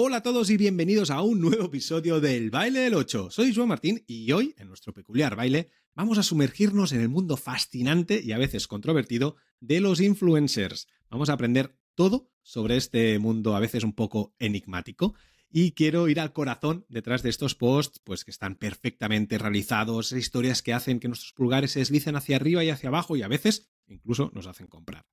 Hola 0.00 0.18
a 0.18 0.22
todos 0.22 0.48
y 0.50 0.56
bienvenidos 0.56 1.10
a 1.10 1.22
un 1.22 1.40
nuevo 1.40 1.64
episodio 1.64 2.20
del 2.20 2.52
Baile 2.52 2.78
del 2.78 2.94
8. 2.94 3.32
Soy 3.32 3.52
Joan 3.52 3.66
Martín 3.66 4.04
y 4.06 4.30
hoy, 4.30 4.54
en 4.56 4.68
nuestro 4.68 4.94
peculiar 4.94 5.34
baile, 5.34 5.70
vamos 5.92 6.18
a 6.18 6.22
sumergirnos 6.22 6.92
en 6.92 7.00
el 7.00 7.08
mundo 7.08 7.36
fascinante 7.36 8.20
y 8.22 8.30
a 8.30 8.38
veces 8.38 8.68
controvertido 8.68 9.34
de 9.58 9.80
los 9.80 10.00
influencers. 10.00 10.86
Vamos 11.10 11.30
a 11.30 11.32
aprender 11.32 11.76
todo 11.96 12.30
sobre 12.42 12.76
este 12.76 13.18
mundo 13.18 13.56
a 13.56 13.58
veces 13.58 13.82
un 13.82 13.92
poco 13.92 14.36
enigmático 14.38 15.16
y 15.50 15.72
quiero 15.72 16.08
ir 16.08 16.20
al 16.20 16.32
corazón 16.32 16.86
detrás 16.88 17.24
de 17.24 17.30
estos 17.30 17.56
posts, 17.56 17.98
pues 18.04 18.24
que 18.24 18.30
están 18.30 18.54
perfectamente 18.54 19.36
realizados, 19.36 20.12
historias 20.12 20.62
que 20.62 20.74
hacen 20.74 21.00
que 21.00 21.08
nuestros 21.08 21.32
pulgares 21.32 21.72
se 21.72 21.80
deslicen 21.80 22.14
hacia 22.14 22.36
arriba 22.36 22.62
y 22.62 22.70
hacia 22.70 22.90
abajo 22.90 23.16
y 23.16 23.22
a 23.22 23.28
veces 23.28 23.68
incluso 23.88 24.30
nos 24.32 24.46
hacen 24.46 24.68
comprar. 24.68 25.06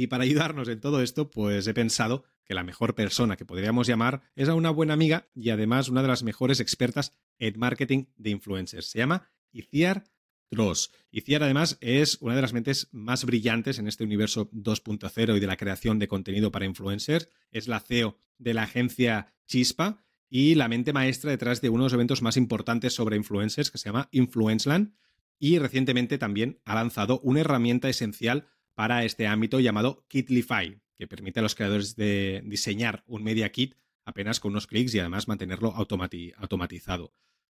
Y 0.00 0.06
para 0.06 0.24
ayudarnos 0.24 0.66
en 0.68 0.80
todo 0.80 1.02
esto, 1.02 1.30
pues 1.30 1.66
he 1.66 1.74
pensado 1.74 2.24
que 2.46 2.54
la 2.54 2.64
mejor 2.64 2.94
persona 2.94 3.36
que 3.36 3.44
podríamos 3.44 3.86
llamar 3.86 4.22
es 4.34 4.48
a 4.48 4.54
una 4.54 4.70
buena 4.70 4.94
amiga 4.94 5.28
y 5.34 5.50
además 5.50 5.90
una 5.90 6.00
de 6.00 6.08
las 6.08 6.22
mejores 6.22 6.58
expertas 6.58 7.12
en 7.38 7.58
marketing 7.58 8.06
de 8.16 8.30
influencers. 8.30 8.86
Se 8.86 8.98
llama 8.98 9.28
Iciar 9.52 10.04
Tross. 10.48 10.90
Iciar 11.10 11.42
además 11.42 11.76
es 11.82 12.16
una 12.22 12.34
de 12.34 12.40
las 12.40 12.54
mentes 12.54 12.88
más 12.92 13.26
brillantes 13.26 13.78
en 13.78 13.88
este 13.88 14.02
universo 14.04 14.50
2.0 14.52 15.36
y 15.36 15.38
de 15.38 15.46
la 15.46 15.58
creación 15.58 15.98
de 15.98 16.08
contenido 16.08 16.50
para 16.50 16.64
influencers. 16.64 17.28
Es 17.50 17.68
la 17.68 17.80
CEO 17.80 18.16
de 18.38 18.54
la 18.54 18.62
agencia 18.62 19.34
Chispa 19.46 20.02
y 20.30 20.54
la 20.54 20.68
mente 20.68 20.94
maestra 20.94 21.30
detrás 21.30 21.60
de 21.60 21.68
uno 21.68 21.82
de 21.82 21.88
los 21.88 21.92
eventos 21.92 22.22
más 22.22 22.38
importantes 22.38 22.94
sobre 22.94 23.16
influencers 23.16 23.70
que 23.70 23.76
se 23.76 23.90
llama 23.90 24.08
Influenceland 24.12 24.94
y 25.38 25.58
recientemente 25.58 26.16
también 26.16 26.58
ha 26.64 26.74
lanzado 26.74 27.20
una 27.20 27.40
herramienta 27.40 27.90
esencial 27.90 28.46
para 28.80 29.04
este 29.04 29.26
ámbito 29.26 29.60
llamado 29.60 30.06
Kitlify, 30.08 30.80
que 30.96 31.06
permite 31.06 31.40
a 31.40 31.42
los 31.42 31.54
creadores 31.54 31.96
de 31.96 32.40
diseñar 32.46 33.04
un 33.06 33.22
media 33.22 33.52
kit 33.52 33.74
apenas 34.06 34.40
con 34.40 34.52
unos 34.52 34.66
clics 34.66 34.94
y 34.94 35.00
además 35.00 35.28
mantenerlo 35.28 35.74
automatizado. 35.74 37.12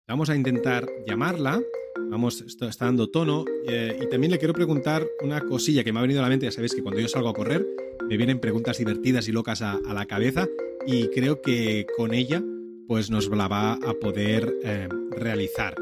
Vamos 0.09 0.31
a 0.31 0.35
intentar 0.35 0.89
llamarla. 1.07 1.63
Vamos, 2.11 2.41
está 2.41 2.87
dando 2.87 3.09
tono. 3.09 3.45
Eh, 3.69 4.01
y 4.03 4.09
también 4.09 4.33
le 4.33 4.39
quiero 4.41 4.53
preguntar 4.53 5.07
una 5.23 5.41
cosilla 5.43 5.85
que 5.85 5.93
me 5.93 6.01
ha 6.01 6.03
venido 6.03 6.19
a 6.19 6.25
la 6.25 6.29
mente. 6.29 6.47
Ya 6.47 6.51
sabéis 6.51 6.75
que 6.75 6.83
cuando 6.83 7.01
yo 7.01 7.07
salgo 7.07 7.29
a 7.29 7.35
correr 7.35 7.65
me 8.09 8.17
vienen 8.17 8.41
preguntas 8.41 8.79
divertidas 8.79 9.29
y 9.29 9.31
locas 9.31 9.63
a, 9.63 9.79
la 9.95 10.07
cabeza. 10.07 10.49
Y 10.89 11.07
creo 11.11 11.41
que 11.41 11.87
con 11.97 12.15
ella 12.15 12.43
pues 12.89 13.13
nos 13.13 13.29
la 13.29 13.47
va 13.47 13.75
a 13.75 13.95
poder 14.01 14.53
eh, 14.65 14.89
realizar. 15.13 15.77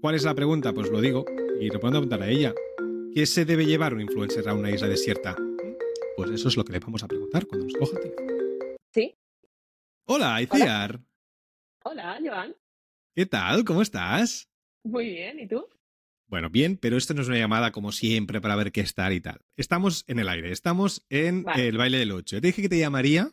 ¿Cuál 0.00 0.14
es 0.14 0.22
la 0.22 0.36
pregunta? 0.36 0.72
Pues 0.72 0.88
lo 0.88 1.00
digo 1.00 1.24
y 1.60 1.68
le 1.68 1.80
puedo 1.80 1.90
preguntar 1.90 2.22
a 2.22 2.30
ella. 2.30 2.54
¿Qué 3.14 3.26
se 3.26 3.44
debe 3.44 3.64
llevar 3.64 3.94
un 3.94 4.00
influencer 4.00 4.48
a 4.48 4.54
una 4.54 4.70
isla 4.70 4.86
desierta? 4.86 5.36
Pues 6.16 6.30
eso 6.30 6.48
es 6.48 6.56
lo 6.56 6.64
que 6.64 6.72
le 6.72 6.78
vamos 6.78 7.02
a 7.02 7.08
preguntar 7.08 7.46
cuando 7.46 7.66
nos 7.66 7.74
coja 7.74 7.96
el 7.96 8.02
teléfono. 8.02 8.32
Sí. 8.92 9.14
Hola, 10.06 10.42
Iciar. 10.42 11.00
Hola. 11.84 12.18
Joan. 12.22 12.54
¿Qué 13.14 13.26
tal? 13.26 13.64
¿Cómo 13.64 13.82
estás? 13.82 14.48
Muy 14.84 15.06
bien, 15.06 15.40
¿y 15.40 15.48
tú? 15.48 15.66
Bueno, 16.26 16.50
bien, 16.50 16.76
pero 16.76 16.96
esto 16.96 17.14
no 17.14 17.22
es 17.22 17.28
una 17.28 17.38
llamada 17.38 17.72
como 17.72 17.92
siempre 17.92 18.40
para 18.40 18.56
ver 18.56 18.72
qué 18.72 18.82
estar 18.82 19.12
y 19.12 19.20
tal. 19.20 19.40
Estamos 19.56 20.04
en 20.06 20.18
el 20.18 20.28
aire, 20.28 20.52
estamos 20.52 21.06
en 21.08 21.46
el 21.56 21.78
baile 21.78 21.98
del 21.98 22.12
8. 22.12 22.40
Te 22.40 22.46
dije 22.48 22.62
que 22.62 22.68
te 22.68 22.78
llamaría, 22.78 23.32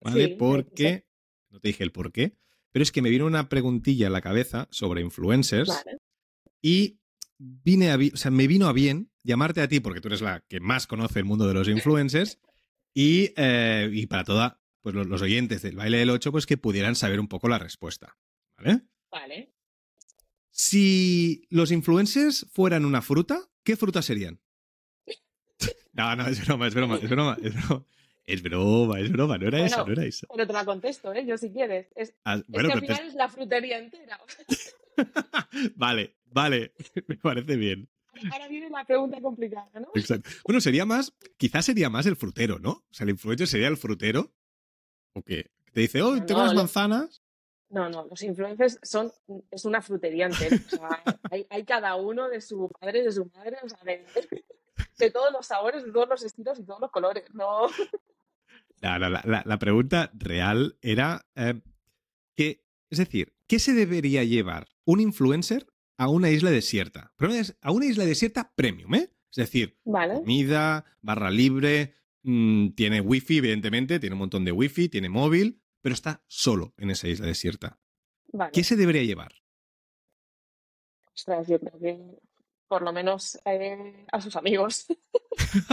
¿vale? 0.00 0.28
Porque. 0.28 1.06
No 1.48 1.60
te 1.60 1.68
dije 1.68 1.84
el 1.84 1.92
por 1.92 2.12
qué, 2.12 2.36
pero 2.70 2.82
es 2.82 2.92
que 2.92 3.00
me 3.00 3.08
vino 3.08 3.24
una 3.24 3.48
preguntilla 3.48 4.08
en 4.08 4.12
la 4.12 4.20
cabeza 4.20 4.68
sobre 4.70 5.00
influencers 5.00 5.84
y 6.60 6.98
vine 7.38 7.90
a, 7.90 7.96
o 7.96 8.16
sea, 8.16 8.30
me 8.30 8.46
vino 8.46 8.68
a 8.68 8.72
bien 8.72 9.10
llamarte 9.22 9.60
a 9.60 9.68
ti 9.68 9.80
porque 9.80 10.00
tú 10.00 10.08
eres 10.08 10.20
la 10.20 10.40
que 10.40 10.60
más 10.60 10.86
conoce 10.86 11.18
el 11.18 11.24
mundo 11.24 11.46
de 11.46 11.54
los 11.54 11.68
influencers 11.68 12.38
y, 12.94 13.32
eh, 13.36 13.90
y 13.92 14.06
para 14.06 14.24
toda 14.24 14.60
pues 14.82 14.94
los, 14.94 15.20
oyentes 15.20 15.62
del 15.62 15.76
baile 15.76 15.98
del 15.98 16.10
8 16.10 16.30
pues 16.32 16.46
que 16.46 16.56
pudieran 16.56 16.94
saber 16.94 17.20
un 17.20 17.28
poco 17.28 17.48
la 17.48 17.58
respuesta, 17.58 18.16
¿vale? 18.56 18.82
Vale. 19.10 19.52
Si 20.50 21.46
los 21.50 21.72
influencers 21.72 22.46
fueran 22.52 22.84
una 22.84 23.02
fruta, 23.02 23.40
¿qué 23.64 23.76
fruta 23.76 24.02
serían? 24.02 24.40
No, 25.92 26.14
no, 26.14 26.26
es 26.26 26.44
broma, 26.44 26.66
es 26.66 26.74
broma, 26.74 26.96
es 26.96 27.08
broma, 27.08 27.38
es 27.42 27.54
broma. 27.54 27.86
Es 28.26 28.42
broma, 28.42 29.00
es 29.00 29.12
broma, 29.12 29.38
no 29.38 29.46
era 29.46 29.64
esa, 29.64 29.84
no 29.84 29.92
era 29.92 30.04
esa. 30.04 30.26
Pero 30.28 30.46
te 30.46 30.52
la 30.52 30.64
contesto, 30.64 31.12
¿eh? 31.14 31.24
Yo 31.24 31.38
si 31.38 31.50
quieres. 31.50 31.86
Es, 31.94 32.12
ah, 32.24 32.42
bueno, 32.48 32.68
es 32.68 32.72
que 32.74 32.78
al 32.78 32.86
final 32.86 33.06
es 33.06 33.14
la 33.14 33.28
frutería 33.28 33.78
entera. 33.78 34.20
vale, 35.76 36.16
vale, 36.36 36.72
me 37.08 37.16
parece 37.16 37.56
bien. 37.56 37.88
Ahora 38.30 38.48
viene 38.48 38.70
la 38.70 38.84
pregunta 38.84 39.20
complicada, 39.20 39.70
¿no? 39.80 39.88
Exacto. 39.94 40.30
Bueno, 40.44 40.60
sería 40.60 40.84
más, 40.84 41.14
quizás 41.36 41.64
sería 41.64 41.90
más 41.90 42.06
el 42.06 42.16
frutero, 42.16 42.58
¿no? 42.58 42.70
O 42.70 42.86
sea, 42.90 43.04
el 43.04 43.10
influencer 43.10 43.46
sería 43.46 43.68
el 43.68 43.76
frutero. 43.76 44.32
¿O 45.14 45.22
qué? 45.22 45.50
Te 45.72 45.80
dice, 45.80 46.02
oh, 46.02 46.22
tengo 46.24 46.40
unas 46.42 46.54
manzanas. 46.54 47.22
No, 47.68 47.88
no, 47.88 48.06
los 48.06 48.22
influencers 48.22 48.78
son, 48.82 49.12
es 49.50 49.64
una 49.64 49.82
frutería 49.82 50.26
entera. 50.26 50.56
O 50.56 50.68
sea, 50.68 51.02
hay, 51.50 51.64
cada 51.64 51.96
uno 51.96 52.28
de 52.28 52.40
su 52.40 52.70
padre, 52.80 53.02
de 53.02 53.12
su 53.12 53.30
madre, 53.34 53.56
o 53.62 53.68
sea, 53.68 53.78
de, 53.84 55.10
todos 55.10 55.32
los 55.32 55.46
sabores, 55.46 55.84
de 55.84 55.92
todos 55.92 56.08
los 56.08 56.22
estilos 56.22 56.58
y 56.58 56.64
todos 56.64 56.80
los 56.80 56.90
colores, 56.90 57.24
¿no? 57.34 57.66
La, 58.80 58.98
la, 58.98 59.42
la, 59.44 59.58
pregunta 59.58 60.10
real 60.14 60.78
era 60.80 61.26
eh, 61.34 61.60
que, 62.34 62.62
es 62.90 62.98
decir, 62.98 63.34
¿qué 63.46 63.58
se 63.58 63.72
debería 63.72 64.22
llevar 64.22 64.68
un 64.84 65.00
influencer 65.00 65.66
a 65.96 66.08
una 66.08 66.30
isla 66.30 66.50
desierta. 66.50 67.12
Pero 67.16 67.32
a 67.60 67.72
una 67.72 67.86
isla 67.86 68.04
desierta 68.04 68.52
premium, 68.54 68.94
¿eh? 68.94 69.10
Es 69.30 69.36
decir, 69.36 69.78
comida, 69.84 70.84
barra 71.02 71.30
libre, 71.30 71.94
mm, 72.22 72.70
tiene 72.70 73.00
wifi, 73.00 73.38
evidentemente, 73.38 74.00
tiene 74.00 74.14
un 74.14 74.20
montón 74.20 74.44
de 74.44 74.52
wifi, 74.52 74.88
tiene 74.88 75.08
móvil, 75.08 75.62
pero 75.82 75.94
está 75.94 76.24
solo 76.26 76.74
en 76.78 76.90
esa 76.90 77.08
isla 77.08 77.26
desierta. 77.26 77.78
¿Qué 78.52 78.64
se 78.64 78.76
debería 78.76 79.02
llevar? 79.02 79.32
Ostras, 81.14 81.48
yo 81.48 81.58
creo 81.60 81.78
que 81.78 82.18
por 82.68 82.82
lo 82.82 82.92
menos 82.92 83.38
eh, 83.44 84.06
a 84.10 84.20
sus 84.20 84.36
amigos. 84.36 84.86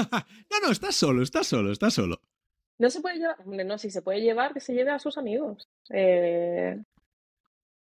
no, 0.52 0.60
no, 0.62 0.72
está 0.72 0.92
solo, 0.92 1.24
está 1.24 1.44
solo, 1.44 1.72
está 1.72 1.90
solo. 1.90 2.22
No 2.78 2.90
se 2.90 3.02
puede 3.02 3.18
llevar, 3.18 3.46
no, 3.46 3.78
si 3.78 3.90
se 3.90 4.02
puede 4.02 4.22
llevar, 4.22 4.54
que 4.54 4.60
se 4.60 4.74
lleve 4.74 4.92
a 4.92 5.00
sus 5.00 5.18
amigos. 5.18 5.70
Eh, 5.90 6.82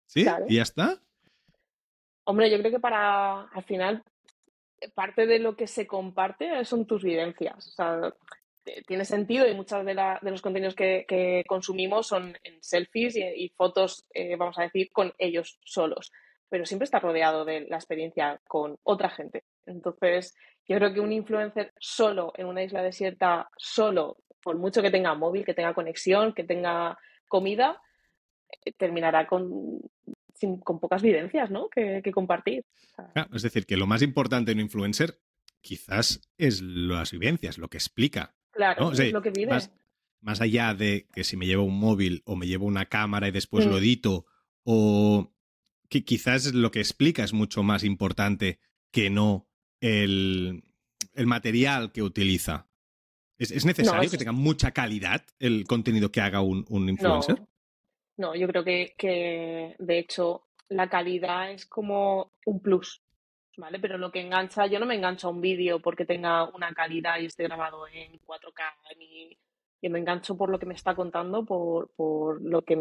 ¿Sí? 0.06 0.26
¿Y 0.48 0.56
ya 0.56 0.64
está? 0.64 1.02
Hombre, 2.24 2.50
yo 2.50 2.60
creo 2.60 2.72
que 2.72 2.80
para, 2.80 3.42
al 3.42 3.64
final, 3.64 4.04
parte 4.94 5.26
de 5.26 5.40
lo 5.40 5.56
que 5.56 5.68
se 5.68 5.88
comparte 5.88 6.64
son 6.66 6.86
tus 6.86 7.04
vivencias. 7.04 7.68
O 7.68 7.72
sea, 7.72 8.14
tiene 8.86 9.06
sentido 9.06 9.48
y 9.48 9.54
muchos 9.54 9.84
de, 9.86 9.96
los 10.22 10.42
contenidos 10.42 10.76
que, 10.76 11.44
consumimos 11.48 12.08
son 12.08 12.38
en 12.44 12.62
selfies 12.62 13.16
y, 13.16 13.50
fotos, 13.50 14.06
eh, 14.14 14.36
vamos 14.36 14.58
a 14.60 14.64
decir, 14.64 14.92
con 14.92 15.14
ellos 15.18 15.60
solos. 15.64 16.12
Pero 16.50 16.66
siempre 16.66 16.84
está 16.86 17.00
rodeado 17.00 17.46
de 17.46 17.62
la 17.62 17.78
experiencia 17.78 18.40
con 18.48 18.78
otra 18.84 19.10
gente. 19.10 19.46
Entonces, 19.66 20.36
yo 20.68 20.78
creo 20.78 20.94
que 20.94 21.00
un 21.00 21.14
influencer 21.14 21.74
solo 21.80 22.34
en 22.36 22.48
una 22.48 22.64
isla 22.64 22.84
desierta, 22.84 23.50
solo, 23.58 24.18
por 24.44 24.58
mucho 24.58 24.82
que 24.82 24.92
tenga 24.92 25.16
móvil, 25.16 25.46
que 25.46 25.54
tenga 25.54 25.74
conexión, 25.74 26.34
que 26.34 26.44
tenga 26.44 26.98
comida, 27.28 27.82
eh, 28.66 28.74
terminará 28.74 29.28
con 29.28 29.80
con 30.64 30.80
pocas 30.80 31.02
vivencias, 31.02 31.52
¿no? 31.52 31.70
Que, 31.70 32.02
compartir. 32.14 32.66
es 33.34 33.42
decir, 33.42 33.66
que 33.66 33.78
lo 33.78 33.88
más 33.88 34.02
importante 34.02 34.52
en 34.52 34.58
un 34.58 34.64
influencer 34.64 35.20
quizás 35.62 36.22
es 36.38 36.62
las 36.62 37.12
vivencias, 37.12 37.58
lo 37.58 37.70
que 37.70 37.78
explica. 37.78 38.36
Claro, 38.52 38.92
es 38.92 39.12
lo 39.14 39.22
que 39.22 39.32
vive. 39.32 39.58
Más, 40.22 40.42
allá 40.42 40.74
de 40.76 41.08
que 41.14 41.24
si 41.24 41.36
me 41.36 41.48
llevo 41.48 41.64
un 41.64 41.80
móvil 41.80 42.22
o 42.26 42.36
me 42.36 42.46
llevo 42.46 42.66
una 42.66 42.86
cámara 42.86 43.28
y 43.28 43.32
después 43.32 43.66
lo 43.66 43.74
mm. 43.74 43.78
edito, 43.78 44.26
o 44.64 45.34
que 45.90 46.04
quizás 46.04 46.54
lo 46.54 46.70
que 46.72 46.80
explica 46.80 47.24
es 47.24 47.34
mucho 47.34 47.64
más 47.64 47.84
importante 47.84 48.60
que 48.92 49.10
no 49.10 49.48
el, 49.80 50.64
material 51.26 51.92
que 51.92 52.04
utiliza. 52.04 52.68
¿Es, 53.38 53.66
necesario 53.66 54.12
que 54.12 54.18
tenga 54.18 54.32
mucha 54.32 54.72
calidad 54.72 55.26
el 55.40 55.66
contenido 55.66 56.12
que 56.12 56.22
haga 56.22 56.42
un, 56.42 56.66
influencer? 56.88 57.40
No, 57.40 57.50
yo 58.36 58.48
creo 58.48 58.64
que, 58.64 59.76
de 59.78 60.00
hecho 60.00 60.44
la 60.70 60.90
calidad 60.90 61.52
es 61.52 61.66
como 61.66 62.32
un 62.46 62.62
plus, 62.62 63.02
¿vale? 63.58 63.80
Pero 63.80 63.98
lo 63.98 64.12
que 64.12 64.22
engancha, 64.22 64.68
yo 64.68 64.80
no 64.80 64.86
me 64.86 64.96
engancho 64.96 65.28
a 65.28 65.32
un 65.32 65.42
vídeo 65.42 65.82
porque 65.82 66.06
tenga 66.06 66.46
una 66.46 66.74
calidad 66.74 67.20
y 67.20 67.26
esté 67.26 67.44
grabado 67.44 67.88
en 67.88 68.20
4K, 68.22 68.98
ni 68.98 69.38
yo 69.82 69.90
me 69.90 70.00
engancho 70.00 70.38
por 70.38 70.50
lo 70.50 70.60
que 70.60 70.66
me 70.66 70.76
está 70.76 70.96
contando, 70.96 71.44
por, 71.44 71.92
por 71.96 72.42
lo 72.42 72.62
que 72.62 72.78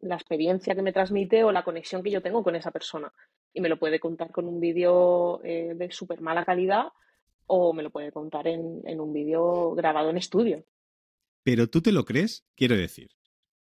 la 0.00 0.14
experiencia 0.14 0.74
que 0.74 0.82
me 0.82 0.92
transmite 0.92 1.42
o 1.42 1.52
la 1.52 1.64
conexión 1.64 2.02
que 2.02 2.10
yo 2.10 2.22
tengo 2.22 2.42
con 2.44 2.54
esa 2.54 2.70
persona. 2.70 3.12
Y 3.52 3.60
me 3.60 3.68
lo 3.68 3.78
puede 3.78 3.98
contar 4.00 4.30
con 4.30 4.46
un 4.46 4.60
vídeo 4.60 5.40
eh, 5.44 5.74
de 5.74 5.90
súper 5.90 6.20
mala 6.20 6.44
calidad 6.44 6.86
o 7.46 7.72
me 7.72 7.82
lo 7.82 7.90
puede 7.90 8.12
contar 8.12 8.46
en, 8.46 8.82
en 8.84 9.00
un 9.00 9.12
vídeo 9.12 9.74
grabado 9.74 10.10
en 10.10 10.16
estudio. 10.16 10.64
Pero 11.42 11.68
tú 11.68 11.82
te 11.82 11.92
lo 11.92 12.04
crees, 12.04 12.46
quiero 12.56 12.76
decir. 12.76 13.10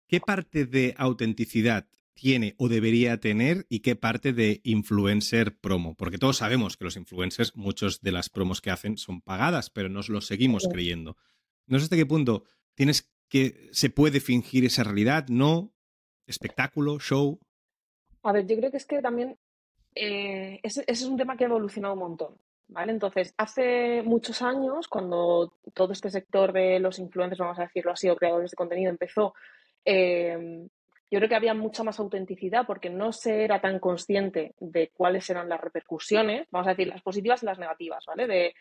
¿Qué 0.09 0.19
parte 0.19 0.65
de 0.65 0.95
autenticidad 0.97 1.85
tiene 2.15 2.56
o 2.57 2.67
debería 2.67 3.19
tener 3.19 3.67
y 3.69 3.81
qué 3.81 3.95
parte 3.95 4.33
de 4.33 4.59
influencer 4.63 5.56
promo? 5.59 5.94
Porque 5.94 6.17
todos 6.17 6.38
sabemos 6.38 6.77
que 6.77 6.85
los 6.85 6.97
influencers, 6.97 7.56
muchos 7.56 8.01
de 8.01 8.11
las 8.11 8.27
promos 8.27 8.59
que 8.59 8.71
hacen 8.71 8.97
son 8.97 9.21
pagadas, 9.21 9.69
pero 9.69 9.88
nos 9.88 10.09
lo 10.09 10.21
seguimos 10.21 10.67
creyendo. 10.67 11.15
No 11.67 11.77
sé 11.77 11.83
hasta 11.83 11.95
qué 11.95 12.07
punto 12.07 12.44
tienes 12.73 13.07
que 13.27 13.69
se 13.71 13.91
puede 13.91 14.19
fingir 14.19 14.65
esa 14.65 14.83
realidad, 14.83 15.27
no. 15.27 15.71
espectáculo, 16.25 17.00
show. 17.00 17.39
A 18.23 18.31
ver, 18.31 18.47
yo 18.47 18.57
creo 18.57 18.71
que 18.71 18.77
es 18.77 18.88
que 18.88 19.03
también 19.03 19.38
eh, 19.94 20.59
ese, 20.63 20.83
es 20.88 21.03
un 21.03 21.17
tema 21.17 21.38
que 21.38 21.44
ha 21.44 21.47
evolucionado 21.47 21.94
un 21.94 22.00
montón. 22.00 22.35
¿Vale? 22.67 22.91
Entonces, 22.91 23.33
hace 23.38 24.03
muchos 24.03 24.44
años, 24.44 24.88
cuando 24.88 25.53
todo 25.73 25.91
este 25.91 26.09
sector 26.11 26.53
de 26.53 26.79
los 26.79 27.00
influencers, 27.00 27.39
vamos 27.39 27.57
a 27.59 27.63
decirlo 27.63 27.91
así, 27.91 28.09
o 28.09 28.15
creadores 28.15 28.51
de 28.51 28.57
contenido 28.57 28.91
empezó, 28.91 29.33
eh, 29.85 30.67
yo 31.11 31.17
creo 31.17 31.29
que 31.29 31.35
había 31.35 31.55
mucha 31.55 31.83
más 31.83 31.99
autenticidad 31.99 32.67
porque 32.67 32.89
no 32.89 33.11
se 33.11 33.43
era 33.43 33.59
tan 33.59 33.79
consciente 33.79 34.53
de 34.59 34.91
cuáles 34.93 35.29
eran 35.29 35.49
las 35.49 35.59
repercusiones, 35.59 36.47
vamos 36.51 36.67
a 36.67 36.71
decir, 36.71 36.87
las 36.87 37.01
positivas 37.01 37.41
y 37.41 37.47
las 37.47 37.57
negativas, 37.57 38.05
¿vale? 38.05 38.27
De, 38.27 38.53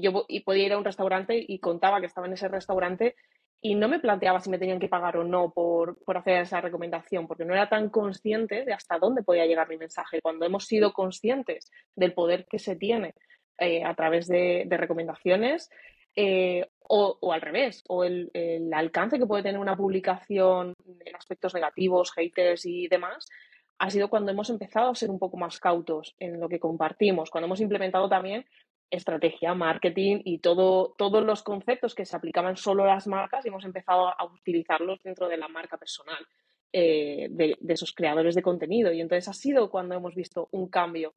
yo 0.00 0.24
y 0.28 0.40
podía 0.40 0.66
ir 0.66 0.72
a 0.72 0.78
un 0.78 0.84
restaurante 0.84 1.44
y 1.46 1.58
contaba 1.58 2.00
que 2.00 2.06
estaba 2.06 2.26
en 2.26 2.32
ese 2.34 2.48
restaurante 2.48 3.16
y 3.62 3.74
no 3.74 3.88
me 3.88 4.00
planteaba 4.00 4.40
si 4.40 4.48
me 4.48 4.58
tenían 4.58 4.78
que 4.78 4.88
pagar 4.88 5.18
o 5.18 5.24
no 5.24 5.52
por, 5.52 5.98
hacer 6.16 6.40
esa 6.40 6.62
recomendación, 6.62 7.26
porque 7.26 7.44
no 7.44 7.52
era 7.52 7.68
tan 7.68 7.90
consciente 7.90 8.64
de 8.64 8.72
hasta 8.72 8.98
dónde 8.98 9.22
podía 9.22 9.44
llegar 9.44 9.68
mi 9.68 9.76
mensaje. 9.76 10.22
Cuando 10.22 10.46
hemos 10.46 10.64
sido 10.64 10.94
conscientes 10.94 11.70
del 11.94 12.14
poder 12.14 12.46
que 12.46 12.58
se 12.58 12.76
tiene 12.76 13.14
eh, 13.58 13.84
a 13.84 13.94
través 13.94 14.26
de, 14.26 14.66
recomendaciones, 14.70 15.68
eh, 16.16 16.66
o, 16.92 17.32
al 17.32 17.40
revés, 17.40 17.84
o 17.88 18.02
el, 18.02 18.30
alcance 18.74 19.18
que 19.18 19.26
puede 19.26 19.44
tener 19.44 19.60
una 19.60 19.76
publicación 19.76 20.74
en 21.04 21.16
aspectos 21.16 21.54
negativos, 21.54 22.12
haters 22.12 22.66
y 22.66 22.88
demás, 22.88 23.28
ha 23.78 23.90
sido 23.90 24.10
cuando 24.10 24.32
hemos 24.32 24.50
empezado 24.50 24.90
a 24.90 24.94
ser 24.94 25.08
un 25.08 25.18
poco 25.18 25.36
más 25.36 25.60
cautos 25.60 26.16
en 26.18 26.40
lo 26.40 26.48
que 26.48 26.58
compartimos, 26.58 27.30
cuando 27.30 27.46
hemos 27.46 27.60
implementado 27.60 28.08
también 28.08 28.44
estrategia, 28.90 29.54
marketing 29.54 30.20
y 30.24 30.38
todo, 30.38 30.94
todos 30.98 31.24
los 31.24 31.44
conceptos 31.44 31.94
que 31.94 32.04
se 32.04 32.16
aplicaban 32.16 32.56
solo 32.56 32.82
a 32.82 32.88
las 32.88 33.06
marcas 33.06 33.44
y 33.44 33.48
hemos 33.48 33.64
empezado 33.64 34.08
a 34.08 34.24
utilizarlos 34.24 35.00
dentro 35.04 35.28
de 35.28 35.36
la 35.36 35.46
marca 35.46 35.78
personal 35.78 36.26
eh, 36.72 37.28
de, 37.30 37.56
de, 37.60 37.74
esos 37.74 37.92
creadores 37.92 38.34
de 38.34 38.42
contenido. 38.42 38.92
Y 38.92 39.00
entonces 39.00 39.28
ha 39.28 39.32
sido 39.32 39.70
cuando 39.70 39.94
hemos 39.94 40.16
visto 40.16 40.48
un 40.50 40.68
cambio. 40.68 41.14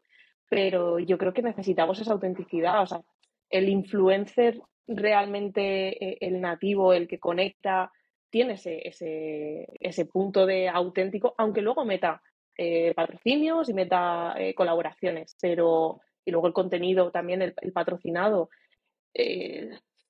Pero 0.49 0.99
yo 0.99 1.17
creo 1.17 1.33
que 1.33 1.41
necesitamos 1.41 1.99
esa 1.99 2.13
autenticidad. 2.13 2.83
O 2.83 2.85
sea, 2.85 3.01
el 3.49 3.69
influencer 3.69 4.61
realmente 4.87 6.03
eh, 6.03 6.17
el 6.21 6.41
nativo, 6.41 6.93
el 6.93 7.07
que 7.07 7.19
conecta, 7.19 7.91
tiene 8.29 8.53
ese, 8.53 8.87
ese, 8.87 9.67
ese 9.79 10.05
punto 10.05 10.45
de 10.45 10.67
auténtico, 10.67 11.35
aunque 11.37 11.61
luego 11.61 11.85
meta 11.85 12.21
eh, 12.57 12.93
patrocinios 12.95 13.69
y 13.69 13.73
meta 13.73 14.35
eh, 14.37 14.53
colaboraciones, 14.55 15.37
pero 15.41 16.01
y 16.25 16.31
luego 16.31 16.47
el 16.47 16.53
contenido 16.53 17.11
también, 17.11 17.41
el, 17.41 17.53
patrocinado. 17.73 18.49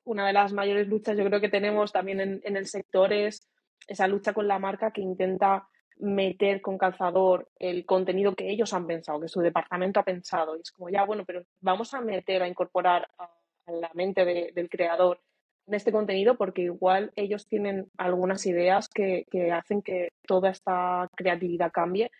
una 0.05 0.27
de 0.27 0.33
las 0.33 0.53
mayores 0.53 0.87
luchas 0.87 1.17
yo 1.17 1.25
creo 1.25 1.41
que 1.41 1.49
tenemos 1.49 1.91
también 1.91 2.19
en, 2.21 2.41
en, 2.43 2.55
el 2.55 2.67
sector 2.67 3.11
es 3.11 3.49
esa 3.87 4.07
lucha 4.07 4.31
con 4.33 4.47
la 4.47 4.59
marca 4.59 4.91
que 4.91 5.01
intenta 5.01 5.67
meter 5.97 6.61
con 6.61 6.77
calzador 6.77 7.49
el 7.57 7.85
contenido 7.85 8.35
que 8.35 8.49
ellos 8.49 8.73
han 8.73 8.87
pensado, 8.87 9.19
que 9.21 9.27
su 9.27 9.41
departamento 9.41 9.99
ha 9.99 10.03
pensado. 10.03 10.55
Y 10.57 10.61
es 10.61 10.71
como, 10.71 10.89
ya, 10.89 11.03
bueno, 11.03 11.23
pero 11.25 11.43
vamos 11.61 11.93
a 11.93 12.01
meter, 12.01 12.43
a 12.43 12.47
incorporar 12.47 13.07
a 13.17 13.29
en 13.67 13.81
la 13.81 13.91
mente 13.93 14.25
del 14.25 14.69
creador 14.69 15.19
de 15.65 15.77
este 15.77 15.91
contenido 15.91 16.35
porque 16.35 16.63
igual 16.63 17.11
ellos 17.15 17.47
tienen 17.47 17.87
algunas 17.97 18.45
ideas 18.45 18.89
que, 18.89 19.25
hacen 19.51 19.81
que 19.81 20.09
toda 20.27 20.49
esta 20.49 21.09
creatividad 21.15 21.71
cambie 21.71 22.11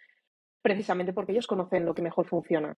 precisamente 0.61 1.13
porque 1.13 1.33
ellos 1.33 1.47
conocen 1.47 1.85
lo 1.85 1.93
que 1.93 2.01
mejor 2.01 2.25
funciona. 2.25 2.73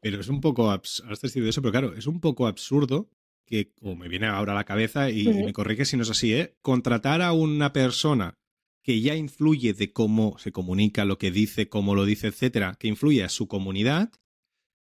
Pero 0.00 0.20
es 0.20 0.28
un 0.28 0.40
poco, 0.40 0.74
eso, 0.74 1.62
pero 1.62 1.70
claro, 1.70 1.94
es 1.94 2.08
un 2.08 2.20
poco 2.20 2.48
absurdo 2.48 3.08
que, 3.46 3.72
como 3.74 3.94
me 3.94 4.08
viene 4.08 4.26
ahora 4.26 4.52
a 4.52 4.56
la 4.56 4.64
cabeza 4.64 5.10
y, 5.10 5.28
me 5.28 5.52
corrige 5.52 5.84
si 5.84 5.96
no 5.96 6.02
es 6.02 6.10
así, 6.10 6.34
¿eh? 6.34 6.56
contratar 6.62 7.22
a 7.22 7.32
una 7.32 7.72
persona 7.72 8.34
que 8.82 9.00
ya 9.00 9.14
influye 9.14 9.74
de 9.74 9.92
cómo 9.92 10.36
se 10.38 10.50
comunica, 10.50 11.04
lo 11.04 11.18
que 11.18 11.30
dice, 11.30 11.68
cómo 11.68 11.94
lo 11.94 12.04
dice, 12.04 12.26
etcétera, 12.26 12.74
que 12.78 12.88
influye 12.88 13.22
a 13.22 13.28
su 13.28 13.46
comunidad 13.46 14.10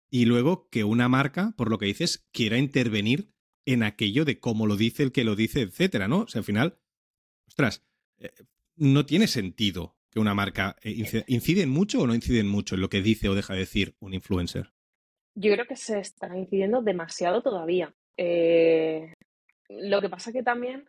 y 0.09 0.25
luego 0.25 0.67
que 0.69 0.83
una 0.83 1.07
marca, 1.07 1.53
por 1.57 1.69
lo 1.69 1.77
que 1.77 1.85
dices, 1.85 2.27
quiera 2.31 2.57
intervenir 2.57 3.31
en 3.65 3.83
aquello 3.83 4.25
de 4.25 4.39
cómo 4.39 4.65
lo 4.65 4.75
dice 4.75 5.03
el 5.03 5.11
que 5.11 5.23
lo 5.23 5.35
dice, 5.35 5.61
etcétera, 5.61 6.07
¿no? 6.07 6.21
O 6.21 6.27
sea, 6.27 6.39
al 6.39 6.45
final, 6.45 6.79
ostras, 7.47 7.85
eh, 8.17 8.31
no 8.75 9.05
tiene 9.05 9.27
sentido 9.27 9.95
que 10.09 10.19
una 10.19 10.33
marca 10.33 10.75
eh, 10.81 10.91
incide, 10.91 11.25
¿inciden 11.27 11.69
mucho 11.69 12.01
o 12.01 12.07
no 12.07 12.15
inciden 12.15 12.47
mucho 12.47 12.75
en 12.75 12.81
lo 12.81 12.89
que 12.89 13.01
dice 13.01 13.29
o 13.29 13.35
deja 13.35 13.53
de 13.53 13.59
decir 13.59 13.95
un 13.99 14.13
influencer. 14.13 14.71
Yo 15.35 15.53
creo 15.53 15.65
que 15.65 15.75
se 15.75 15.99
está 15.99 16.35
incidiendo 16.35 16.81
demasiado 16.81 17.41
todavía. 17.41 17.93
Eh, 18.17 19.13
lo 19.69 20.01
que 20.01 20.09
pasa 20.09 20.31
que 20.31 20.43
también 20.43 20.85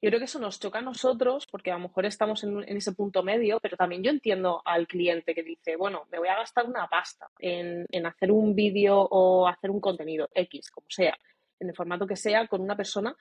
yo 0.00 0.10
creo 0.10 0.20
que 0.20 0.26
eso 0.26 0.38
nos 0.38 0.60
choca 0.60 0.78
a 0.78 0.82
nosotros 0.82 1.46
porque 1.50 1.72
a 1.72 1.74
lo 1.74 1.80
mejor 1.80 2.06
estamos 2.06 2.44
en, 2.44 2.62
ese 2.64 2.92
punto 2.92 3.22
medio, 3.24 3.58
pero 3.60 3.76
también 3.76 4.02
yo 4.02 4.10
entiendo 4.10 4.62
al 4.64 4.86
cliente 4.86 5.34
que 5.34 5.42
dice, 5.42 5.74
bueno, 5.76 6.06
me 6.12 6.18
voy 6.18 6.28
a 6.28 6.36
gastar 6.36 6.66
una 6.66 6.86
pasta 6.86 7.28
en, 7.40 8.06
hacer 8.06 8.30
un 8.30 8.54
vídeo 8.54 9.00
o 9.00 9.48
hacer 9.48 9.70
un 9.70 9.80
contenido 9.80 10.28
X, 10.32 10.70
como 10.70 10.86
sea, 10.88 11.18
en 11.58 11.68
el 11.68 11.74
formato 11.74 12.06
que 12.06 12.14
sea, 12.14 12.46
con 12.46 12.60
una 12.60 12.76
persona. 12.76 13.16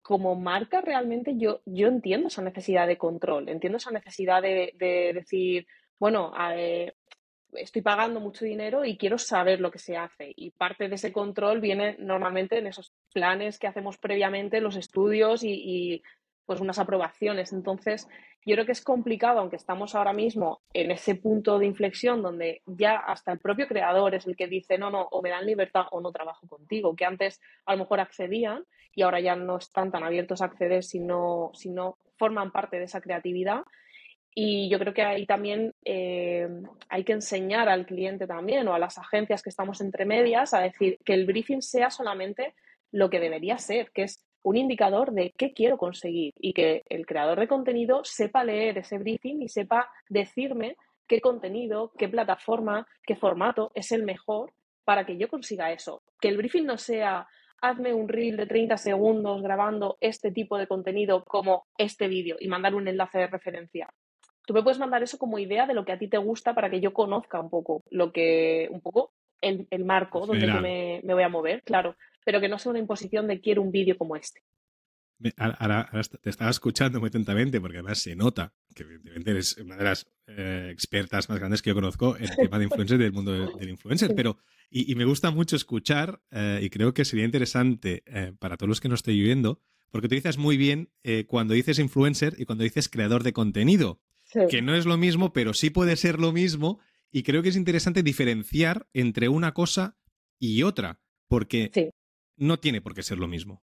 Como 0.00 0.34
marca, 0.34 0.80
realmente 0.80 1.34
yo, 1.36 1.60
yo 1.64 1.88
entiendo 1.88 2.28
esa 2.28 2.42
necesidad 2.42 2.88
de 2.88 2.98
control, 2.98 3.48
entiendo 3.48 3.76
esa 3.76 3.92
necesidad 3.92 4.42
de, 4.42 4.74
decir, 5.14 5.66
bueno, 5.98 6.32
eh, 6.54 6.94
estoy 7.52 7.82
pagando 7.82 8.20
mucho 8.20 8.44
dinero 8.44 8.84
y 8.84 8.96
quiero 8.96 9.18
saber 9.18 9.60
lo 9.60 9.70
que 9.70 9.78
se 9.78 9.96
hace. 9.96 10.32
Y 10.36 10.50
parte 10.50 10.88
de 10.88 10.94
ese 10.94 11.12
control 11.12 11.60
viene 11.60 11.96
normalmente 11.98 12.58
en 12.58 12.66
esos 12.66 12.92
planes 13.12 13.58
que 13.58 13.66
hacemos 13.66 13.98
previamente, 13.98 14.60
los 14.60 14.76
estudios 14.76 15.42
y, 15.44 16.02
pues 16.44 16.60
unas 16.60 16.78
aprobaciones. 16.78 17.52
Entonces, 17.52 18.08
yo 18.44 18.54
creo 18.54 18.66
que 18.66 18.72
es 18.72 18.82
complicado, 18.82 19.38
aunque 19.38 19.56
estamos 19.56 19.94
ahora 19.94 20.12
mismo 20.12 20.60
en 20.72 20.90
ese 20.90 21.14
punto 21.14 21.58
de 21.58 21.66
inflexión 21.66 22.22
donde 22.22 22.62
ya 22.66 22.96
hasta 22.96 23.32
el 23.32 23.38
propio 23.38 23.68
creador 23.68 24.14
es 24.14 24.26
el 24.26 24.36
que 24.36 24.48
dice, 24.48 24.76
no, 24.76 24.90
no, 24.90 25.02
o 25.02 25.22
me 25.22 25.30
dan 25.30 25.46
libertad 25.46 25.86
o 25.92 26.00
no 26.00 26.10
trabajo 26.10 26.48
contigo, 26.48 26.96
que 26.96 27.04
antes 27.04 27.40
a 27.64 27.72
lo 27.72 27.78
mejor 27.78 28.00
accedían 28.00 28.64
y 28.94 29.02
ahora 29.02 29.20
ya 29.20 29.36
no 29.36 29.58
están 29.58 29.92
tan 29.92 30.02
abiertos 30.02 30.42
a 30.42 30.46
acceder 30.46 30.82
si 30.82 30.98
no, 30.98 31.52
si 31.54 31.70
no 31.70 31.98
forman 32.18 32.50
parte 32.50 32.78
de 32.78 32.84
esa 32.84 33.00
creatividad. 33.00 33.62
Y 34.34 34.70
yo 34.70 34.78
creo 34.78 34.94
que 34.94 35.02
ahí 35.02 35.26
también 35.26 35.74
eh, 35.84 36.48
hay 36.88 37.04
que 37.04 37.12
enseñar 37.12 37.68
al 37.68 37.84
cliente 37.84 38.26
también 38.26 38.66
o 38.66 38.74
a 38.74 38.78
las 38.78 38.96
agencias 38.98 39.42
que 39.42 39.50
estamos 39.50 39.80
entre 39.80 40.06
medias 40.06 40.54
a 40.54 40.60
decir 40.60 40.98
que 41.04 41.12
el 41.12 41.26
briefing 41.26 41.60
sea 41.60 41.90
solamente 41.90 42.54
lo 42.90 43.10
que 43.10 43.20
debería 43.20 43.58
ser, 43.58 43.90
que 43.92 44.04
es 44.04 44.24
un 44.42 44.56
indicador 44.56 45.12
de 45.12 45.32
qué 45.36 45.52
quiero 45.52 45.76
conseguir 45.76 46.32
y 46.36 46.54
que 46.54 46.82
el 46.88 47.06
creador 47.06 47.40
de 47.40 47.48
contenido 47.48 48.02
sepa 48.04 48.42
leer 48.42 48.78
ese 48.78 48.98
briefing 48.98 49.42
y 49.42 49.48
sepa 49.48 49.90
decirme 50.08 50.76
qué 51.06 51.20
contenido, 51.20 51.92
qué 51.98 52.08
plataforma, 52.08 52.86
qué 53.04 53.16
formato 53.16 53.70
es 53.74 53.92
el 53.92 54.02
mejor 54.02 54.54
para 54.84 55.04
que 55.04 55.18
yo 55.18 55.28
consiga 55.28 55.72
eso. 55.72 56.02
Que 56.20 56.28
el 56.28 56.38
briefing 56.38 56.64
no 56.64 56.78
sea 56.78 57.28
hazme 57.60 57.94
un 57.94 58.08
reel 58.08 58.36
de 58.36 58.46
30 58.46 58.76
segundos 58.76 59.40
grabando 59.42 59.96
este 60.00 60.32
tipo 60.32 60.58
de 60.58 60.66
contenido 60.66 61.22
como 61.24 61.66
este 61.78 62.08
vídeo 62.08 62.36
y 62.40 62.48
mandar 62.48 62.74
un 62.74 62.88
enlace 62.88 63.18
de 63.18 63.26
referencia 63.28 63.88
tú 64.46 64.54
me 64.54 64.62
puedes 64.62 64.78
mandar 64.78 65.02
eso 65.02 65.18
como 65.18 65.38
idea 65.38 65.66
de 65.66 65.74
lo 65.74 65.84
que 65.84 65.92
a 65.92 65.98
ti 65.98 66.08
te 66.08 66.18
gusta 66.18 66.54
para 66.54 66.70
que 66.70 66.80
yo 66.80 66.92
conozca 66.92 67.40
un 67.40 67.50
poco 67.50 67.82
lo 67.90 68.12
que, 68.12 68.68
un 68.70 68.80
poco 68.80 69.12
el, 69.40 69.84
marco 69.84 70.26
donde 70.26 70.46
me, 71.02 71.14
voy 71.14 71.22
a 71.22 71.28
mover, 71.28 71.62
claro, 71.62 71.96
pero 72.24 72.40
que 72.40 72.48
no 72.48 72.58
sea 72.58 72.70
una 72.70 72.78
imposición 72.78 73.26
de 73.26 73.40
quiero 73.40 73.62
un 73.62 73.72
vídeo 73.72 73.98
como 73.98 74.16
este. 74.16 74.40
Ahora, 75.36 75.88
te 76.20 76.30
estaba 76.30 76.50
escuchando 76.50 76.98
muy 76.98 77.08
atentamente 77.08 77.60
porque 77.60 77.78
además 77.78 77.98
se 77.98 78.16
nota 78.16 78.52
que 78.74 78.82
evidentemente 78.82 79.30
eres 79.30 79.56
una 79.56 79.76
de 79.76 79.84
las 79.84 80.06
eh, 80.26 80.70
expertas 80.72 81.28
más 81.28 81.38
grandes 81.38 81.62
que 81.62 81.70
yo 81.70 81.74
conozco 81.74 82.16
en 82.16 82.24
el 82.24 82.36
tema 82.50 82.58
de 82.58 82.64
influencer 82.64 82.98
del 82.98 83.12
mundo 83.12 83.56
del, 83.56 83.68
influencer, 83.68 84.14
pero 84.16 84.38
y, 84.68 84.92
me 84.96 85.04
gusta 85.04 85.30
mucho 85.30 85.54
escuchar 85.54 86.20
eh, 86.30 86.60
y 86.62 86.70
creo 86.70 86.92
que 86.92 87.04
sería 87.04 87.24
interesante 87.24 88.02
eh, 88.06 88.32
para 88.38 88.56
todos 88.56 88.68
los 88.68 88.80
que 88.80 88.88
nos 88.88 89.00
estoy 89.00 89.20
viendo 89.20 89.60
porque 89.90 90.06
utilizas 90.06 90.38
muy 90.38 90.56
bien 90.56 90.90
cuando 91.26 91.52
dices 91.52 91.78
influencer 91.78 92.34
y 92.38 92.46
cuando 92.46 92.64
dices 92.64 92.88
creador 92.88 93.22
de 93.22 93.34
contenido 93.34 94.00
que 94.48 94.62
no 94.62 94.74
es 94.74 94.86
lo 94.86 94.96
mismo, 94.96 95.32
pero 95.32 95.54
sí 95.54 95.70
puede 95.70 95.96
ser 95.96 96.18
lo 96.18 96.32
mismo. 96.32 96.80
Y 97.10 97.22
creo 97.22 97.42
que 97.42 97.50
es 97.50 97.56
interesante 97.56 98.02
diferenciar 98.02 98.86
entre 98.94 99.28
una 99.28 99.52
cosa 99.52 99.96
y 100.38 100.62
otra, 100.62 101.00
porque 101.28 101.92
no 102.36 102.58
tiene 102.58 102.80
por 102.80 102.94
qué 102.94 103.02
ser 103.02 103.18
lo 103.18 103.28
mismo. 103.28 103.62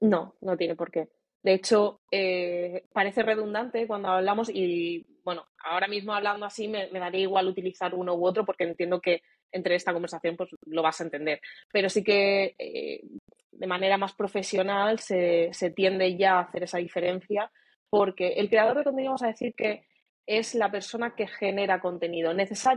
No, 0.00 0.36
no 0.40 0.56
tiene 0.56 0.76
por 0.76 0.90
qué. 0.90 1.08
De 1.42 1.52
hecho, 1.52 2.00
eh, 2.10 2.86
parece 2.92 3.22
redundante 3.22 3.86
cuando 3.86 4.08
hablamos 4.08 4.48
y, 4.48 5.06
bueno, 5.24 5.46
ahora 5.62 5.88
mismo 5.88 6.14
hablando 6.14 6.46
así 6.46 6.68
me, 6.68 6.88
daría 6.88 7.20
igual 7.20 7.48
utilizar 7.48 7.94
uno 7.94 8.14
u 8.14 8.24
otro 8.24 8.46
porque 8.46 8.64
entiendo 8.64 9.00
que 9.00 9.20
entre 9.52 9.74
esta 9.74 9.92
conversación 9.92 10.36
pues 10.36 10.48
lo 10.64 10.82
vas 10.82 11.00
a 11.00 11.04
entender. 11.04 11.40
Pero 11.70 11.90
sí 11.90 12.02
que 12.02 12.54
eh, 12.58 13.02
de 13.52 13.66
manera 13.66 13.98
más 13.98 14.14
profesional 14.14 15.00
se, 15.00 15.50
se, 15.52 15.70
tiende 15.70 16.16
ya 16.16 16.38
a 16.38 16.40
hacer 16.40 16.62
esa 16.62 16.78
diferencia 16.78 17.52
porque 17.90 18.34
el 18.34 18.48
creador 18.48 18.78
de 18.78 18.84
contenido 18.84 19.10
vamos 19.10 19.22
a 19.22 19.28
decir 19.28 19.54
que 19.54 19.84
es 20.26 20.54
la 20.54 20.70
persona 20.70 21.14
que 21.14 21.26
genera 21.26 21.80
contenido, 21.80 22.32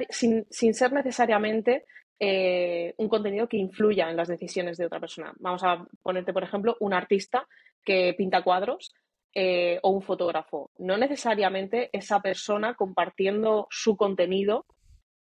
sin, 0.09 0.45
ser 0.49 0.93
necesariamente 0.93 1.85
eh, 2.19 2.93
un 2.97 3.07
contenido 3.09 3.47
que 3.47 3.57
influya 3.57 4.09
en 4.09 4.17
las 4.17 4.27
decisiones 4.27 4.77
de 4.77 4.85
otra 4.85 4.99
persona. 4.99 5.33
Vamos 5.39 5.63
a 5.63 5.85
ponerte, 6.01 6.33
por 6.33 6.43
ejemplo, 6.43 6.75
un 6.79 6.93
artista 6.93 7.47
que 7.83 8.13
pinta 8.17 8.43
cuadros. 8.43 8.93
eh, 9.39 9.77
o 9.83 9.91
un 9.91 10.01
fotógrafo. 10.01 10.71
No 10.79 10.97
necesariamente 10.97 11.89
esa 11.93 12.21
persona 12.21 12.73
compartiendo 12.73 13.67
su 13.69 13.95
contenido 13.95 14.65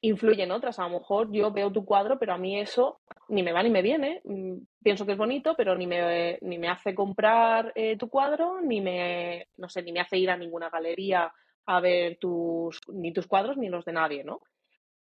influye 0.01 0.43
en 0.43 0.51
otras. 0.51 0.77
A 0.77 0.83
lo 0.83 0.99
mejor 0.99 1.31
yo 1.31 1.51
veo 1.51 1.71
tu 1.71 1.83
cuadro, 1.83 2.19
pero 2.19 2.33
a 2.33 2.37
mí 2.37 2.59
eso 2.59 2.99
ni 3.29 3.41
me 3.41 3.53
va 3.53 3.63
ni 3.63 3.69
me 3.69 3.81
viene. 3.81 4.21
Mm, 4.25 4.57
pienso 4.83 5.05
que 5.05 5.13
es 5.13 5.17
bonito, 5.17 5.55
pero 5.57 5.75
ni 5.75 5.87
me, 5.87 6.37
ni 6.41 6.57
me 6.59 6.67
hace 6.69 6.93
comprar 6.93 7.71
eh, 7.75 7.97
tu 7.97 8.09
cuadro, 8.09 8.61
ni 8.61 8.81
me, 8.81 9.47
no 9.57 9.69
sé, 9.69 9.81
ni 9.81 9.91
me 9.91 10.01
hace 10.01 10.17
ir 10.17 10.29
a 10.29 10.37
ninguna 10.37 10.69
galería 10.69 11.33
a 11.65 11.79
ver 11.79 12.17
tus, 12.17 12.79
ni 12.87 13.13
tus 13.13 13.27
cuadros 13.27 13.57
ni 13.57 13.69
los 13.69 13.85
de 13.85 13.93
nadie, 13.93 14.23
¿no? 14.23 14.41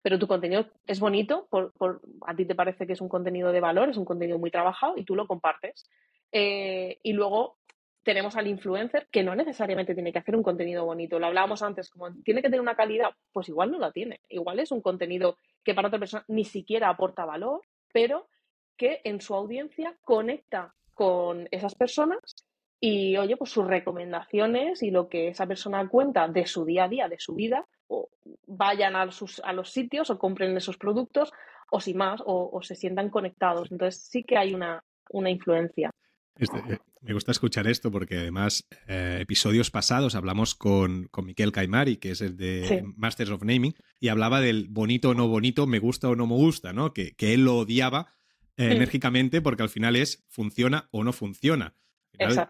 Pero 0.02 0.20
tu 0.20 0.28
contenido 0.28 0.68
es 0.86 1.00
bonito, 1.00 1.48
por, 1.50 2.02
a 2.26 2.36
ti 2.36 2.46
te 2.46 2.56
parece 2.56 2.88
que 2.88 2.94
es 2.94 3.02
un 3.02 3.10
contenido 3.10 3.52
de 3.52 3.60
valor, 3.60 3.90
es 3.90 3.98
un 3.98 4.06
contenido 4.06 4.40
muy 4.40 4.52
trabajado 4.52 4.98
y 4.98 5.04
tú 5.04 5.16
lo 5.16 5.28
compartes. 5.28 5.90
Eh, 6.32 7.00
y 7.04 7.14
luego 7.14 7.58
tenemos 8.04 8.38
al 8.38 8.48
influencer 8.48 9.10
que 9.12 9.24
no 9.24 9.36
necesariamente 9.36 9.94
tiene 9.94 10.14
que 10.14 10.20
hacer 10.20 10.36
un 10.36 10.44
contenido 10.44 10.86
bonito. 10.86 11.20
Lo 11.20 11.26
hablábamos 11.26 11.62
antes, 11.62 11.90
como 11.90 12.14
tiene 12.24 12.42
que 12.42 12.48
tener 12.48 12.62
una 12.62 12.76
calidad, 12.76 13.10
pues 13.34 13.50
igual 13.50 13.72
no 13.72 13.80
la 13.80 13.92
tiene. 13.92 14.22
Igual 14.30 14.60
es 14.60 14.72
un 14.72 14.82
contenido 14.82 15.36
que 15.64 15.74
para 15.74 15.90
otra 15.90 16.00
persona 16.00 16.24
ni 16.30 16.46
siquiera 16.46 16.88
aporta 16.88 17.26
valor, 17.26 17.64
pero 17.92 18.30
que 18.78 19.02
en 19.04 19.20
su 19.20 19.36
audiencia 19.36 19.98
conecta 20.04 20.74
con 20.94 21.50
esas 21.52 21.76
personas 21.76 22.48
y 22.80 23.18
oye, 23.18 23.38
pues 23.38 23.52
sus 23.52 23.66
recomendaciones 23.66 24.84
y 24.84 24.92
lo 24.92 25.10
que 25.10 25.30
esa 25.30 25.48
persona 25.48 25.88
cuenta 25.88 26.28
de 26.28 26.46
su 26.46 26.66
día 26.66 26.86
a 26.86 26.90
día, 26.90 27.08
de 27.08 27.20
su 27.20 27.34
vida, 27.34 27.66
o 27.88 28.10
vayan 28.46 28.96
a, 28.96 29.12
sus, 29.12 29.40
a 29.40 29.54
los 29.54 29.72
sitios 29.72 30.10
o 30.10 30.20
compren 30.20 30.56
esos 30.56 30.78
productos, 30.78 31.32
o 31.72 31.80
si 31.82 31.94
más, 31.94 32.22
o, 32.26 32.60
se 32.62 32.76
sientan 32.76 33.10
conectados. 33.10 33.72
Entonces 33.72 34.04
sí 34.04 34.24
que 34.24 34.38
hay 34.38 34.54
una, 34.54 34.84
una 35.10 35.30
influencia. 35.30 35.90
Este, 36.38 36.58
eh, 36.58 36.80
me 37.02 37.14
gusta 37.14 37.32
escuchar 37.32 37.68
esto 37.68 37.90
porque 37.90 38.18
además 38.18 38.68
eh, 38.88 39.18
episodios 39.22 39.72
pasados 39.72 40.14
hablamos 40.14 40.54
con, 40.54 41.08
con 41.08 41.26
Miquel 41.26 41.52
Caimari, 41.52 41.98
que 41.98 42.12
es 42.12 42.22
el 42.22 42.38
de 42.38 42.84
Masters 42.96 43.32
of 43.32 43.44
Naming, 43.44 43.74
y 44.00 44.10
hablaba 44.10 44.40
del 44.40 44.68
bonito 44.70 45.10
o 45.10 45.14
no 45.16 45.28
bonito, 45.28 45.66
me 45.66 45.80
gusta 45.80 46.10
o 46.10 46.16
no 46.16 46.28
me 46.28 46.36
gusta, 46.36 46.74
¿no? 46.74 46.94
Que, 46.94 47.16
que 47.16 47.34
él 47.34 47.44
lo 47.44 47.58
odiaba 47.58 48.14
eh, 48.58 48.72
enérgicamente 48.72 49.42
porque 49.42 49.64
al 49.64 49.70
final 49.70 49.96
es 49.96 50.26
funciona 50.30 50.90
o 50.92 51.04
no 51.04 51.14
funciona. 51.14 51.76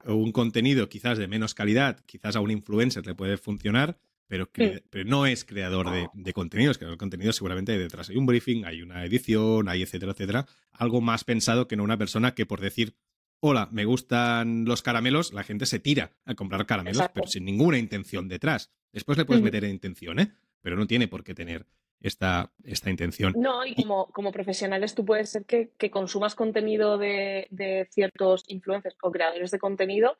Un 0.06 0.32
contenido 0.32 0.90
quizás 0.90 1.18
de 1.18 1.28
menos 1.28 1.54
calidad, 1.54 2.00
quizás 2.06 2.36
a 2.36 2.40
un 2.40 2.52
influencer 2.52 3.06
le 3.06 3.16
puede 3.16 3.38
funcionar, 3.38 3.98
pero, 4.28 4.50
pero 4.52 5.06
no 5.06 5.26
es 5.26 5.46
creador 5.46 5.92
de, 5.92 6.08
de 6.14 6.34
contenidos. 6.34 6.78
Creador 6.78 6.96
de 6.96 7.00
contenido 7.00 7.32
seguramente 7.34 7.78
detrás 7.78 8.10
hay 8.10 8.18
un 8.18 8.26
briefing, 8.26 8.66
hay 8.66 8.82
una 8.82 9.06
edición, 9.06 9.70
hay 9.70 9.84
etcétera, 9.84 10.12
etcétera. 10.12 10.46
Algo 10.72 11.02
más 11.02 11.24
pensado 11.24 11.68
que 11.68 11.76
no 11.76 11.84
una 11.84 11.98
persona 11.98 12.34
que 12.34 12.46
por 12.46 12.60
decir 12.60 12.96
hola, 13.40 13.70
me 13.72 13.86
gustan 13.86 14.66
los 14.66 14.82
caramelos, 14.82 15.34
la 15.34 15.44
gente 15.44 15.66
se 15.66 15.80
tira 15.80 16.12
a 16.26 16.36
comprar 16.36 16.66
caramelos, 16.66 17.04
pero 17.14 17.28
sin 17.28 17.46
ninguna 17.46 17.78
intención 17.78 18.28
detrás. 18.28 18.72
Después 18.92 19.18
le 19.18 19.26
puedes 19.26 19.44
meter 19.44 19.64
intención, 19.64 20.20
¿eh? 20.20 20.34
Pero 20.62 20.76
no 20.76 20.88
tiene 20.88 21.08
por 21.08 21.24
qué 21.24 21.36
tener 21.36 21.68
esta, 22.01 22.51
esta 22.63 22.89
intención. 22.89 23.34
No, 23.36 23.66
y 23.66 23.75
como, 23.75 24.08
como 24.08 24.32
profesionales 24.32 24.96
tú 24.96 25.06
puedes 25.06 25.30
ser 25.30 25.46
que, 25.46 25.72
consumas 25.92 26.36
contenido 26.36 26.98
de, 26.98 27.48
de, 27.50 27.88
ciertos 27.92 28.44
influencers 28.48 28.96
o 29.01 29.12
creadores 29.12 29.51
de 29.51 29.60
contenido. 29.60 30.18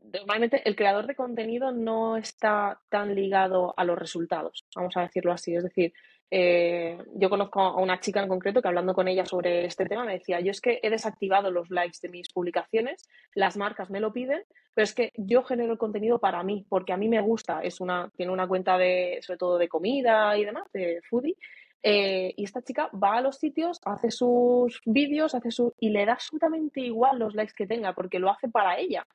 Normalmente 0.00 0.62
el 0.68 0.76
creador 0.76 1.06
de 1.06 1.14
contenido 1.14 1.72
no 1.72 2.16
está 2.16 2.80
tan 2.90 3.14
ligado 3.14 3.72
a 3.76 3.84
los 3.84 3.98
resultados, 3.98 4.66
vamos 4.74 4.96
a 4.96 5.02
decirlo 5.02 5.32
así. 5.32 5.54
Es 5.54 5.64
decir, 5.64 5.94
eh, 6.36 6.98
yo 7.14 7.30
conozco 7.30 7.60
a 7.60 7.76
una 7.80 8.00
chica 8.00 8.20
en 8.20 8.28
concreto 8.28 8.60
que 8.60 8.66
hablando 8.66 8.92
con 8.92 9.06
ella 9.06 9.24
sobre 9.24 9.66
este 9.66 9.86
tema 9.86 10.04
me 10.04 10.14
decía, 10.14 10.40
yo 10.40 10.50
es 10.50 10.60
que 10.60 10.80
he 10.82 10.90
desactivado 10.90 11.52
los 11.52 11.70
likes 11.70 11.98
de 12.02 12.08
mis 12.08 12.28
publicaciones, 12.32 13.08
las 13.36 13.56
marcas 13.56 13.88
me 13.88 14.00
lo 14.00 14.12
piden, 14.12 14.42
pero 14.74 14.82
es 14.82 14.94
que 14.94 15.12
yo 15.16 15.44
genero 15.44 15.70
el 15.70 15.78
contenido 15.78 16.18
para 16.18 16.42
mí, 16.42 16.66
porque 16.68 16.92
a 16.92 16.96
mí 16.96 17.08
me 17.08 17.20
gusta, 17.20 17.60
es 17.62 17.80
una, 17.80 18.10
tiene 18.16 18.32
una 18.32 18.48
cuenta 18.48 18.76
de, 18.76 19.20
sobre 19.22 19.38
todo 19.38 19.58
de 19.58 19.68
comida 19.68 20.36
y 20.36 20.44
demás, 20.44 20.64
de 20.72 21.02
foodie, 21.08 21.36
eh, 21.84 22.34
y 22.36 22.42
esta 22.42 22.62
chica 22.62 22.90
va 22.92 23.18
a 23.18 23.20
los 23.20 23.36
sitios, 23.36 23.80
hace 23.84 24.10
sus 24.10 24.80
vídeos, 24.84 25.36
hace 25.36 25.52
su 25.52 25.72
y 25.78 25.90
le 25.90 26.04
da 26.04 26.14
absolutamente 26.14 26.80
igual 26.80 27.20
los 27.20 27.36
likes 27.36 27.54
que 27.56 27.68
tenga, 27.68 27.92
porque 27.92 28.18
lo 28.18 28.28
hace 28.28 28.48
para 28.48 28.76
ella. 28.76 29.06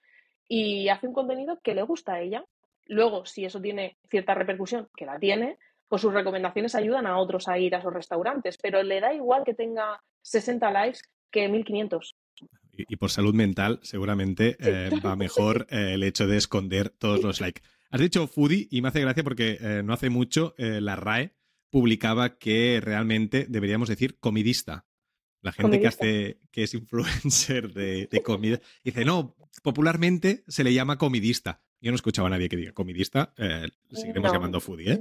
Y 0.47 0.87
hace 0.87 1.05
un 1.05 1.13
contenido 1.13 1.59
que 1.61 1.75
le 1.75 1.81
gusta 1.81 2.13
a 2.13 2.21
ella. 2.21 2.45
Luego, 2.85 3.25
si 3.25 3.43
eso 3.43 3.59
tiene 3.59 3.97
cierta 4.09 4.35
repercusión, 4.35 4.87
que 4.95 5.05
la 5.05 5.19
tiene, 5.19 5.57
pues 5.89 6.03
sus 6.03 6.13
recomendaciones 6.13 6.75
ayudan 6.75 7.07
a 7.07 7.17
otros 7.17 7.47
a 7.47 7.57
ir 7.57 7.75
a 7.75 7.79
esos 7.79 7.93
restaurantes, 7.93 8.57
pero 8.61 8.83
le 8.83 9.01
da 9.01 9.13
igual 9.13 9.43
que 9.43 9.55
tenga 9.55 9.99
60 10.21 10.71
likes 10.71 10.99
que 11.31 11.49
1500. 11.49 12.15
Y, 12.71 12.95
por 12.95 13.09
salud 13.09 13.33
mental, 13.33 13.79
seguramente 13.81 14.55
eh, 14.59 14.91
va 15.03 15.15
mejor 15.15 15.67
eh, 15.69 15.95
el 15.95 16.03
hecho 16.03 16.27
de 16.27 16.37
esconder 16.37 16.89
todos 16.89 17.21
los 17.23 17.41
likes. 17.41 17.61
Has 17.89 17.99
dicho 17.99 18.27
foodie 18.27 18.67
y 18.69 18.81
me 18.81 18.89
hace 18.89 19.01
gracia 19.01 19.23
porque 19.23 19.57
eh, 19.59 19.81
no 19.83 19.93
hace 19.93 20.11
mucho 20.11 20.53
la 20.57 20.95
RAE 20.95 21.33
publicaba 21.71 22.37
que 22.37 22.79
realmente 22.81 23.47
deberíamos 23.49 23.89
decir 23.89 24.19
comidista. 24.19 24.85
La 25.41 25.51
gente 25.51 25.79
que 25.79 25.87
hace, 25.87 26.39
que 26.51 26.63
es 26.63 26.73
influencer 26.73 27.73
de, 27.73 28.07
de, 28.11 28.21
comida, 28.21 28.59
dice, 28.83 29.05
no, 29.05 29.35
popularmente 29.63 30.43
se 30.47 30.63
le 30.63 30.73
llama 30.73 30.97
comidista. 30.97 31.61
Yo 31.81 31.91
no 31.91 31.95
escuchaba 31.95 32.27
a 32.27 32.31
nadie 32.31 32.49
que 32.49 32.57
diga 32.57 32.73
comidista, 32.73 33.33
seguiremos 33.89 34.31
llamando 34.33 34.59
foodie, 34.59 34.91
¿eh? 34.91 34.99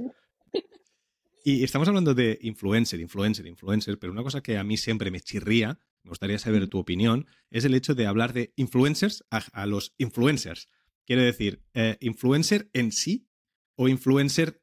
Y 1.49 1.63
estamos 1.63 1.87
hablando 1.87 2.13
de 2.13 2.37
influencer, 2.43 2.99
influencer, 2.99 3.47
influencer, 3.47 3.97
pero 3.97 4.13
una 4.13 4.21
cosa 4.21 4.43
que 4.43 4.59
a 4.59 4.63
mí 4.63 4.77
siempre 4.77 5.09
me 5.09 5.19
chirría, 5.19 5.79
me 6.03 6.09
gustaría 6.09 6.37
saber 6.37 6.67
tu 6.67 6.77
opinión, 6.77 7.25
es 7.49 7.65
el 7.65 7.73
hecho 7.73 7.95
de 7.95 8.05
hablar 8.05 8.33
de 8.33 8.53
influencers 8.55 9.25
a, 9.31 9.65
los 9.65 9.95
influencers. 9.97 10.67
Quiere 11.07 11.23
decir, 11.23 11.63
eh, 11.73 11.97
influencer 12.01 12.69
en 12.73 12.91
sí 12.91 13.27
o 13.73 13.87
influencer 13.87 14.61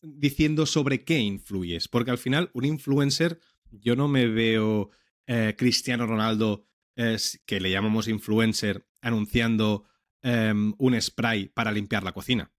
diciendo 0.00 0.64
sobre 0.64 1.04
qué 1.04 1.18
influyes. 1.18 1.86
Porque 1.86 2.12
al 2.12 2.18
final, 2.18 2.50
un 2.54 2.64
influencer, 2.64 3.38
yo 3.70 3.94
no 3.94 4.08
me 4.08 4.26
veo 4.26 4.88
eh, 5.26 5.54
Cristiano 5.58 6.06
Ronaldo, 6.06 6.64
que 6.94 7.60
le 7.60 7.70
llamamos 7.70 8.08
influencer, 8.08 8.88
anunciando 9.02 9.84
em, 10.22 10.72
un 10.78 10.98
spray 10.98 11.48
para 11.48 11.72
limpiar 11.72 12.04
la 12.04 12.12
cocina 12.12 12.55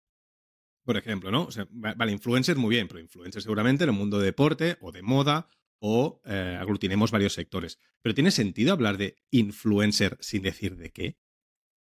por 0.86 0.96
ejemplo, 0.96 1.30
¿no? 1.30 1.42
O 1.42 1.50
sea, 1.50 1.66
vale, 1.70 2.12
influencers 2.12 2.56
muy 2.56 2.70
bien, 2.70 2.88
pero 2.88 3.00
influencers 3.00 3.42
seguramente 3.42 3.84
en 3.84 3.90
el 3.90 3.96
mundo 3.96 4.18
de 4.18 4.26
deporte 4.26 4.78
o 4.80 4.92
de 4.92 5.02
moda 5.02 5.48
o 5.80 6.22
eh, 6.24 6.56
aglutinemos 6.58 7.10
varios 7.10 7.34
sectores. 7.34 7.78
Pero 8.00 8.14
¿tiene 8.14 8.30
sentido 8.30 8.72
hablar 8.72 8.96
de 8.96 9.16
influencer 9.30 10.16
sin 10.20 10.42
decir 10.42 10.76
de 10.76 10.90
qué? 10.92 11.16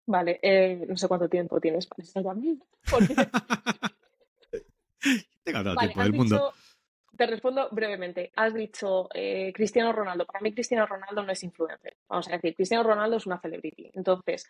Vale, 0.07 0.39
eh, 0.41 0.85
no 0.87 0.97
sé 0.97 1.07
cuánto 1.07 1.29
tiempo 1.29 1.61
tienes 1.61 1.85
para 1.85 2.03
estar 2.03 2.23
conmigo. 2.23 2.65
Tengo 5.43 5.63
todo 5.63 5.73
el 5.73 5.77
tiempo 5.79 6.01
del 6.01 6.13
mundo. 6.13 6.53
Te 7.15 7.27
respondo 7.27 7.69
brevemente. 7.71 8.31
Has 8.35 8.53
dicho 8.53 9.09
eh, 9.13 9.51
Cristiano 9.53 9.91
Ronaldo. 9.91 10.25
Para 10.25 10.39
mí 10.41 10.53
Cristiano 10.53 10.85
Ronaldo 10.85 11.23
no 11.23 11.31
es 11.31 11.43
influencer. 11.43 11.97
Vamos 12.07 12.27
a 12.27 12.31
decir, 12.31 12.55
Cristiano 12.55 12.83
Ronaldo 12.83 13.17
es 13.17 13.25
una 13.25 13.39
celebrity. 13.39 13.89
Entonces, 13.93 14.47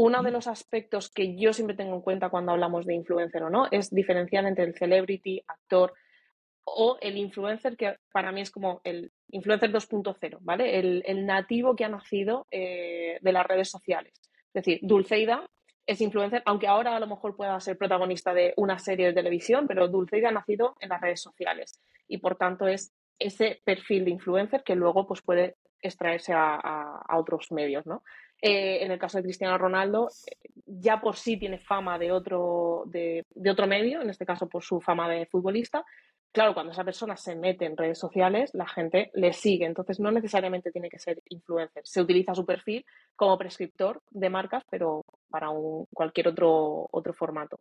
uno 0.00 0.22
de 0.22 0.30
los 0.30 0.46
aspectos 0.46 1.10
que 1.10 1.36
yo 1.36 1.52
siempre 1.52 1.74
tengo 1.74 1.92
en 1.96 2.02
cuenta 2.02 2.28
cuando 2.28 2.52
hablamos 2.52 2.86
de 2.86 2.94
influencer 2.94 3.42
o 3.42 3.50
no 3.50 3.66
es 3.68 3.90
diferenciar 3.90 4.46
entre 4.46 4.64
el 4.64 4.76
celebrity, 4.76 5.42
actor 5.48 5.92
o 6.64 6.98
el 7.00 7.16
influencer, 7.16 7.76
que 7.76 7.96
para 8.12 8.30
mí 8.30 8.42
es 8.42 8.52
como 8.52 8.80
el 8.84 9.10
influencer 9.30 9.72
2.0, 9.72 10.38
¿vale? 10.40 10.78
El, 10.78 11.26
nativo 11.26 11.74
que 11.74 11.84
ha 11.84 11.88
nacido 11.88 12.46
eh, 12.52 13.18
de 13.20 13.32
las 13.32 13.44
redes 13.44 13.70
sociales. 13.70 14.12
Es 14.54 14.64
decir, 14.64 14.78
Dulceida 14.82 15.48
es 15.84 16.00
influencer, 16.00 16.44
aunque 16.46 16.68
ahora 16.68 16.94
a 16.94 17.00
lo 17.00 17.08
mejor 17.08 17.34
pueda 17.34 17.58
ser 17.58 17.76
protagonista 17.76 18.32
de 18.32 18.54
una 18.56 18.78
serie 18.78 19.06
de 19.06 19.14
televisión, 19.14 19.66
pero 19.66 19.88
Dulceida 19.88 20.28
ha 20.28 20.32
nacido 20.32 20.76
en 20.78 20.90
las 20.90 21.00
redes 21.00 21.20
sociales 21.20 21.80
y 22.06 22.18
por 22.18 22.36
tanto 22.36 22.68
es 22.68 22.92
ese 23.18 23.62
perfil 23.64 24.04
de 24.04 24.12
influencer 24.12 24.62
que 24.62 24.76
luego 24.76 25.08
pues, 25.08 25.22
puede 25.22 25.56
extraerse 25.82 26.32
a, 26.32 26.54
a 26.54 27.18
otros 27.18 27.50
medios, 27.50 27.84
¿no? 27.84 28.04
Eh, 28.40 28.84
en 28.84 28.92
el 28.92 28.98
caso 28.98 29.18
de 29.18 29.24
Cristiano 29.24 29.58
Ronaldo, 29.58 30.08
ya 30.66 31.00
por 31.00 31.16
sí 31.16 31.36
tiene 31.36 31.58
fama 31.58 31.98
de 31.98 32.12
otro, 32.12 32.84
de, 32.86 33.24
otro 33.50 33.66
medio, 33.66 34.00
en 34.00 34.10
este 34.10 34.26
caso 34.26 34.48
por 34.48 34.62
su 34.62 34.80
fama 34.80 35.08
de 35.08 35.26
futbolista. 35.26 35.84
Claro, 36.30 36.54
cuando 36.54 36.72
esa 36.72 36.84
persona 36.84 37.16
se 37.16 37.34
mete 37.34 37.64
en 37.64 37.76
redes 37.76 37.98
sociales, 37.98 38.50
la 38.52 38.68
gente 38.68 39.10
le 39.14 39.32
sigue. 39.32 39.64
Entonces, 39.64 39.98
no 39.98 40.10
necesariamente 40.10 40.70
tiene 40.70 40.90
que 40.90 40.98
ser 40.98 41.20
influencer. 41.30 41.82
Se 41.84 42.00
utiliza 42.00 42.34
su 42.34 42.44
perfil 42.44 42.84
como 43.16 43.38
prescriptor 43.38 44.02
de 44.10 44.30
marcas, 44.30 44.62
pero 44.70 45.04
para 45.30 45.48
un, 45.50 45.86
cualquier 45.92 46.28
otro, 46.28 46.86
otro 46.92 47.14
formato. 47.14 47.58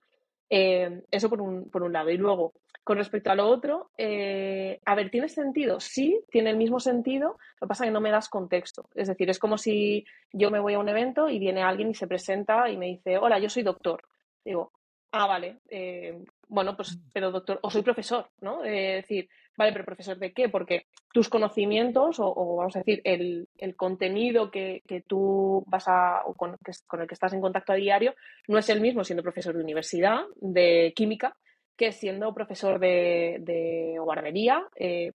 Eh, 0.50 1.02
eso 1.12 1.30
por 1.30 1.42
un, 1.42 1.70
por 1.70 1.84
un 1.84 1.94
lado. 1.94 2.10
Y 2.10 2.18
luego, 2.18 2.54
con 2.84 2.98
respecto 2.98 3.32
a 3.32 3.36
lo 3.36 3.48
otro, 3.48 3.92
eh, 3.98 4.80
a 4.86 4.96
ver, 4.96 5.10
¿tiene 5.10 5.28
sentido? 5.28 5.80
Sí, 5.80 6.22
tiene 6.30 6.52
el 6.52 6.58
mismo 6.58 6.80
sentido, 6.80 7.38
lo 7.60 7.66
que 7.66 7.70
pasa 7.70 7.84
es 7.84 7.90
que 7.90 7.94
no 7.94 8.02
me 8.02 8.12
das 8.12 8.30
contexto. 8.30 8.90
Es 8.96 9.08
decir, 9.08 9.30
es 9.30 9.40
como 9.40 9.58
si 9.58 10.06
yo 10.32 10.52
me 10.52 10.60
voy 10.60 10.76
a 10.76 10.80
un 10.80 10.90
evento 10.90 11.30
y 11.30 11.40
viene 11.40 11.64
alguien 11.64 11.90
y 11.90 11.96
se 11.96 12.08
presenta 12.08 12.70
y 12.70 12.78
me 12.78 12.88
dice, 12.88 13.18
hola, 13.18 13.40
yo 13.40 13.50
soy 13.50 13.64
doctor. 13.64 14.04
Digo, 14.46 14.72
ah, 15.12 15.28
vale, 15.28 15.58
eh, 15.70 16.18
bueno, 16.48 16.76
pues, 16.76 16.98
pero 17.14 17.32
doctor, 17.32 17.60
o 17.62 17.70
soy 17.70 17.82
profesor, 17.82 18.30
¿no? 18.42 18.64
Es 18.64 19.04
decir, 19.04 19.30
vale, 19.58 19.72
pero 19.72 19.86
profesor 19.86 20.18
de 20.18 20.32
qué? 20.34 20.50
Porque 20.50 20.86
tus 21.12 21.30
conocimientos, 21.30 22.18
o, 22.20 22.56
vamos 22.56 22.76
a 22.76 22.80
decir, 22.80 23.02
el, 23.04 23.48
contenido 23.76 24.52
que, 24.52 24.82
tú 25.08 25.64
vas 25.68 25.88
a, 25.88 26.22
o 26.26 26.34
con, 26.36 26.52
el 26.52 27.08
que 27.08 27.14
estás 27.14 27.34
en 27.34 27.42
contacto 27.42 27.74
a 27.74 27.76
diario, 27.76 28.16
no 28.48 28.58
es 28.58 28.70
el 28.70 28.82
mismo 28.82 29.04
siendo 29.04 29.24
profesor 29.24 29.56
de 29.56 29.64
universidad, 29.64 30.22
de 30.36 30.94
química, 30.96 31.36
que 31.76 31.92
siendo 31.92 32.34
profesor 32.34 32.80
de, 32.80 33.38
de 33.42 33.96
guardería. 34.00 34.66
Eh, 34.76 35.12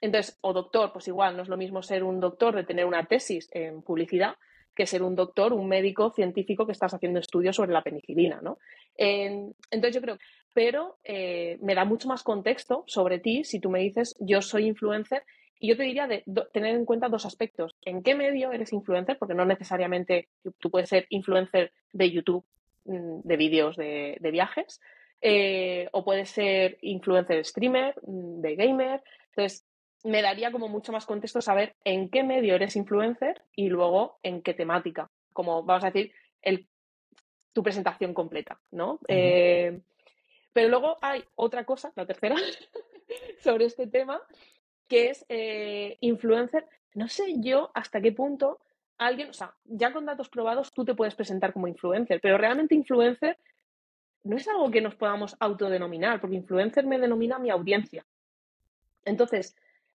entonces, 0.00 0.38
o 0.42 0.52
doctor, 0.52 0.92
pues 0.92 1.08
igual, 1.08 1.36
no 1.36 1.42
es 1.42 1.48
lo 1.48 1.56
mismo 1.56 1.82
ser 1.82 2.04
un 2.04 2.20
doctor 2.20 2.54
de 2.54 2.64
tener 2.64 2.86
una 2.86 3.04
tesis 3.04 3.48
en 3.52 3.82
publicidad 3.82 4.36
que 4.78 4.86
ser 4.86 5.02
un 5.02 5.16
doctor, 5.16 5.52
un 5.52 5.68
médico 5.68 6.12
científico 6.14 6.64
que 6.64 6.72
estás 6.72 6.94
haciendo 6.94 7.18
estudios 7.18 7.56
sobre 7.56 7.72
la 7.72 7.82
penicilina, 7.82 8.40
¿no? 8.40 8.58
entonces 8.96 9.94
yo 9.94 10.00
creo, 10.00 10.18
pero 10.54 10.98
eh, 11.04 11.56
me 11.60 11.76
da 11.76 11.84
mucho 11.84 12.08
más 12.08 12.24
contexto 12.24 12.82
sobre 12.88 13.20
ti 13.20 13.44
si 13.44 13.60
tú 13.60 13.70
me 13.70 13.78
dices 13.78 14.16
yo 14.18 14.42
soy 14.42 14.66
influencer 14.66 15.22
y 15.60 15.68
yo 15.68 15.76
te 15.76 15.84
diría 15.84 16.06
de 16.06 16.24
tener 16.52 16.74
en 16.74 16.84
cuenta 16.84 17.08
dos 17.08 17.26
aspectos. 17.26 17.76
¿En 17.84 18.02
qué 18.02 18.14
medio 18.14 18.50
eres 18.52 18.72
influencer? 18.72 19.18
Porque 19.18 19.34
no 19.34 19.44
necesariamente 19.44 20.28
tú 20.58 20.70
puedes 20.70 20.88
ser 20.88 21.06
influencer 21.10 21.72
de 21.92 22.10
YouTube, 22.10 22.44
mm, 22.86 23.20
de 23.22 23.36
vídeos 23.36 23.76
de, 23.76 24.18
viajes, 24.32 24.80
eh, 25.20 25.88
o 25.92 26.04
puedes 26.04 26.30
ser 26.30 26.78
influencer 26.80 27.44
streamer, 27.44 27.94
mm, 28.02 28.40
de 28.40 28.56
gamer. 28.56 29.02
Entonces, 29.30 29.64
me 30.04 30.22
daría 30.22 30.52
como 30.52 30.68
mucho 30.68 30.92
más 30.92 31.06
contexto 31.06 31.40
saber 31.40 31.74
en 31.84 32.08
qué 32.08 32.22
medio 32.22 32.54
eres 32.54 32.76
influencer 32.76 33.42
y 33.54 33.68
luego 33.68 34.18
en 34.22 34.42
qué 34.42 34.54
temática, 34.54 35.10
como 35.32 35.62
vamos 35.62 35.84
a 35.84 35.90
decir, 35.90 36.12
el, 36.42 36.68
tu 37.52 37.62
presentación 37.62 38.14
completa, 38.14 38.60
¿no? 38.70 39.00
Eh, 39.08 39.80
pero 40.52 40.68
luego 40.68 40.96
hay 41.02 41.24
otra 41.34 41.64
cosa, 41.64 41.92
la 41.96 42.06
tercera, 42.06 42.36
sobre 43.40 43.64
este 43.64 43.86
tema, 43.86 44.20
que 44.86 45.10
es 45.10 45.24
eh, 45.28 45.98
influencer. 46.00 46.66
No 46.94 47.08
sé 47.08 47.34
yo 47.38 47.70
hasta 47.74 48.00
qué 48.00 48.12
punto 48.12 48.60
alguien, 48.96 49.30
o 49.30 49.32
sea, 49.32 49.54
ya 49.64 49.92
con 49.92 50.06
datos 50.06 50.28
probados 50.28 50.72
tú 50.72 50.84
te 50.84 50.94
puedes 50.94 51.14
presentar 51.14 51.52
como 51.52 51.68
influencer, 51.68 52.20
pero 52.20 52.38
realmente 52.38 52.74
influencer 52.74 53.38
no 54.24 54.36
es 54.36 54.48
algo 54.48 54.70
que 54.70 54.80
nos 54.80 54.94
podamos 54.96 55.36
autodenominar, 55.38 56.20
porque 56.20 56.36
influencer 56.36 56.86
me 56.86 56.98
denomina 56.98 57.38
mi 57.38 57.50
audiencia. 57.50 58.04
Entonces, 59.04 59.56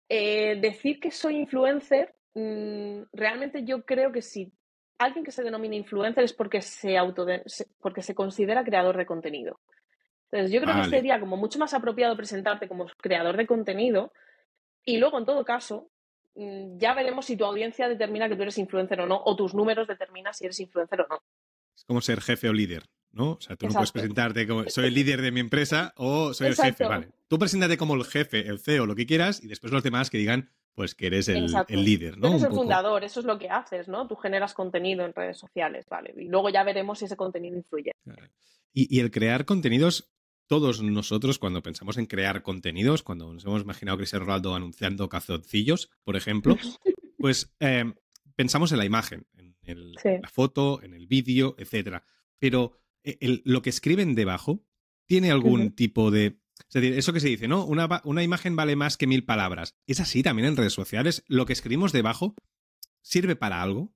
eh, 0.09 0.59
decir 0.61 1.01
que 1.01 1.11
soy 1.11 1.37
influencer, 1.37 2.15
mm, 2.35 3.03
realmente 3.13 3.65
yo 3.65 3.85
creo 3.85 4.13
que 4.13 4.23
si 4.23 4.53
alguien 4.99 5.25
que 5.25 5.33
se 5.33 5.43
denomina 5.43 5.77
influencer 5.77 6.25
es 6.25 6.33
porque 6.33 6.61
se, 6.61 6.97
auto 6.97 7.27
porque 7.81 8.03
se 8.03 8.15
considera 8.15 8.65
creador 8.65 8.97
de 8.97 9.07
contenido. 9.07 9.61
Entonces, 10.31 10.53
yo 10.53 10.61
creo 10.61 10.77
que 10.77 10.91
sería 10.91 11.19
como 11.21 11.37
mucho 11.37 11.59
más 11.59 11.73
apropiado 11.73 12.17
presentarte 12.17 12.69
como 12.69 12.87
creador 13.01 13.37
de 13.37 13.47
contenido 13.47 14.13
y 14.85 14.99
luego, 14.99 15.19
en 15.19 15.25
todo 15.25 15.45
caso, 15.45 15.91
mm, 16.35 16.79
ya 16.79 16.95
veremos 16.95 17.27
si 17.27 17.37
tu 17.37 17.45
audiencia 17.45 17.89
determina 17.89 18.29
que 18.29 18.37
tú 18.37 18.43
eres 18.43 18.59
influencer 18.59 19.01
o 19.01 19.07
no, 19.07 19.21
o 19.25 19.37
tus 19.37 19.55
números 19.55 19.89
determinan 19.89 20.35
si 20.35 20.45
eres 20.45 20.61
influencer 20.61 21.01
o 21.03 21.07
no. 21.09 21.23
Es 21.79 21.85
como 21.85 22.01
ser 22.01 22.21
jefe 22.21 22.49
o 22.49 22.53
líder. 22.53 22.85
¿no? 23.13 23.33
O 23.33 23.41
sea, 23.41 23.57
tú 23.57 23.67
no 23.67 23.73
puedes 23.73 23.93
presentarte 23.93 24.47
como 24.47 24.65
soy 24.69 24.87
el 24.87 24.95
líder 24.95 25.23
de 25.23 25.33
mi 25.33 25.41
empresa 25.41 25.93
o 25.97 26.35
soy 26.35 26.49
el 26.49 26.57
jefe, 26.57 26.85
vale. 26.85 27.09
Tú 27.29 27.39
preséntate 27.39 27.77
como 27.77 27.95
el 27.95 28.05
jefe, 28.05 28.47
el 28.47 28.59
CEO, 28.59 28.87
lo 28.87 28.95
que 28.95 29.07
quieras, 29.07 29.43
y 29.43 29.49
después 29.49 29.73
los 29.73 29.83
demás 29.83 30.11
que 30.11 30.19
digan 30.19 30.51
pues 30.75 30.95
que 30.95 31.09
eres 31.09 31.27
el, 31.27 31.47
líder, 31.71 32.19
¿no? 32.19 32.29
eres 32.29 32.45
el 32.45 32.53
fundador, 32.53 33.03
eso 33.03 33.19
es 33.19 33.27
lo 33.27 33.37
que 33.37 33.51
haces, 33.51 33.89
¿no? 33.89 34.07
Tú 34.07 34.15
generas 34.15 34.55
contenido 34.55 35.05
en 35.05 35.13
redes 35.13 35.37
sociales, 35.37 35.87
¿vale? 35.91 36.15
Y 36.17 36.29
luego 36.29 36.51
ya 36.51 36.63
veremos 36.63 37.01
si 37.01 37.07
ese 37.07 37.17
contenido 37.17 37.57
influye. 37.57 37.91
Y, 38.73 39.01
el 39.01 39.11
crear 39.11 39.45
contenidos, 39.45 40.13
todos 40.47 40.81
nosotros 40.81 41.41
cuando 41.41 41.65
pensamos 41.65 41.99
en 41.99 42.07
crear 42.07 42.43
contenidos, 42.43 43.03
cuando 43.03 43.33
nos 43.33 43.45
hemos 43.45 43.63
imaginado 43.63 43.97
a 43.97 43.99
Cristiano 43.99 44.27
Ronaldo 44.27 44.55
anunciando 44.55 45.09
cazoncillos, 45.09 45.91
por 46.05 46.15
ejemplo, 46.15 46.57
pues 47.19 47.53
eh, 47.59 47.93
pensamos 48.37 48.71
en 48.71 48.79
la 48.79 48.85
imagen, 48.85 49.27
en, 49.69 49.93
la 49.93 50.29
foto, 50.29 50.83
en 50.83 50.95
el 50.95 51.07
vídeo, 51.07 51.55
etcétera. 51.59 52.05
Pero 52.39 52.73
e, 53.03 53.41
lo 53.45 53.63
que 53.63 53.71
escriben 53.71 54.15
debajo 54.15 54.65
tiene 55.07 55.31
algún 55.31 55.75
tipo 55.75 56.11
de... 56.11 56.39
Es 56.59 56.75
decir, 56.75 56.99
eso 56.99 57.13
que 57.13 57.21
se 57.21 57.29
dice, 57.29 57.49
¿no? 57.49 57.65
Una, 57.65 58.03
una 58.05 58.23
imagen 58.23 58.57
vale 58.57 58.77
más 58.77 58.97
que 58.97 59.07
mil 59.07 59.25
palabras. 59.25 59.77
¿Es 59.87 60.01
así 60.01 60.23
también 60.23 60.49
en 60.49 60.57
redes 60.57 60.73
sociales? 60.73 61.25
¿Lo 61.29 61.47
que 61.47 61.53
escribimos 61.53 61.93
debajo 61.93 62.35
sirve 63.01 63.37
para 63.37 63.63
algo? 63.63 63.93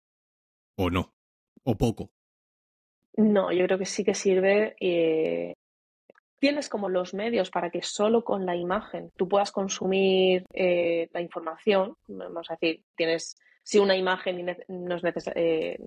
¿O 0.76 0.90
no? 0.90 1.14
¿O 1.64 1.76
poco? 1.76 2.12
No, 3.16 3.52
yo 3.52 3.64
creo 3.66 3.78
que 3.78 3.86
sí 3.86 4.04
que 4.04 4.14
sirve. 4.14 4.74
Eh, 4.80 5.54
tienes 6.38 6.68
como 6.68 6.88
los 6.88 7.14
medios 7.14 7.50
para 7.50 7.70
que 7.70 7.82
solo 7.82 8.24
con 8.24 8.46
la 8.46 8.56
imagen 8.56 9.12
tú 9.16 9.28
puedas 9.28 9.52
consumir 9.52 10.44
eh, 10.52 11.08
la 11.12 11.20
información. 11.20 11.96
Vamos 12.08 12.50
a 12.50 12.54
decir, 12.54 12.84
tienes, 12.96 13.36
si 13.62 13.78
una 13.78 13.96
imagen 13.96 14.44
no 14.68 14.96
es 14.96 15.02
eh, 15.34 15.78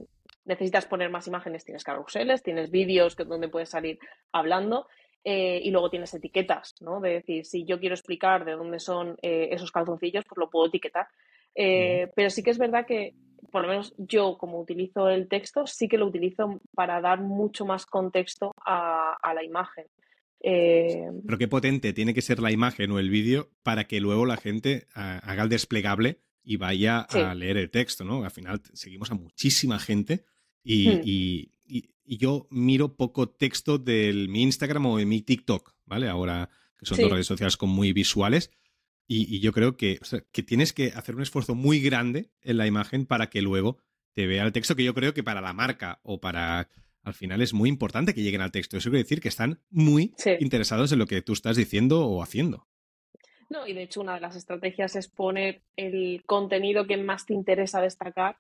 necesitas 0.46 0.86
poner 0.86 1.10
más 1.10 1.28
imágenes, 1.28 1.66
tienes 1.66 1.84
carruseles, 1.84 2.44
tienes 2.44 2.72
vídeos 2.72 3.16
donde 3.16 3.50
puedes 3.50 3.70
salir 3.70 4.00
hablando 4.32 4.88
eh, 5.24 5.60
y 5.64 5.72
luego 5.72 5.90
tienes 5.90 6.14
etiquetas, 6.14 6.76
¿no? 6.82 7.02
De 7.02 7.14
decir, 7.14 7.46
si 7.46 7.66
yo 7.66 7.80
quiero 7.80 7.96
explicar 7.96 8.46
de 8.46 8.52
dónde 8.52 8.80
son 8.80 9.18
eh, 9.24 9.50
esos 9.52 9.72
calzoncillos, 9.72 10.24
pues 10.28 10.38
lo 10.38 10.52
puedo 10.52 10.68
etiquetar. 10.68 11.08
Eh, 11.56 12.12
pero 12.16 12.30
sí 12.30 12.44
que 12.44 12.52
es 12.52 12.60
verdad 12.60 12.86
que, 12.86 13.16
por 13.52 13.64
lo 13.64 13.70
menos 13.70 13.96
yo 13.98 14.38
como 14.38 14.60
utilizo 14.60 15.10
el 15.10 15.28
texto, 15.28 15.66
sí 15.66 15.88
que 15.88 15.98
lo 15.98 16.06
utilizo 16.06 16.62
para 16.76 17.02
dar 17.02 17.22
mucho 17.22 17.66
más 17.66 17.88
contexto 17.88 18.52
a, 18.64 19.18
la 19.34 19.44
imagen. 19.44 19.86
Pero 20.40 21.38
qué 21.40 21.48
potente 21.48 21.92
tiene 21.92 22.14
que 22.14 22.22
ser 22.22 22.40
la 22.40 22.52
imagen 22.52 22.92
o 22.92 23.00
el 23.00 23.10
vídeo 23.10 23.50
para 23.64 23.86
que 23.86 24.00
luego 24.00 24.28
la 24.28 24.38
gente 24.38 24.86
haga 24.94 25.42
el 25.42 25.50
desplegable 25.50 26.20
y 26.46 26.58
vaya 26.58 27.02
a 27.02 27.34
leer 27.36 27.58
el 27.58 27.70
texto, 27.70 28.04
¿no? 28.04 28.24
Al 28.24 28.32
final 28.32 28.62
seguimos 28.74 29.12
a 29.12 29.16
muchísima 29.16 29.80
gente 29.80 30.26
Hmm. 30.66 31.02
Y, 31.04 31.52
yo 32.08 32.48
miro 32.52 32.96
poco 32.96 33.30
texto 33.30 33.80
de 33.80 34.28
mi 34.30 34.44
Instagram 34.44 34.86
o 34.86 34.98
de 35.00 35.08
mi 35.08 35.22
TikTok, 35.22 35.74
¿vale? 35.86 36.08
Ahora 36.08 36.52
que 36.78 36.86
son 36.86 37.00
dos 37.00 37.10
redes 37.10 37.26
sociales 37.26 37.58
con 37.58 37.70
muy 37.70 37.94
visuales. 37.94 38.52
Y, 39.08 39.40
yo 39.40 39.52
creo 39.52 39.76
que, 39.76 40.00
que 40.32 40.44
tienes 40.44 40.72
que 40.72 40.90
hacer 40.96 41.16
un 41.16 41.24
esfuerzo 41.24 41.56
muy 41.56 41.80
grande 41.80 42.30
en 42.42 42.58
la 42.58 42.68
imagen 42.68 43.08
para 43.08 43.32
que 43.32 43.42
luego 43.42 43.80
te 44.14 44.28
vea 44.28 44.46
el 44.46 44.52
texto, 44.52 44.76
que 44.76 44.84
yo 44.84 44.94
creo 44.94 45.16
que 45.16 45.24
para 45.24 45.42
la 45.42 45.54
marca 45.54 46.00
o 46.04 46.22
para 46.22 46.70
al 47.02 47.14
final 47.14 47.42
es 47.42 47.54
muy 47.54 47.70
importante 47.70 48.14
que 48.14 48.22
lleguen 48.22 48.42
al 48.42 48.52
texto. 48.52 48.78
Eso 48.78 48.90
quiere 48.90 49.04
decir 49.04 49.20
que 49.20 49.30
están 49.30 49.62
muy 49.72 50.14
interesados 50.40 50.92
en 50.92 51.00
lo 51.00 51.08
que 51.08 51.24
tú 51.24 51.34
estás 51.34 51.58
diciendo 51.58 52.06
o 52.06 52.22
haciendo. 52.22 52.68
No, 53.50 53.68
y 53.68 53.74
de 53.74 53.84
hecho 53.84 54.02
una 54.02 54.16
de 54.16 54.22
las 54.22 54.36
estrategias 54.36 54.96
es 54.96 55.08
poner 55.08 55.62
el 55.76 56.24
contenido 56.26 56.88
que 56.88 56.98
más 56.98 57.26
te 57.26 57.34
interesa 57.34 57.82
destacar 57.82 58.38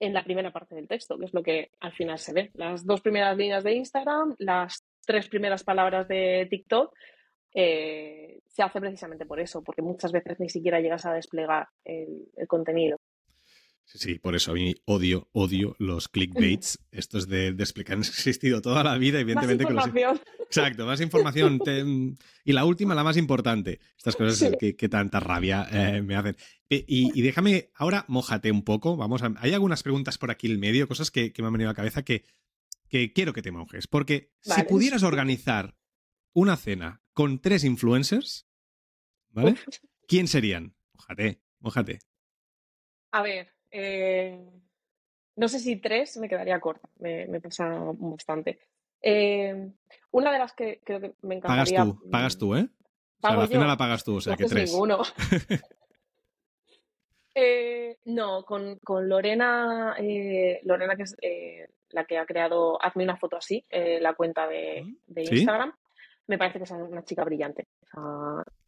en 0.00 0.14
la 0.14 0.24
primera 0.24 0.52
parte 0.52 0.74
del 0.74 0.88
texto, 0.88 1.18
que 1.18 1.26
es 1.26 1.34
lo 1.34 1.42
que 1.42 1.70
al 1.80 1.92
final 1.92 2.18
se 2.18 2.32
ve. 2.32 2.50
Las 2.54 2.86
dos 2.86 3.00
primeras 3.00 3.36
líneas 3.36 3.64
de 3.64 3.74
Instagram, 3.74 4.36
las 4.38 4.84
tres 5.04 5.28
primeras 5.28 5.64
palabras 5.64 6.06
de 6.08 6.46
TikTok, 6.48 6.94
eh, 7.54 8.40
se 8.46 8.62
hace 8.62 8.80
precisamente 8.80 9.26
por 9.26 9.40
eso, 9.40 9.62
porque 9.62 9.82
muchas 9.82 10.12
veces 10.12 10.38
ni 10.38 10.48
siquiera 10.48 10.80
llegas 10.80 11.06
a 11.06 11.12
desplegar 11.12 11.68
el, 11.84 12.28
contenido. 12.46 12.97
Sí, 13.88 13.96
sí, 13.96 14.18
por 14.18 14.34
eso 14.34 14.50
a 14.50 14.54
mí 14.54 14.74
odio, 14.84 15.30
odio 15.32 15.74
los 15.78 16.08
clickbaits, 16.08 16.78
estos 16.92 17.26
de, 17.26 17.52
de, 17.52 17.62
explicar, 17.62 17.96
han 17.96 18.02
existido 18.02 18.60
toda 18.60 18.84
la 18.84 18.98
vida, 18.98 19.18
evidentemente. 19.18 19.64
Más 19.64 19.86
información. 19.86 20.20
Exacto, 20.40 20.86
más 20.86 21.00
información. 21.00 21.58
Y 22.44 22.52
la 22.52 22.64
última, 22.66 22.94
la 22.94 23.04
más 23.04 23.16
importante. 23.16 23.80
Estas 23.96 24.16
cosas 24.16 24.52
que, 24.58 24.88
tanta 24.88 25.20
rabia 25.20 25.68
eh, 25.70 26.02
me 26.02 26.16
hacen. 26.16 26.36
Y, 26.68 27.20
déjame, 27.20 27.70
ahora 27.74 28.04
mojate 28.08 28.50
un 28.50 28.62
poco. 28.62 28.96
Vamos 28.96 29.22
a, 29.22 29.34
hay 29.38 29.52
algunas 29.52 29.82
preguntas 29.82 30.16
por 30.16 30.30
aquí 30.30 30.50
en 30.50 30.60
medio, 30.60 30.88
cosas 30.88 31.10
que, 31.10 31.32
me 31.38 31.46
han 31.46 31.52
venido 31.52 31.70
a 31.70 31.72
la 31.72 31.76
cabeza 31.76 32.02
que, 32.02 32.24
quiero 32.88 33.32
que 33.32 33.42
te 33.42 33.52
mojes. 33.52 33.86
Porque 33.86 34.32
si 34.40 34.62
pudieras 34.64 35.02
organizar 35.02 35.76
una 36.34 36.56
cena 36.56 37.02
con 37.12 37.38
tres 37.38 37.64
influencers, 37.64 38.46
¿vale? 39.30 39.56
¿Quién 40.06 40.26
serían? 40.26 40.74
Mojate, 40.94 41.42
mojate. 41.60 41.98
A 43.12 43.22
ver, 43.22 43.57
eh, 43.70 44.38
no 45.36 45.48
sé 45.48 45.60
si 45.60 45.76
tres 45.76 46.16
me 46.16 46.28
quedaría 46.28 46.60
corta, 46.60 46.88
me, 46.98 47.40
pasa 47.40 47.68
bastante. 47.94 48.58
Eh, 49.00 49.70
una 50.10 50.32
de 50.32 50.38
las 50.38 50.52
que 50.52 50.80
creo 50.84 51.00
que 51.00 51.14
me 51.22 51.36
encantaría. 51.36 51.78
Pagas 51.78 51.94
tú, 51.94 52.10
pagas 52.10 52.38
tú, 52.38 52.56
¿eh? 52.56 52.68
o 53.22 53.28
sea, 53.28 53.36
la 53.36 53.46
cena 53.46 53.66
la 53.66 53.76
pagas 53.76 54.04
tú, 54.04 54.16
o 54.16 54.20
sea, 54.20 54.36
que 54.36 54.46
tres. 54.46 54.72
Ninguno. 54.72 55.02
Eh, 57.40 57.98
no, 58.06 58.42
con, 58.44 58.80
Lorena, 59.08 59.94
eh, 59.96 60.58
Lorena 60.64 60.96
que 60.96 61.04
es 61.04 61.14
la 61.90 62.04
que 62.04 62.18
ha 62.18 62.26
creado 62.26 62.82
Hazme 62.82 63.04
una 63.04 63.16
foto 63.16 63.36
así, 63.36 63.64
la 63.70 64.14
cuenta 64.14 64.48
de, 64.48 64.84
Instagram. 65.14 65.72
me 66.26 66.36
parece 66.36 66.58
que 66.58 66.64
es 66.64 66.70
una 66.72 67.04
chica 67.04 67.22
brillante. 67.22 67.68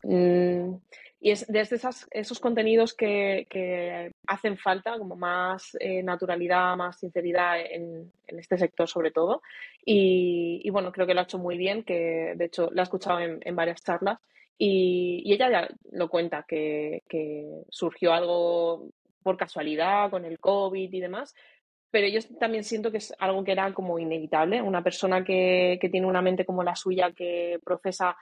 Mm, 0.05 0.75
y 1.21 1.31
es 1.33 1.47
desde 1.49 1.77
esas, 1.77 2.07
esos 2.11 2.41
contenidos 2.41 2.95
que, 2.95 4.11
hacen 4.27 4.57
falta, 4.57 4.97
como 4.99 5.17
más 5.17 5.77
eh, 5.79 6.03
naturalidad, 6.03 6.77
más 6.77 6.99
sinceridad 6.99 7.61
en, 7.61 8.11
este 8.27 8.57
sector 8.57 8.89
sobre 8.89 9.11
todo. 9.11 9.43
Y, 9.85 10.69
bueno, 10.71 10.93
creo 10.93 11.07
que 11.07 11.15
lo 11.15 11.21
ha 11.21 11.25
hecho 11.25 11.39
muy 11.39 11.59
bien, 11.59 11.83
que 11.85 12.33
de 12.37 12.45
hecho 12.47 12.71
la 12.73 12.83
he 12.83 12.85
escuchado 12.85 13.21
en, 13.21 13.57
varias 13.57 13.83
charlas. 13.83 14.19
Y, 14.57 15.31
ella 15.31 15.51
ya 15.51 15.69
lo 15.93 16.09
cuenta, 16.09 16.45
que, 16.49 17.03
que 17.07 17.65
surgió 17.69 18.15
algo 18.15 18.89
por 19.23 19.37
casualidad 19.37 20.11
con 20.11 20.25
el 20.25 20.39
COVID 20.39 20.91
y 20.91 21.01
demás, 21.01 21.35
pero 21.91 22.07
yo 22.09 22.21
también 22.39 22.65
siento 22.65 22.91
que 22.91 22.99
es 22.99 23.13
algo 23.19 23.43
que 23.45 23.53
era 23.53 23.73
como 23.75 23.99
inevitable. 23.99 24.63
Una 24.63 24.83
persona 24.83 25.25
que, 25.25 25.79
tiene 25.91 26.07
una 26.07 26.23
mente 26.23 26.45
como 26.45 26.63
la 26.63 26.77
suya, 26.77 27.13
que 27.13 27.59
procesa, 27.65 28.17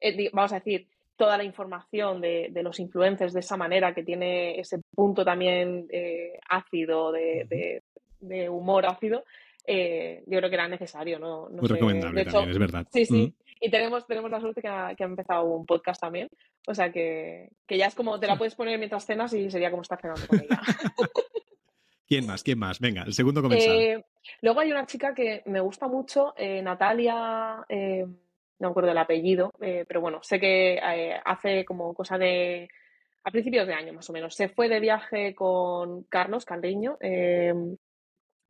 eh, 0.00 0.28
vamos 0.32 0.52
a 0.52 0.56
decir, 0.56 0.88
toda 1.16 1.36
la 1.36 1.44
información 1.44 2.20
de, 2.20 2.50
los 2.62 2.80
influencers 2.80 3.32
de 3.32 3.40
esa 3.40 3.56
manera, 3.56 3.94
que 3.94 4.02
tiene 4.02 4.58
ese 4.58 4.80
punto 4.94 5.24
también 5.24 5.86
eh, 5.90 6.38
ácido, 6.48 7.12
de, 7.12 7.82
humor 8.48 8.86
ácido, 8.86 9.24
eh, 9.66 10.22
yo 10.26 10.38
creo 10.38 10.50
que 10.50 10.56
era 10.56 10.68
necesario. 10.68 11.18
¿no? 11.18 11.48
Muy 11.50 11.68
recomendable 11.68 12.24
también, 12.24 12.50
es 12.50 12.58
verdad. 12.58 12.86
Sí, 12.92 13.06
sí. 13.06 13.34
Y 13.60 13.70
tenemos, 13.70 14.06
tenemos 14.06 14.30
la 14.30 14.40
suerte 14.40 14.60
que 14.60 14.68
ha, 14.68 14.94
que 14.96 15.04
ha, 15.04 15.06
empezado 15.06 15.44
un 15.44 15.64
podcast 15.64 16.00
también. 16.00 16.28
O 16.66 16.74
sea 16.74 16.90
que, 16.90 17.50
que 17.66 17.78
ya 17.78 17.86
es 17.86 17.94
como, 17.94 18.18
te 18.18 18.26
la 18.26 18.36
puedes 18.36 18.56
poner 18.56 18.78
mientras 18.78 19.06
cenas 19.06 19.32
y 19.34 19.50
sería 19.50 19.70
como 19.70 19.82
estar 19.82 20.00
cenando 20.00 20.26
con 20.26 20.40
ella. 20.40 20.60
¿Quién 22.06 22.26
más? 22.26 22.42
¿Quién 22.42 22.58
más? 22.58 22.80
Venga, 22.80 23.04
el 23.04 23.14
segundo 23.14 23.40
comensal. 23.40 23.70
Eh, 23.70 24.04
luego 24.42 24.60
hay 24.60 24.70
una 24.70 24.84
chica 24.84 25.14
que 25.14 25.42
me 25.46 25.60
gusta 25.60 25.88
mucho, 25.88 26.34
eh, 26.36 26.60
Natalia, 26.60 27.64
no 28.62 28.68
me 28.68 28.70
acuerdo 28.70 28.92
el 28.92 28.98
apellido, 28.98 29.52
pero 29.58 30.00
bueno, 30.00 30.20
sé 30.22 30.38
que 30.38 30.80
hace 31.24 31.64
como 31.64 31.92
cosa 31.94 32.16
de 32.16 32.68
a 33.24 33.30
principios 33.30 33.66
de 33.66 33.74
año 33.74 33.92
más 33.92 34.08
o 34.08 34.12
menos. 34.12 34.34
Se 34.34 34.48
fue 34.48 34.68
de 34.68 34.80
viaje 34.80 35.34
con 35.34 36.04
Carlos 36.04 36.44
Caldeño 36.44 36.96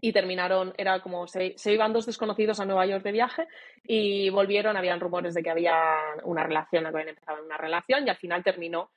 y 0.04 0.12
terminaron, 0.12 0.74
era 0.76 1.00
como 1.00 1.26
se, 1.26 1.54
se, 1.56 1.72
iban 1.72 1.92
dos 1.92 2.06
desconocidos 2.06 2.60
a 2.60 2.66
Nueva 2.66 2.84
York 2.86 3.04
de 3.04 3.12
viaje 3.12 3.46
y 3.84 4.28
volvieron, 4.30 4.76
habían 4.76 5.00
rumores 5.00 5.32
de 5.32 5.42
que 5.42 5.50
había 5.50 5.96
una 6.24 6.42
relación, 6.44 6.86
habían 6.86 7.08
empezado 7.08 7.42
una 7.42 7.56
relación 7.56 8.06
y 8.06 8.10
al 8.10 8.16
final 8.16 8.44
terminó 8.44 8.90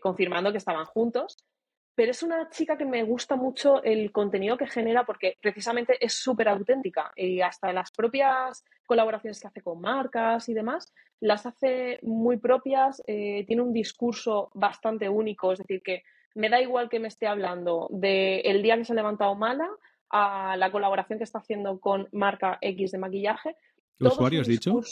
confirmando 0.00 0.52
que 0.52 0.58
estaban 0.58 0.86
juntos 0.86 1.36
pero 1.96 2.10
es 2.10 2.22
una 2.22 2.48
chica 2.50 2.76
que 2.76 2.84
me 2.84 3.02
gusta 3.02 3.36
mucho 3.36 3.82
el 3.82 4.12
contenido 4.12 4.58
que 4.58 4.66
genera 4.66 5.04
porque 5.04 5.38
precisamente 5.40 5.96
es 5.98 6.12
súper 6.12 6.48
auténtica 6.48 7.10
y 7.16 7.40
hasta 7.40 7.72
las 7.72 7.90
propias 7.90 8.64
colaboraciones 8.84 9.40
que 9.40 9.48
hace 9.48 9.62
con 9.62 9.80
marcas 9.80 10.48
y 10.50 10.54
demás 10.54 10.92
las 11.20 11.46
hace 11.46 11.98
muy 12.02 12.36
propias, 12.36 13.02
eh, 13.06 13.44
tiene 13.46 13.62
un 13.62 13.72
discurso 13.72 14.50
bastante 14.52 15.08
único, 15.08 15.52
es 15.52 15.58
decir, 15.60 15.80
que 15.82 16.02
me 16.34 16.50
da 16.50 16.60
igual 16.60 16.90
que 16.90 17.00
me 17.00 17.08
esté 17.08 17.26
hablando 17.26 17.88
del 17.90 18.42
el 18.44 18.62
día 18.62 18.76
que 18.76 18.84
se 18.84 18.92
ha 18.92 18.96
levantado 18.96 19.34
mala 19.34 19.66
a 20.10 20.54
la 20.58 20.70
colaboración 20.70 21.18
que 21.18 21.24
está 21.24 21.38
haciendo 21.38 21.80
con 21.80 22.08
marca 22.12 22.58
X 22.60 22.92
de 22.92 22.98
maquillaje. 22.98 23.56
¿Qué 23.98 24.04
usuario 24.04 24.42
has 24.42 24.46
dicho? 24.46 24.82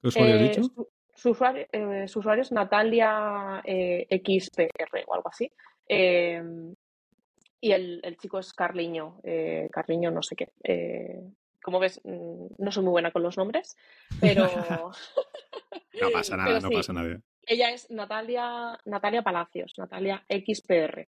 ¿Qué 0.00 0.08
usuario 0.08 0.34
has 0.36 0.40
eh, 0.40 0.48
dicho? 0.48 0.88
Su, 1.14 1.30
usuario, 1.30 1.66
eh, 1.70 2.08
su, 2.08 2.20
usuario, 2.20 2.40
es 2.40 2.50
Natalia 2.50 3.62
XPR 3.62 5.04
o 5.06 5.14
algo 5.14 5.28
así. 5.28 5.50
Em, 5.88 6.74
y 7.60 7.72
el, 7.72 8.16
chico 8.18 8.38
es 8.38 8.52
Carliño, 8.52 9.20
eh, 9.22 9.68
Carliño 9.72 10.10
no 10.10 10.22
sé 10.22 10.36
qué. 10.36 10.52
Eh, 10.62 11.20
como 11.62 11.80
ves, 11.80 12.00
mm, 12.04 12.46
no 12.58 12.70
soy 12.70 12.84
muy 12.84 12.90
buena 12.90 13.10
con 13.10 13.22
los 13.22 13.36
nombres, 13.38 13.76
pero... 14.20 14.44
no 16.00 16.10
pasa 16.12 16.36
nada, 16.36 16.60
no 16.60 16.70
pasa 16.70 16.92
nada. 16.92 17.20
Ella 17.46 17.70
es 17.70 17.90
Natalia, 17.90 18.78
Natalia 18.84 19.22
Palacios, 19.22 19.72
Natalia 19.78 20.24
XPR, 20.28 21.08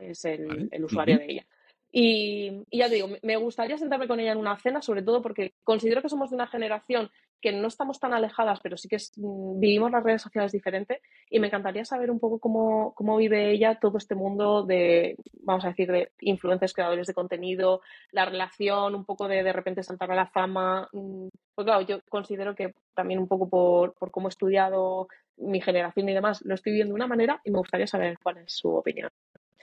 es 0.00 0.24
el, 0.24 0.84
usuario 0.84 1.18
de 1.18 1.24
ella. 1.26 1.46
Y, 1.90 2.64
y, 2.70 2.78
ya 2.78 2.88
te 2.88 2.96
digo, 2.96 3.08
me 3.22 3.36
gustaría 3.36 3.78
sentarme 3.78 4.08
con 4.08 4.20
ella 4.20 4.32
en 4.32 4.38
una 4.38 4.58
cena, 4.58 4.82
sobre 4.82 5.02
todo 5.02 5.22
porque 5.22 5.54
considero 5.64 6.02
que 6.02 6.08
somos 6.08 6.30
de 6.30 6.36
una 6.36 6.46
generación 6.46 7.10
que 7.40 7.52
no 7.52 7.68
estamos 7.68 8.00
tan 8.00 8.12
alejadas, 8.12 8.60
pero 8.60 8.76
sí 8.76 8.88
que 8.88 8.96
mm, 9.16 9.60
vivimos 9.60 9.90
las 9.90 10.02
redes 10.02 10.22
sociales 10.22 10.52
diferente 10.52 11.00
y 11.30 11.38
me 11.38 11.48
encantaría 11.48 11.84
saber 11.84 12.10
un 12.10 12.18
poco 12.18 12.38
cómo, 12.38 12.94
cómo, 12.94 13.16
vive 13.16 13.50
ella 13.50 13.78
todo 13.80 13.98
este 13.98 14.14
mundo 14.14 14.64
de, 14.64 15.16
vamos 15.42 15.64
a 15.64 15.68
decir, 15.68 15.90
de 15.90 16.12
influencers, 16.20 16.72
creadores 16.72 17.06
de 17.06 17.14
contenido, 17.14 17.80
la 18.12 18.24
relación, 18.24 18.94
un 18.94 19.04
poco 19.04 19.28
de 19.28 19.42
de 19.42 19.52
repente 19.52 19.82
saltar 19.82 20.10
a 20.10 20.16
la 20.16 20.26
fama. 20.26 20.88
Mm, 20.92 21.28
pues 21.54 21.64
claro, 21.64 21.82
yo 21.82 22.00
considero 22.08 22.54
que 22.54 22.74
también 22.94 23.20
un 23.20 23.28
poco 23.28 23.48
por, 23.48 23.94
por 23.94 24.10
cómo 24.10 24.28
he 24.28 24.30
estudiado 24.30 25.08
mi 25.38 25.60
generación 25.60 26.08
y 26.08 26.14
demás, 26.14 26.42
lo 26.44 26.54
estoy 26.54 26.72
viendo 26.72 26.92
de 26.92 26.96
una 26.96 27.06
manera 27.06 27.40
y 27.44 27.50
me 27.50 27.58
gustaría 27.58 27.86
saber 27.86 28.18
cuál 28.22 28.38
es 28.38 28.52
su 28.52 28.68
opinión. 28.68 29.10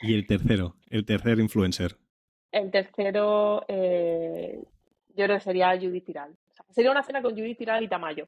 Y 0.01 0.13
el 0.13 0.27
tercero, 0.27 0.75
el 0.89 1.05
tercer 1.05 1.39
influencer. 1.39 1.97
El 2.51 2.71
tercero, 2.71 3.65
eh, 3.67 4.59
yo 5.15 5.25
creo 5.25 5.37
que 5.37 5.43
sería 5.43 5.75
Judith 5.79 6.05
Tiral. 6.05 6.35
Sería 6.73 6.91
una 6.91 7.03
cena 7.03 7.21
con 7.21 7.33
Judith 7.33 7.57
Tiral 7.57 7.83
y 7.83 7.87
Tamayo. 7.87 8.27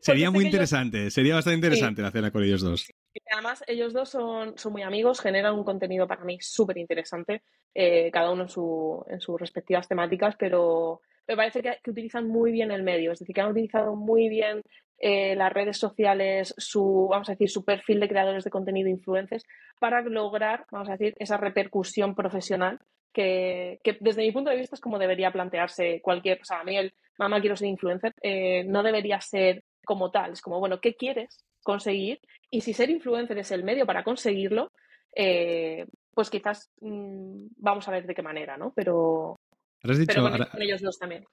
sería 0.00 0.30
muy 0.30 0.44
interesante, 0.44 1.10
sería 1.10 1.34
bastante 1.34 1.56
interesante 1.56 2.02
la 2.02 2.10
cena 2.10 2.30
con 2.30 2.42
ellos 2.42 2.62
dos. 2.62 2.90
además, 3.32 3.62
ellos 3.66 3.92
dos 3.92 4.08
son, 4.08 4.56
son 4.58 4.72
muy 4.72 4.82
amigos, 4.82 5.20
generan 5.20 5.54
un 5.54 5.64
contenido 5.64 6.06
para 6.06 6.24
mí 6.24 6.38
súper 6.40 6.78
interesante, 6.78 7.42
eh, 7.74 8.10
cada 8.10 8.30
uno 8.30 8.42
en, 8.42 8.48
su, 8.48 9.04
en 9.08 9.20
sus 9.20 9.40
respectivas 9.40 9.88
temáticas, 9.88 10.34
pero 10.38 11.00
me 11.26 11.36
parece 11.36 11.62
que, 11.62 11.90
utilizan 11.90 12.28
muy 12.28 12.52
bien 12.52 12.70
el 12.70 12.82
medio, 12.82 13.12
es 13.12 13.18
decir, 13.18 13.34
que 13.34 13.40
han 13.40 13.50
utilizado 13.50 13.96
muy 13.96 14.28
bien 14.28 14.62
eh, 14.98 15.34
las 15.36 15.52
redes 15.52 15.78
sociales, 15.78 16.54
su, 16.56 17.08
vamos 17.10 17.28
a 17.28 17.32
decir, 17.32 17.50
su 17.50 17.64
perfil 17.64 18.00
de 18.00 18.08
creadores 18.08 18.44
de 18.44 18.50
contenido 18.50 18.88
influencers 18.88 19.44
para 19.80 20.02
lograr, 20.02 20.66
vamos 20.70 20.88
a 20.88 20.92
decir, 20.92 21.14
esa 21.18 21.36
repercusión 21.36 22.14
profesional 22.14 22.78
que, 23.14 23.80
desde 24.00 24.22
mi 24.22 24.32
punto 24.32 24.50
de 24.50 24.56
vista 24.56 24.74
es 24.74 24.80
como 24.80 24.98
debería 24.98 25.32
plantearse 25.32 26.02
cualquier, 26.02 26.42
o 26.42 26.44
sea, 26.44 26.60
a 26.60 26.64
mí 26.64 26.76
el 26.76 26.92
mamá 27.16 27.40
quiero 27.40 27.56
ser 27.56 27.68
influencer 27.68 28.12
eh, 28.20 28.64
no 28.64 28.82
debería 28.82 29.20
ser 29.20 29.62
como 29.86 30.10
tal, 30.10 30.32
es 30.32 30.42
como, 30.42 30.58
bueno, 30.58 30.80
¿qué 30.80 30.96
quieres 30.96 31.44
conseguir? 31.62 32.20
Y 32.50 32.60
si 32.60 32.74
ser 32.74 32.90
influencer 32.90 33.38
es 33.38 33.50
el 33.52 33.64
medio 33.64 33.86
para 33.86 34.04
conseguirlo, 34.04 34.72
eh, 35.14 35.86
pues 36.12 36.28
quizás 36.28 36.70
mm, 36.80 37.46
vamos 37.56 37.88
a 37.88 37.92
ver 37.92 38.06
de 38.06 38.14
qué 38.14 38.22
manera, 38.22 38.56
¿no? 38.56 38.72
Pero, 38.74 39.40
con, 39.80 40.62
ellos 40.62 40.82
dos 40.82 40.98
también. 40.98 41.24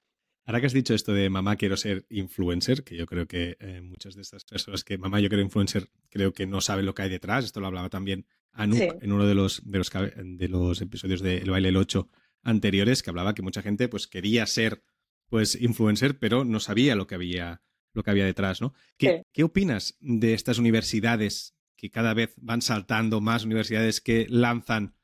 Ahora 0.44 0.60
que 0.60 0.66
has 0.66 0.72
dicho 0.72 0.94
esto 0.94 1.12
de 1.12 1.30
mamá 1.30 1.56
quiero 1.56 1.76
ser 1.76 2.04
influencer, 2.10 2.84
que 2.84 2.96
yo 2.96 3.06
creo 3.06 3.26
que 3.26 3.56
eh, 3.60 3.80
muchas 3.80 4.14
de 4.14 4.22
estas 4.22 4.44
personas 4.44 4.84
que 4.84 4.98
mamá 4.98 5.20
yo 5.20 5.28
quiero 5.28 5.42
influencer 5.42 5.88
creo 6.10 6.32
que 6.32 6.46
no 6.46 6.60
saben 6.60 6.86
lo 6.86 6.94
que 6.94 7.02
hay 7.02 7.10
detrás, 7.10 7.44
esto 7.44 7.60
lo 7.60 7.68
hablaba 7.68 7.88
también 7.88 8.26
Anouk 8.52 9.02
en 9.02 9.12
uno 9.12 9.26
de 9.26 9.34
los, 9.34 9.62
de 9.64 9.78
los, 9.78 9.90
de 9.90 10.48
los 10.48 10.80
episodios 10.80 11.20
de 11.22 11.38
El 11.38 11.50
baile 11.50 11.70
el 11.70 11.76
8 11.76 12.08
anteriores, 12.42 13.02
que 13.02 13.10
hablaba 13.10 13.34
que 13.34 13.42
mucha 13.42 13.62
gente 13.62 13.88
pues 13.88 14.06
quería 14.06 14.46
ser 14.46 14.82
pues 15.28 15.60
influencer, 15.60 16.18
pero 16.18 16.44
no 16.44 16.60
sabía 16.60 16.94
lo 16.94 17.06
que 17.06 17.14
había, 17.14 17.62
lo 17.94 18.02
que 18.02 18.10
había 18.10 18.26
detrás, 18.26 18.60
¿no? 18.60 18.74
¿Qué, 18.98 19.22
¿Qué 19.32 19.44
opinas 19.44 19.96
de 20.00 20.34
estas 20.34 20.58
universidades 20.58 21.56
que 21.76 21.90
cada 21.90 22.12
vez 22.14 22.34
van 22.36 22.60
saltando 22.60 23.20
más 23.20 23.44
universidades 23.44 24.00
que 24.00 24.26
lanzan 24.28 24.94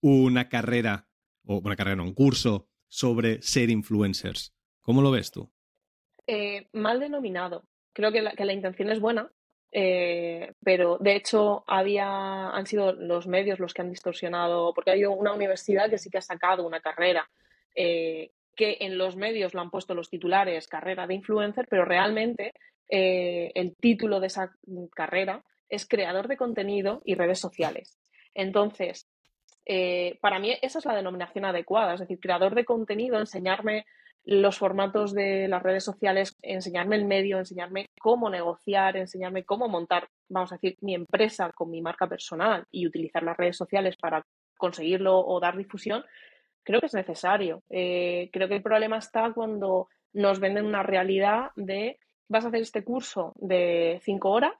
una 0.00 0.48
carrera, 0.48 1.08
o 1.44 1.58
una 1.58 1.76
carrera, 1.76 1.96
no, 1.96 2.04
un 2.04 2.14
curso 2.14 2.68
sobre 2.88 3.40
ser 3.42 3.70
influencers? 3.70 4.54
¿Cómo 4.80 5.02
lo 5.02 5.10
ves 5.10 5.30
tú? 5.30 5.52
Eh, 6.26 6.68
mal 6.72 7.00
denominado. 7.00 7.64
Creo 7.92 8.12
que 8.12 8.20
la, 8.20 8.52
intención 8.52 8.90
es 8.90 9.00
buena, 9.00 9.32
eh, 9.78 10.54
pero 10.64 10.96
de 10.98 11.16
hecho 11.16 11.62
había, 11.66 12.48
han 12.48 12.64
sido 12.64 12.94
los 12.94 13.26
medios 13.26 13.58
los 13.58 13.74
que 13.74 13.82
han 13.82 13.90
distorsionado, 13.90 14.72
porque 14.72 14.92
hay 14.92 15.04
una 15.04 15.34
universidad 15.34 15.90
que 15.90 15.98
sí 15.98 16.08
que 16.08 16.16
ha 16.16 16.22
sacado 16.22 16.66
una 16.66 16.80
carrera 16.80 17.28
eh, 17.74 18.30
que 18.54 18.78
en 18.80 18.96
los 18.96 19.16
medios 19.16 19.52
lo 19.52 19.60
han 19.60 19.68
puesto 19.68 19.94
los 19.94 20.08
titulares 20.08 20.66
carrera 20.66 21.06
de 21.06 21.16
influencer, 21.16 21.66
pero 21.68 21.84
realmente 21.84 22.54
el 22.88 23.76
título 23.76 24.18
de 24.18 24.28
esa 24.28 24.50
carrera 24.94 25.44
es 25.68 25.86
creador 25.86 26.26
de 26.26 26.38
contenido 26.38 27.02
y 27.04 27.14
redes 27.14 27.38
sociales. 27.38 27.98
Entonces, 28.32 29.06
para 30.22 30.38
mí 30.38 30.56
esa 30.62 30.78
es 30.78 30.86
la 30.86 30.94
denominación 30.94 31.44
adecuada, 31.44 31.92
es 31.92 32.00
decir, 32.00 32.18
creador 32.18 32.54
de 32.54 32.64
contenido, 32.64 33.18
enseñarme 33.18 33.84
los 34.26 34.58
formatos 34.58 35.14
de 35.14 35.46
las 35.46 35.62
redes 35.62 35.84
sociales, 35.84 36.36
enseñarme 36.42 36.96
el 36.96 37.04
medio, 37.04 37.38
enseñarme 37.38 37.86
cómo 38.00 38.28
negociar, 38.28 38.96
enseñarme 38.96 39.44
cómo 39.44 39.68
montar, 39.68 40.08
vamos 40.28 40.50
a 40.50 40.56
decir, 40.56 40.76
mi 40.80 40.94
empresa 40.94 41.52
con 41.54 41.70
mi 41.70 41.80
marca 41.80 42.08
personal 42.08 42.64
y 42.72 42.88
utilizar 42.88 43.22
las 43.22 43.36
redes 43.36 43.56
sociales 43.56 43.96
para 43.96 44.26
conseguirlo 44.58 45.16
o 45.20 45.38
dar 45.38 45.56
difusión, 45.56 46.04
creo 46.64 46.80
que 46.80 46.86
es 46.86 46.94
necesario. 46.94 47.62
Eh, 47.70 48.28
creo 48.32 48.48
que 48.48 48.56
el 48.56 48.62
problema 48.62 48.98
está 48.98 49.32
cuando 49.32 49.88
nos 50.12 50.40
venden 50.40 50.66
una 50.66 50.82
realidad 50.82 51.50
de 51.54 52.00
vas 52.28 52.44
a 52.44 52.48
hacer 52.48 52.62
este 52.62 52.82
curso 52.82 53.32
de 53.36 54.00
cinco 54.02 54.30
horas 54.30 54.54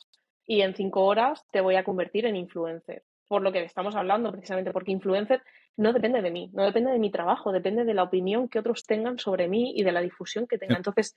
y 0.46 0.60
en 0.60 0.76
cinco 0.76 1.04
horas 1.04 1.44
te 1.50 1.60
voy 1.60 1.74
a 1.74 1.82
convertir 1.82 2.24
en 2.26 2.36
influencer. 2.36 3.02
Por 3.28 3.42
lo 3.42 3.52
que 3.52 3.64
estamos 3.64 3.96
hablando, 3.96 4.30
precisamente 4.30 4.72
porque 4.72 4.92
influencer 4.92 5.42
no 5.76 5.92
depende 5.92 6.22
de 6.22 6.30
mí, 6.30 6.50
no 6.54 6.64
depende 6.64 6.92
de 6.92 6.98
mi 6.98 7.10
trabajo, 7.10 7.52
depende 7.52 7.84
de 7.84 7.94
la 7.94 8.04
opinión 8.04 8.48
que 8.48 8.58
otros 8.58 8.84
tengan 8.84 9.18
sobre 9.18 9.48
mí 9.48 9.72
y 9.76 9.82
de 9.82 9.92
la 9.92 10.00
difusión 10.00 10.46
que 10.46 10.58
tenga. 10.58 10.76
Entonces, 10.76 11.16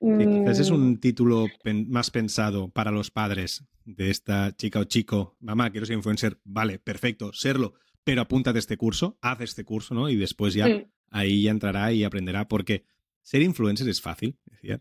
quizás 0.00 0.58
es 0.58 0.70
un 0.70 1.00
título 1.00 1.46
más 1.88 2.10
pensado 2.10 2.68
para 2.68 2.90
los 2.90 3.10
padres 3.10 3.64
de 3.84 4.10
esta 4.10 4.54
chica 4.56 4.80
o 4.80 4.84
chico. 4.84 5.36
Mamá, 5.40 5.70
quiero 5.70 5.86
ser 5.86 5.96
influencer. 5.96 6.38
Vale, 6.44 6.78
perfecto, 6.78 7.32
serlo. 7.32 7.74
Pero 8.04 8.22
apúntate 8.22 8.58
este 8.58 8.76
curso, 8.76 9.18
haz 9.22 9.40
este 9.40 9.64
curso, 9.64 9.94
¿no? 9.94 10.08
Y 10.08 10.16
después 10.16 10.54
ya 10.54 10.66
ahí 11.10 11.44
ya 11.44 11.50
entrará 11.50 11.92
y 11.92 12.04
aprenderá. 12.04 12.48
Porque 12.48 12.84
ser 13.22 13.42
influencer 13.42 13.88
es 13.88 14.00
fácil, 14.00 14.38
decía. 14.44 14.80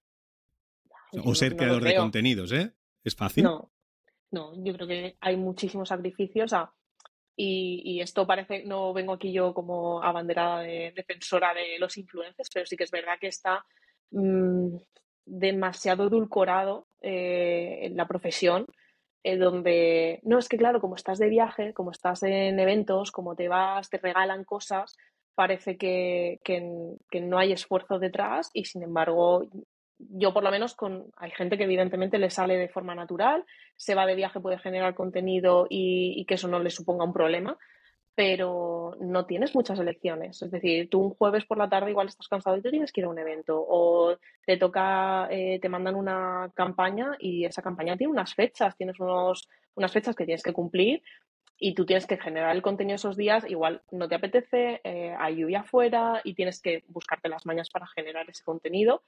O 1.23 1.35
ser 1.35 1.55
creador 1.55 1.83
de 1.83 1.95
contenidos, 1.95 2.51
¿eh? 2.51 2.73
¿Es 3.03 3.15
fácil? 3.15 3.43
No, 3.45 3.72
no, 4.33 4.53
yo 4.63 4.73
creo 4.73 4.87
que 4.87 5.17
hay 5.21 5.37
muchísimos 5.37 5.89
sacrificios. 5.89 6.51
y, 7.35 7.99
esto 8.01 8.27
parece, 8.27 8.63
no 8.65 8.93
vengo 8.93 9.13
aquí 9.13 9.31
yo 9.31 9.53
como 9.53 10.01
abanderada 10.03 10.61
de 10.61 10.91
defensora 10.95 11.53
de 11.53 11.77
los 11.79 11.97
influencers, 11.97 12.49
pero 12.53 12.65
sí 12.65 12.75
que 12.75 12.83
es 12.83 12.91
verdad 12.91 13.17
que 13.19 13.27
está 13.27 13.65
mm, 14.11 14.75
demasiado 15.25 16.07
edulcorado 16.07 16.87
eh, 17.01 17.79
en 17.83 17.95
la 17.95 18.07
profesión, 18.07 18.65
donde, 19.23 20.19
no, 20.23 20.37
es 20.37 20.49
que 20.49 20.57
claro, 20.57 20.81
como 20.81 20.95
estás 20.95 21.17
de 21.17 21.29
viaje, 21.29 21.73
como 21.73 21.91
estás 21.91 22.23
en 22.23 22.59
eventos, 22.59 23.11
como 23.11 23.35
te 23.35 23.47
vas, 23.47 23.89
te 23.89 23.97
regalan 23.97 24.43
cosas, 24.43 24.97
parece 25.33 25.77
que, 25.77 26.41
que 26.43 27.21
no 27.21 27.37
hay 27.37 27.53
esfuerzo 27.53 27.99
detrás 27.99 28.49
y 28.53 28.65
sin 28.65 28.83
embargo 28.83 29.47
yo 30.09 30.33
por 30.33 30.43
lo 30.43 30.51
menos 30.51 30.75
con 30.75 31.11
hay 31.17 31.31
gente 31.31 31.57
que 31.57 31.63
evidentemente 31.63 32.17
le 32.17 32.29
sale 32.29 32.57
de 32.57 32.69
forma 32.69 32.95
natural, 32.95 33.45
se 33.75 33.95
va 33.95 34.05
de 34.05 34.15
viaje, 34.15 34.39
puede 34.39 34.59
generar 34.59 34.95
contenido 34.95 35.67
y, 35.69 36.25
que 36.25 36.35
eso 36.35 36.47
no 36.47 36.59
le 36.59 36.69
suponga 36.69 37.05
un 37.05 37.13
problema, 37.13 37.57
pero 38.15 38.95
no 38.99 39.25
tienes 39.25 39.55
muchas 39.55 39.79
elecciones. 39.79 40.41
Es 40.41 40.51
decir, 40.51 40.89
tú 40.89 41.01
un 41.01 41.09
jueves 41.11 41.45
por 41.45 41.57
la 41.57 41.69
tarde 41.69 41.91
igual 41.91 42.07
estás 42.07 42.27
cansado 42.27 42.57
y 42.57 42.61
te 42.61 42.69
tienes 42.69 42.91
que 42.91 43.01
ir 43.01 43.05
a 43.05 43.09
un 43.09 43.19
evento 43.19 43.63
o 43.67 44.17
te 44.45 44.57
toca, 44.57 45.27
eh, 45.31 45.59
te 45.59 45.69
mandan 45.69 45.95
una 45.95 46.51
campaña 46.55 47.17
y 47.19 47.45
esa 47.45 47.61
campaña 47.61 47.97
tiene 47.97 48.11
unas 48.11 48.33
fechas, 48.35 48.77
tienes 48.77 48.99
unos, 48.99 49.49
unas 49.75 49.91
fechas 49.91 50.15
que 50.15 50.25
tienes 50.25 50.43
que 50.43 50.53
cumplir 50.53 51.01
y 51.57 51.73
tú 51.73 51.85
tienes 51.85 52.05
que 52.05 52.17
generar 52.17 52.55
el 52.55 52.61
contenido 52.61 52.95
esos 52.95 53.15
días, 53.15 53.49
igual 53.49 53.81
no 53.91 54.07
te 54.07 54.15
apetece, 54.15 54.81
eh, 54.83 55.15
hay 55.17 55.37
lluvia 55.37 55.61
afuera 55.61 56.21
y 56.23 56.33
tienes 56.33 56.61
que 56.61 56.83
buscarte 56.87 57.29
las 57.29 57.45
mañas 57.45 57.69
para 57.69 57.87
generar 57.87 58.29
ese 58.29 58.43
contenido 58.43 59.03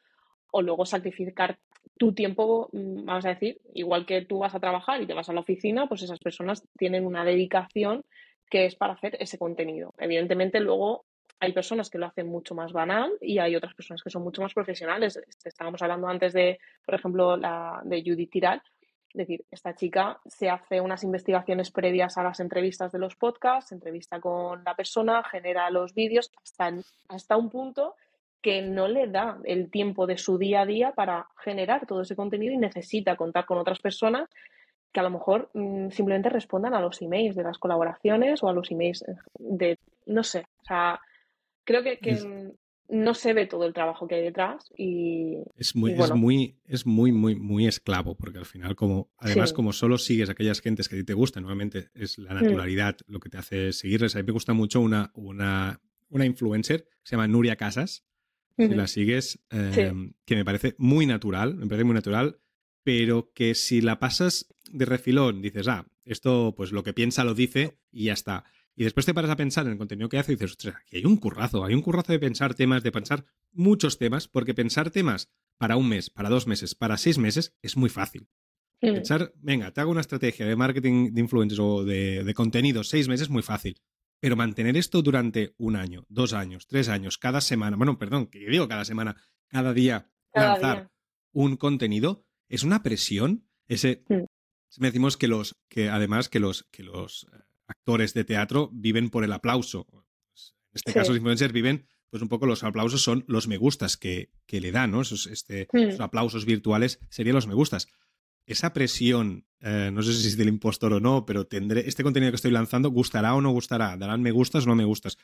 o 0.56 0.62
luego 0.62 0.86
sacrificar 0.86 1.58
tu 1.98 2.14
tiempo, 2.14 2.70
mm, 2.72 3.04
vamos 3.04 3.26
a 3.26 3.30
decir, 3.30 3.60
igual 3.74 4.06
que 4.06 4.22
tú 4.22 4.40
vas 4.40 4.56
a 4.56 4.60
trabajar 4.62 5.02
y 5.02 5.06
te 5.06 5.14
vas 5.14 5.28
a 5.28 5.34
la 5.34 5.42
oficina, 5.42 5.88
pues 5.88 6.02
esas 6.02 6.20
personas 6.20 6.64
tienen 6.78 7.06
una 7.06 7.26
dedicación 7.26 8.06
que 8.50 8.66
es 8.66 8.76
para 8.76 8.94
hacer 8.94 9.18
ese 9.20 9.38
contenido. 9.38 9.94
Evidentemente, 9.98 10.62
luego 10.62 11.04
hay 11.42 11.52
personas 11.52 11.90
que 11.90 11.98
lo 11.98 12.06
hacen 12.06 12.28
mucho 12.28 12.56
más 12.56 12.72
banal 12.72 13.12
y 13.20 13.40
hay 13.40 13.54
otras 13.54 13.74
personas 13.74 14.02
que 14.02 14.10
son 14.10 14.24
mucho 14.24 14.42
más 14.42 14.54
profesionales. 14.54 15.20
Estábamos 15.44 15.82
hablando 15.82 16.08
antes 16.08 16.32
de, 16.32 16.58
por 16.86 16.96
ejemplo, 16.96 17.36
la 17.36 17.82
de 17.84 18.02
Judith 18.02 18.32
Tiral. 18.32 18.62
Es 19.10 19.18
decir, 19.18 19.44
esta 19.52 19.76
chica 19.76 20.22
se 20.26 20.50
hace 20.50 20.80
unas 20.80 21.04
investigaciones 21.04 21.70
previas 21.70 22.18
a 22.18 22.24
las 22.24 22.40
entrevistas 22.40 22.94
de 22.94 23.00
los 23.00 23.18
podcasts, 23.18 23.74
entrevista 23.74 24.22
con 24.22 24.64
la 24.64 24.74
persona, 24.74 25.22
genera 25.24 25.70
los 25.70 25.94
vídeos 25.94 26.32
hasta, 26.42 26.74
hasta 27.10 27.36
un 27.36 27.50
punto 27.50 27.96
que 28.46 28.62
no 28.62 28.88
le 28.88 29.08
da 29.08 29.40
el 29.44 29.72
tiempo 29.72 30.06
de 30.06 30.20
su 30.20 30.38
día 30.38 30.62
a 30.62 30.66
día 30.68 30.92
para 30.92 31.28
generar 31.44 31.88
todo 31.88 32.04
ese 32.04 32.16
contenido 32.16 32.54
y 32.54 32.58
necesita 32.58 33.16
contar 33.16 33.48
con 33.48 33.58
otras 33.58 33.80
personas 33.80 34.30
que 34.92 35.00
a 35.00 35.04
lo 35.04 35.10
mejor 35.10 35.50
mm, 35.56 35.90
simplemente 35.90 36.30
respondan 36.30 36.76
a 36.76 36.80
los 36.80 37.02
emails 37.02 37.36
de 37.36 37.42
las 37.42 37.58
colaboraciones 37.58 38.44
o 38.44 38.48
a 38.48 38.54
los 38.54 38.70
emails 38.70 39.04
de, 39.40 39.80
no 40.06 40.22
sé, 40.22 40.46
o 40.62 40.64
sea, 40.64 41.00
creo 41.64 41.82
que, 41.82 42.52
no 42.88 43.16
se 43.16 43.34
ve 43.34 43.48
todo 43.48 43.66
el 43.66 43.74
trabajo 43.74 44.08
que 44.08 44.14
hay 44.14 44.22
detrás 44.22 44.72
y... 44.78 45.38
Es 45.58 45.76
muy, 45.76 45.94
es 45.94 46.14
muy, 46.14 46.60
es 46.68 46.86
muy, 46.86 47.12
muy, 47.12 47.34
muy 47.34 47.66
esclavo, 47.66 48.14
porque 48.14 48.38
al 48.38 48.46
final, 48.46 48.76
como, 48.76 49.10
además, 49.18 49.54
como 49.54 49.74
solo 49.74 49.98
sigues 49.98 50.30
a 50.30 50.34
aquellas 50.34 50.62
gentes 50.62 50.88
que 50.88 50.96
a 50.96 51.00
ti 51.00 51.04
te 51.04 51.16
gustan, 51.16 51.42
nuevamente 51.42 51.90
es 51.96 52.20
la 52.20 52.36
mm. 52.36 52.44
naturalidad 52.44 52.96
lo 53.08 53.20
que 53.20 53.30
te 53.30 53.40
hace 53.40 53.74
seguirles. 53.74 54.16
A 54.16 54.20
mí 54.20 54.26
me 54.28 54.34
gusta 54.34 54.54
mucho 54.54 54.82
una, 54.82 55.12
una, 55.16 55.82
una 56.10 56.26
influencer 56.28 56.84
que 56.84 56.90
se 57.02 57.16
llama 57.16 57.28
Nuria 57.28 57.56
Casas, 57.56 58.06
si 58.58 58.68
la 58.70 58.88
sigues, 58.88 59.40
em, 59.50 60.14
que 60.26 60.36
me 60.36 60.46
parece 60.46 60.76
muy 60.78 61.06
natural, 61.06 61.56
me 61.56 61.68
parece 61.68 61.84
muy 61.84 61.94
natural, 61.94 62.40
pero 62.84 63.32
que 63.34 63.56
si 63.56 63.82
la 63.82 64.00
pasas 64.00 64.48
de 64.72 64.86
refilón, 64.86 65.42
dices, 65.42 65.68
ah, 65.68 65.88
esto 66.06 66.54
pues 66.56 66.72
lo 66.72 66.84
que 66.84 66.94
piensa 66.94 67.24
lo 67.24 67.34
dice 67.34 67.78
y 67.92 68.06
ya 68.06 68.14
está. 68.14 68.46
Y 68.76 68.84
después 68.84 69.06
te 69.06 69.14
paras 69.14 69.32
a 69.32 69.38
pensar 69.38 69.66
en 69.66 69.74
el 69.74 69.78
contenido 69.78 70.10
que 70.10 70.18
hace 70.18 70.34
y 70.34 70.36
dices, 70.36 70.52
ostras, 70.52 70.76
aquí 70.76 70.98
hay 70.98 71.06
un 71.06 71.18
currazo, 71.18 71.64
hay 71.64 71.74
un 71.74 71.82
currazo 71.82 72.12
de 72.12 72.20
pensar 72.20 72.56
temas, 72.56 72.84
de 72.84 72.92
pensar 72.92 73.26
muchos 73.52 73.98
temas, 73.98 74.28
porque 74.28 74.54
pensar 74.54 74.92
temas 74.92 75.30
para 75.58 75.78
un 75.78 75.88
mes, 75.88 76.10
para 76.10 76.30
dos 76.30 76.48
meses, 76.48 76.76
para 76.76 76.98
seis 76.98 77.18
meses 77.18 77.56
es 77.62 77.78
muy 77.78 77.90
fácil. 77.90 78.28
Pensar, 78.80 79.34
venga, 79.38 79.72
te 79.72 79.82
hago 79.82 79.92
una 79.92 80.02
estrategia 80.02 80.46
de 80.46 80.56
marketing 80.56 81.14
de 81.14 81.22
influencers 81.22 81.60
o 81.60 81.84
de, 81.84 82.24
de 82.24 82.34
contenido 82.34 82.84
seis 82.84 83.08
meses, 83.08 83.30
muy 83.30 83.42
fácil. 83.42 83.82
Pero 84.20 84.36
mantener 84.36 84.78
esto 84.78 85.02
durante 85.02 85.54
un 85.58 85.76
año, 85.76 86.06
dos 86.10 86.34
años, 86.34 86.68
tres 86.68 86.90
años, 86.90 87.18
cada 87.18 87.42
semana, 87.42 87.78
bueno, 87.78 87.98
perdón, 87.98 88.28
que 88.28 88.40
digo 88.40 88.68
cada 88.68 88.86
semana, 88.86 89.16
cada 89.48 89.74
día 89.74 90.10
lanzar 90.34 90.92
un 91.32 91.58
contenido, 91.58 92.26
es 92.50 92.64
una 92.64 92.82
presión. 92.82 93.48
Ese, 93.68 94.04
mm. 94.10 94.24
me 94.80 94.88
decimos 94.88 95.18
que 95.18 95.28
los, 95.28 95.56
que 95.70 95.90
además 95.90 96.30
que 96.30 96.40
los, 96.40 96.64
que 96.72 96.84
los 96.84 97.28
eh, 97.34 97.38
actores 97.68 98.14
de 98.14 98.24
teatro 98.24 98.70
viven 98.74 99.10
por 99.10 99.24
el 99.24 99.34
aplauso. 99.34 99.86
Pues, 99.86 100.56
en 100.72 100.76
este 100.76 100.94
caso, 100.94 101.12
los 101.12 101.18
influencers 101.18 101.54
viven, 101.54 101.88
pues 102.10 102.24
un 102.24 102.30
poco 102.30 102.46
los 102.46 102.64
aplausos 102.64 103.02
son 103.02 103.26
los 103.28 103.48
me 103.48 103.58
gustas 103.58 103.98
que, 103.98 104.32
que 104.46 104.62
le 104.62 104.72
dan, 104.72 104.92
¿no? 104.92 105.02
Esos, 105.02 105.28
este, 105.28 105.68
mm. 105.72 105.78
esos 105.78 106.00
aplausos 106.00 106.46
virtuales 106.46 107.00
serían 107.10 107.36
los 107.36 107.48
me 107.48 107.54
gustas 107.54 107.88
esa 108.46 108.74
presión, 108.74 109.46
eh, 109.62 109.90
no 109.92 110.02
sé 110.02 110.14
si 110.14 110.28
es 110.28 110.38
del 110.38 110.50
impostor 110.50 110.94
o 110.94 111.00
no, 111.00 111.26
pero 111.26 111.48
tendré 111.48 111.88
este 111.88 112.04
contenido 112.04 112.32
que 112.32 112.38
estoy 112.38 112.52
lanzando, 112.52 112.90
¿gustará 112.90 113.36
o 113.36 113.42
no 113.42 113.52
gustará? 113.52 113.98
¿Darán 113.98 114.22
me 114.22 114.32
gustas 114.32 114.66
o 114.66 114.68
no 114.68 114.76
me 114.76 114.86
gustas? 114.86 115.18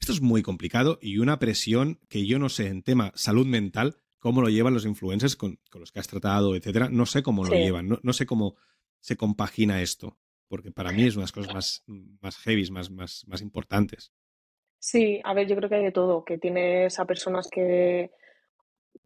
Esto 0.00 0.12
es 0.12 0.20
muy 0.20 0.42
complicado 0.42 0.98
y 1.02 1.18
una 1.18 1.38
presión 1.38 1.98
que 2.08 2.26
yo 2.26 2.38
no 2.38 2.48
sé 2.48 2.68
en 2.68 2.82
tema 2.82 3.12
salud 3.14 3.46
mental, 3.46 3.96
cómo 4.18 4.42
lo 4.42 4.48
llevan 4.48 4.74
los 4.74 4.84
influencers 4.84 5.36
con, 5.36 5.58
los 5.72 5.92
que 5.92 6.00
has 6.00 6.08
tratado, 6.08 6.54
etcétera. 6.54 6.88
No 6.88 7.06
sé 7.06 7.22
cómo 7.22 7.44
lo 7.44 7.54
llevan, 7.54 7.98
no, 8.02 8.12
sé 8.12 8.26
cómo 8.26 8.56
se 9.00 9.16
compagina 9.16 9.82
esto, 9.82 10.16
porque 10.48 10.70
para 10.70 10.92
mí 10.92 11.04
es 11.04 11.14
una 11.14 11.22
de 11.22 11.24
las 11.24 11.32
cosas 11.32 11.54
más, 11.54 11.84
más 12.20 12.36
heavy, 12.38 12.70
más, 12.70 12.90
más, 12.90 13.24
más 13.26 13.42
importantes. 13.42 14.12
Sí, 14.78 15.20
a 15.24 15.34
ver, 15.34 15.48
yo 15.48 15.56
creo 15.56 15.68
que 15.68 15.74
hay 15.74 15.84
de 15.84 15.92
todo, 15.92 16.24
que 16.24 16.38
tienes 16.38 16.98
a 17.00 17.04
personas 17.04 17.48
que 17.50 18.12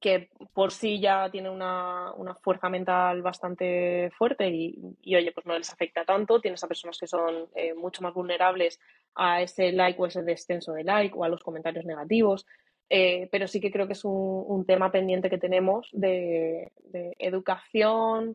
que 0.03 0.29
por 0.53 0.73
sí 0.73 1.01
ya 1.01 1.31
tiene 1.31 1.49
una, 1.49 2.13
fuerza 2.43 2.69
mental 2.69 3.23
bastante 3.23 4.11
fuerte 4.19 4.49
y, 4.51 4.77
oye, 5.15 5.33
pues 5.33 5.47
no 5.47 5.57
les 5.57 5.73
afecta 5.73 6.05
tanto. 6.05 6.41
Tienes 6.41 6.63
a 6.63 6.69
personas 6.69 6.99
que 6.99 7.07
son 7.07 7.49
eh, 7.55 7.73
mucho 7.73 8.03
más 8.03 8.13
vulnerables 8.13 8.81
a 9.15 9.41
ese 9.41 9.73
like 9.73 10.01
o 10.03 10.07
ese 10.07 10.23
descenso 10.23 10.73
de 10.73 10.85
like 10.85 11.15
o 11.17 11.25
a 11.25 11.29
los 11.29 11.43
comentarios 11.43 11.87
negativos. 11.87 12.45
Eh, 12.91 13.29
pero 13.31 13.47
sí 13.47 13.61
que 13.61 13.71
creo 13.71 13.87
que 13.87 13.95
es 13.95 14.05
un, 14.05 14.65
tema 14.67 14.91
pendiente 14.93 15.31
que 15.31 15.39
tenemos 15.39 15.89
de, 15.93 16.71
educación, 17.19 18.35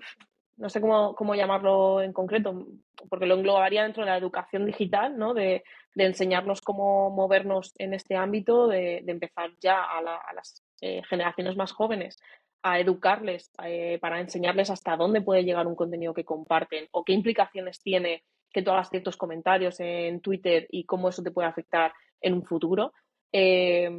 no 0.56 0.70
sé 0.70 0.82
cómo, 0.82 1.14
cómo, 1.14 1.36
llamarlo 1.36 2.02
en 2.02 2.14
concreto, 2.14 2.66
porque 3.10 3.28
lo 3.28 3.36
englobaría 3.36 3.84
dentro 3.84 4.04
de 4.04 4.10
la 4.10 4.18
educación 4.18 4.66
digital, 4.66 5.16
¿no? 5.16 5.36
de, 5.36 5.64
enseñarnos 5.96 6.62
cómo 6.62 7.10
movernos 7.12 7.74
en 7.78 7.94
este 7.94 8.16
ámbito, 8.16 8.68
de, 8.68 9.04
empezar 9.06 9.52
ya 9.60 9.84
a, 9.84 10.00
a 10.00 10.34
las 10.34 10.64
eh, 10.80 11.02
generaciones 11.10 11.56
más 11.56 11.72
jóvenes 11.72 12.20
a 12.62 12.80
educarles 12.80 13.50
eh, 13.64 13.98
para 14.00 14.20
enseñarles 14.20 14.70
hasta 14.70 14.96
dónde 14.96 15.22
puede 15.22 15.44
llegar 15.44 15.66
un 15.66 15.76
contenido 15.76 16.14
que 16.14 16.24
comparten 16.24 16.88
o 16.92 17.04
qué 17.04 17.14
implicaciones 17.14 17.82
tiene 17.82 18.24
que 18.52 18.62
tú 18.62 18.70
hagas 18.70 18.92
ciertos 18.92 19.18
comentarios 19.18 19.80
en 19.80 20.22
Twitter 20.22 20.68
y 20.70 20.86
cómo 20.86 21.10
eso 21.10 21.24
te 21.24 21.32
puede 21.32 21.48
afectar 21.48 21.94
en 22.22 22.34
un 22.34 22.46
futuro. 22.46 22.94
Eh, 23.32 23.90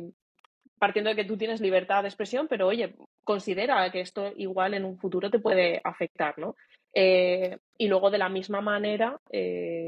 partiendo 0.78 1.10
de 1.10 1.16
que 1.16 1.24
tú 1.24 1.36
tienes 1.36 1.60
libertad 1.60 2.02
de 2.02 2.08
expresión, 2.08 2.46
pero 2.46 2.68
oye, 2.68 2.94
considera 3.24 3.90
que 3.90 4.00
esto 4.00 4.32
igual 4.36 4.74
en 4.74 4.84
un 4.84 4.98
futuro 4.98 5.30
te 5.30 5.40
puede 5.40 5.80
afectar, 5.82 6.38
¿no? 6.38 6.54
y 6.94 7.86
luego 7.86 8.10
de 8.10 8.18
la 8.18 8.28
misma 8.28 8.60
manera, 8.60 9.20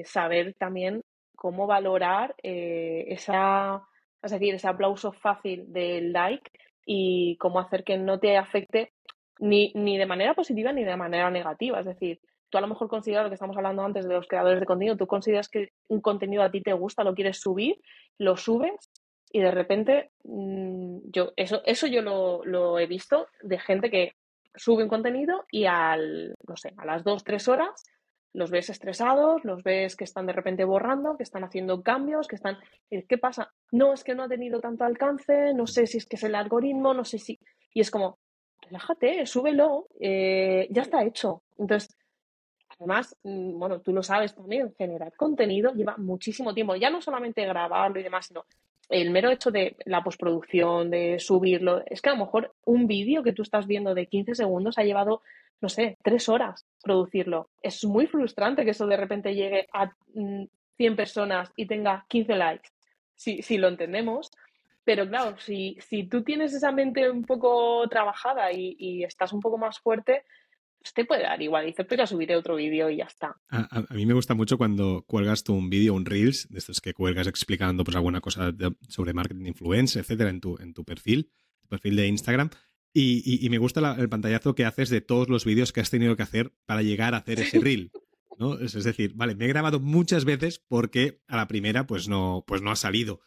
saber 0.05 0.55
también 0.55 1.03
cómo 1.35 1.67
valorar 1.67 2.37
esa, 2.41 3.83
es 4.23 4.31
decir, 4.31 4.55
ese 4.55 4.69
aplauso 4.69 5.11
fácil 5.11 5.65
del 5.73 6.13
like 6.13 6.53
y 6.87 7.37
cómo 7.37 7.61
hacer 7.61 7.85
que 7.85 7.99
no 7.99 8.19
te 8.19 8.37
afecte 8.37 8.93
ni, 9.39 9.73
ni 9.75 9.99
de 9.99 10.07
manera 10.07 10.35
positiva 10.35 10.73
ni 10.73 10.85
de 10.85 10.97
manera 10.97 11.31
negativa. 11.31 11.81
Es 11.81 11.87
decir, 11.87 12.21
tú 12.51 12.59
a 12.59 12.61
lo 12.61 12.67
mejor 12.67 12.89
consideras 12.89 13.25
lo 13.25 13.31
que 13.31 13.35
estamos 13.35 13.57
hablando 13.57 13.83
antes 13.83 14.07
de 14.07 14.15
los 14.15 14.27
creadores 14.27 14.61
de 14.61 14.67
contenido, 14.67 14.97
tú 14.97 15.07
consideras 15.07 15.49
que 15.49 15.73
un 15.89 16.01
contenido 16.01 16.43
a 16.43 16.51
ti 16.51 16.61
te 16.61 16.73
gusta, 16.73 17.05
lo 17.05 17.15
quieres 17.15 17.41
subir, 17.41 17.81
lo 18.19 18.37
subes 18.37 18.91
y 19.33 19.41
de 19.41 19.51
repente 19.51 20.11
mm, 20.25 20.99
yo 21.05 21.33
eso, 21.37 21.63
eso 21.65 21.87
yo 21.87 22.03
lo, 22.03 22.45
lo, 22.45 22.79
he 22.79 22.87
visto 22.87 23.29
de 23.43 23.59
gente 23.59 23.91
que 23.91 24.15
sube 24.55 24.83
un 24.83 24.89
contenido 24.89 25.45
y 25.51 25.65
al, 25.65 26.35
no 26.47 26.57
sé, 26.57 26.75
a 26.77 26.85
las 26.85 27.05
dos, 27.05 27.23
tres 27.23 27.47
horas 27.49 27.85
los 28.33 28.51
ves 28.51 28.71
estresados, 28.71 29.45
los 29.45 29.63
ves 29.63 29.97
que 29.97 30.05
están 30.05 30.27
de 30.27 30.33
repente 30.33 30.65
borrando, 30.65 31.17
que 31.17 31.23
están 31.25 31.45
haciendo 31.45 31.83
cambios, 31.83 32.29
que 32.29 32.37
están... 32.37 32.59
¿Qué 32.89 33.19
pasa? 33.19 33.53
No, 33.73 33.93
es 33.93 34.05
que 34.05 34.15
no 34.15 34.25
ha 34.25 34.29
tenido 34.29 34.61
tanto 34.61 34.85
alcance, 34.85 35.53
no 35.55 35.67
sé 35.67 35.87
si 35.87 35.99
es 35.99 36.07
que 36.07 36.17
es 36.17 36.23
el 36.23 36.35
algoritmo, 36.35 36.95
no 36.95 37.05
sé 37.05 37.19
si... 37.19 37.39
Y 37.75 37.81
es 37.81 37.91
como, 37.91 38.19
relájate, 38.61 39.27
súbelo, 39.27 39.89
eh, 39.99 40.69
ya 40.71 40.83
está 40.83 41.03
hecho. 41.05 41.43
Entonces, 41.59 41.97
además, 42.79 43.17
mm, 43.23 43.59
bueno, 43.59 43.81
tú 43.81 43.93
lo 43.93 44.03
sabes 44.03 44.35
también, 44.35 44.73
generar 44.77 45.13
contenido 45.17 45.73
lleva 45.73 45.97
muchísimo 45.99 46.55
tiempo, 46.55 46.77
ya 46.77 46.91
no 46.91 47.01
solamente 47.01 47.45
grabarlo 47.47 47.99
y 47.99 48.05
demás, 48.05 48.27
sino 48.27 48.45
el 48.91 49.11
mero 49.11 49.31
hecho 49.31 49.51
de 49.51 49.77
la 49.85 50.03
postproducción, 50.03 50.91
de 50.91 51.19
subirlo, 51.19 51.83
es 51.87 52.03
que 52.03 52.11
a 52.11 52.15
lo 52.15 52.25
mejor 52.25 52.55
un 52.65 52.87
vídeo 52.87 53.23
que 53.23 53.33
tú 53.33 53.43
estás 53.43 53.67
viendo 53.67 53.95
de 53.95 54.07
15 54.07 54.35
segundos 54.35 54.79
ha 54.79 54.83
llevado, 54.83 55.23
no 55.61 55.69
sé, 55.69 55.97
tres 56.03 56.29
horas 56.29 56.67
producirlo. 56.83 57.51
Es 57.63 57.85
muy 57.85 58.07
frustrante 58.07 58.65
que 58.65 58.73
eso 58.73 58.87
de 58.87 58.97
repente 58.97 59.35
llegue 59.35 59.69
a 59.73 59.93
100 60.13 60.49
mm, 60.77 60.97
personas 60.97 61.53
y 61.55 61.67
tenga 61.67 62.05
15 62.09 62.35
likes, 62.35 62.71
si, 63.15 63.59
lo 63.59 63.69
entendemos. 63.69 64.31
Pero 64.83 65.09
claro, 65.09 65.39
si, 65.39 65.77
si 65.81 66.05
tú 66.09 66.25
tienes 66.25 66.53
esa 66.53 66.73
mente 66.73 67.09
un 67.09 67.25
poco 67.25 67.87
trabajada 67.89 68.51
y, 68.53 69.05
estás 69.05 69.33
un 69.33 69.41
poco 69.41 69.57
más 69.57 69.79
fuerte, 69.79 70.25
te 70.95 71.05
puede 71.05 71.23
dar 71.23 71.41
igual. 71.41 71.67
Dices, 71.67 71.87
pero 71.89 72.07
subiré 72.07 72.37
otro 72.37 72.57
vídeo 72.57 72.91
y 72.91 72.97
ya 72.97 73.05
está. 73.05 73.37
A, 73.49 73.87
mí 73.91 74.07
me 74.07 74.15
gusta 74.15 74.35
mucho 74.35 74.59
cuando 74.59 75.05
cuelgas 75.07 75.45
tú 75.45 75.55
un 75.55 75.71
vídeo, 75.71 75.95
un 75.95 76.07
Reels, 76.07 76.49
de 76.49 76.59
estos 76.59 76.81
que 76.81 76.95
cuelgas 76.95 77.27
explicando 77.27 77.85
pues 77.85 77.97
alguna 77.97 78.21
cosa 78.21 78.53
sobre 78.89 79.13
marketing 79.13 79.47
influence, 79.47 79.99
etcétera, 79.99 80.31
en 80.31 80.41
tu, 80.41 80.57
en 80.59 80.75
tu 80.75 80.85
perfil, 80.85 81.31
tu 81.61 81.69
perfil 81.69 81.97
de 81.97 82.07
Instagram. 82.07 82.51
Y, 82.93 83.47
me 83.51 83.59
gusta 83.59 83.97
el 83.99 84.09
pantallazo 84.09 84.55
que 84.55 84.65
haces 84.65 84.91
de 84.91 85.01
todos 85.01 85.29
los 85.29 85.45
vídeos 85.45 85.73
que 85.73 85.81
has 85.81 85.91
tenido 85.91 86.17
que 86.17 86.25
hacer 86.25 86.53
para 86.67 86.83
llegar 86.83 87.15
a 87.15 87.19
hacer 87.19 87.39
ese 87.39 87.61
reel. 87.61 87.93
¿no? 88.39 88.59
Es, 88.59 88.73
decir, 88.73 89.13
vale, 89.15 89.37
me 89.37 89.45
he 89.45 89.49
grabado 89.49 89.79
muchas 89.79 90.25
veces 90.25 90.59
porque 90.59 91.21
a 91.29 91.37
la 91.37 91.47
primera 91.47 91.87
pues 91.87 92.09
no, 92.09 92.43
pues 92.47 92.63
no 92.63 92.71
ha 92.71 92.77
salido. 92.77 93.21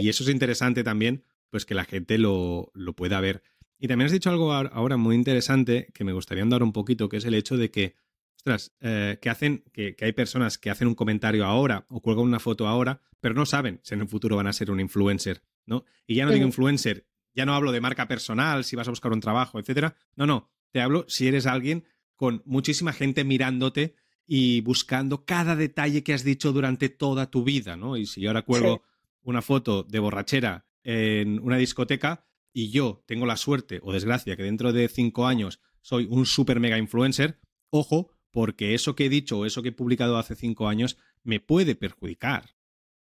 Y 0.00 0.08
eso 0.08 0.24
es 0.24 0.30
interesante 0.30 0.82
también, 0.82 1.24
pues 1.50 1.66
que 1.66 1.74
la 1.74 1.84
gente 1.84 2.18
lo, 2.18 2.72
lo 2.74 2.94
pueda 2.94 3.20
ver. 3.20 3.42
Y 3.82 3.88
también 3.88 4.06
has 4.06 4.12
dicho 4.12 4.30
algo 4.30 4.52
ahora 4.52 4.96
muy 4.96 5.16
interesante 5.16 5.88
que 5.92 6.04
me 6.04 6.12
gustaría 6.12 6.44
andar 6.44 6.62
un 6.62 6.72
poquito, 6.72 7.08
que 7.08 7.16
es 7.16 7.24
el 7.24 7.34
hecho 7.34 7.56
de 7.56 7.72
que, 7.72 7.96
ostras, 8.36 8.72
eh, 8.80 9.18
que 9.20 9.28
hacen, 9.28 9.64
que, 9.72 9.96
hay 10.00 10.12
personas 10.12 10.56
que 10.56 10.70
hacen 10.70 10.86
un 10.86 10.94
comentario 10.94 11.44
ahora 11.44 11.84
o 11.88 12.00
cuelgan 12.00 12.26
una 12.26 12.38
foto 12.38 12.68
ahora, 12.68 13.00
pero 13.18 13.34
no 13.34 13.44
saben 13.44 13.80
si 13.82 13.94
en 13.94 14.02
el 14.02 14.06
futuro 14.06 14.36
van 14.36 14.46
a 14.46 14.52
ser 14.52 14.70
un 14.70 14.78
influencer, 14.78 15.42
¿no? 15.66 15.84
Y 16.06 16.14
ya 16.14 16.26
no 16.26 16.30
digo 16.30 16.46
influencer, 16.46 17.08
ya 17.34 17.44
no 17.44 17.54
hablo 17.56 17.72
de 17.72 17.80
marca 17.80 18.06
personal, 18.06 18.62
si 18.62 18.76
vas 18.76 18.86
a 18.86 18.92
buscar 18.92 19.10
un 19.10 19.18
trabajo, 19.18 19.58
etcétera. 19.58 19.96
No, 20.14 20.26
no, 20.26 20.48
te 20.70 20.80
hablo 20.80 21.04
si 21.08 21.26
eres 21.26 21.46
alguien 21.46 21.82
con 22.14 22.40
muchísima 22.44 22.92
gente 22.92 23.24
mirándote 23.24 23.96
y 24.28 24.60
buscando 24.60 25.24
cada 25.24 25.56
detalle 25.56 26.04
que 26.04 26.14
has 26.14 26.22
dicho 26.22 26.52
durante 26.52 26.88
toda 26.88 27.32
tu 27.32 27.42
vida, 27.42 27.76
¿no? 27.76 27.96
Y 27.96 28.06
si 28.06 28.20
yo 28.20 28.30
ahora 28.30 28.42
cuelgo 28.42 28.84
una 29.24 29.42
foto 29.42 29.82
de 29.82 29.98
borrachera 29.98 30.66
en 30.84 31.40
una 31.40 31.56
discoteca, 31.56 32.26
y 32.52 32.70
yo 32.70 33.02
tengo 33.06 33.26
la 33.26 33.36
suerte 33.36 33.80
o 33.82 33.92
desgracia 33.92 34.36
que 34.36 34.42
dentro 34.42 34.72
de 34.72 34.88
cinco 34.88 35.26
años 35.26 35.60
soy 35.80 36.06
un 36.10 36.26
super 36.26 36.60
mega 36.60 36.78
influencer, 36.78 37.38
ojo, 37.70 38.10
porque 38.30 38.74
eso 38.74 38.94
que 38.94 39.06
he 39.06 39.08
dicho 39.08 39.38
o 39.38 39.46
eso 39.46 39.62
que 39.62 39.70
he 39.70 39.72
publicado 39.72 40.16
hace 40.16 40.34
cinco 40.34 40.68
años 40.68 40.98
me 41.22 41.40
puede 41.40 41.74
perjudicar. 41.74 42.50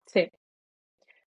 Sí. 0.07 0.31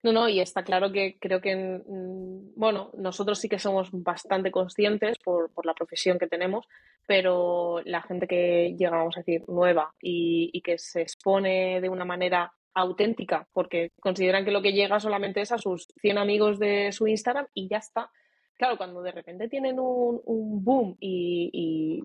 No, 0.03 0.13
no, 0.13 0.29
y 0.29 0.41
está 0.41 0.65
claro 0.65 0.91
que 0.91 1.17
creo 1.21 1.41
que, 1.41 1.55
mm, 1.55 2.55
bueno, 2.57 2.91
nosotros 2.97 3.39
sí 3.39 3.49
que 3.49 3.61
somos 3.61 3.89
bastante 3.93 4.51
conscientes 4.51 5.17
por, 5.19 5.53
por 5.53 5.65
la 5.65 5.75
profesión 5.75 6.19
que 6.19 6.27
tenemos, 6.27 6.67
pero 7.07 7.81
la 7.85 8.03
gente 8.03 8.27
que 8.27 8.75
llega, 8.77 8.97
vamos 8.97 9.17
a 9.17 9.21
decir, 9.21 9.45
nueva 9.49 9.95
y, 10.01 10.51
y 10.53 10.61
que 10.61 10.79
se 10.79 11.03
expone 11.03 11.81
de 11.81 11.89
una 11.89 12.05
manera 12.05 12.53
auténtica, 12.75 13.47
porque 13.53 13.93
consideran 14.01 14.45
que 14.45 14.51
lo 14.51 14.63
que 14.63 14.73
llega 14.73 15.01
solamente 15.01 15.41
es 15.41 15.53
a 15.53 15.59
sus 15.59 15.89
100 16.01 16.19
amigos 16.19 16.59
de 16.59 16.93
su 16.93 17.07
Instagram 17.07 17.47
y 17.55 17.69
ya 17.69 17.79
está. 17.79 18.11
Claro, 18.57 18.77
cuando 18.77 19.03
de 19.03 19.13
repente 19.13 19.49
tienen 19.49 19.79
un, 19.79 20.65
boom 20.65 20.97
y, 21.01 22.03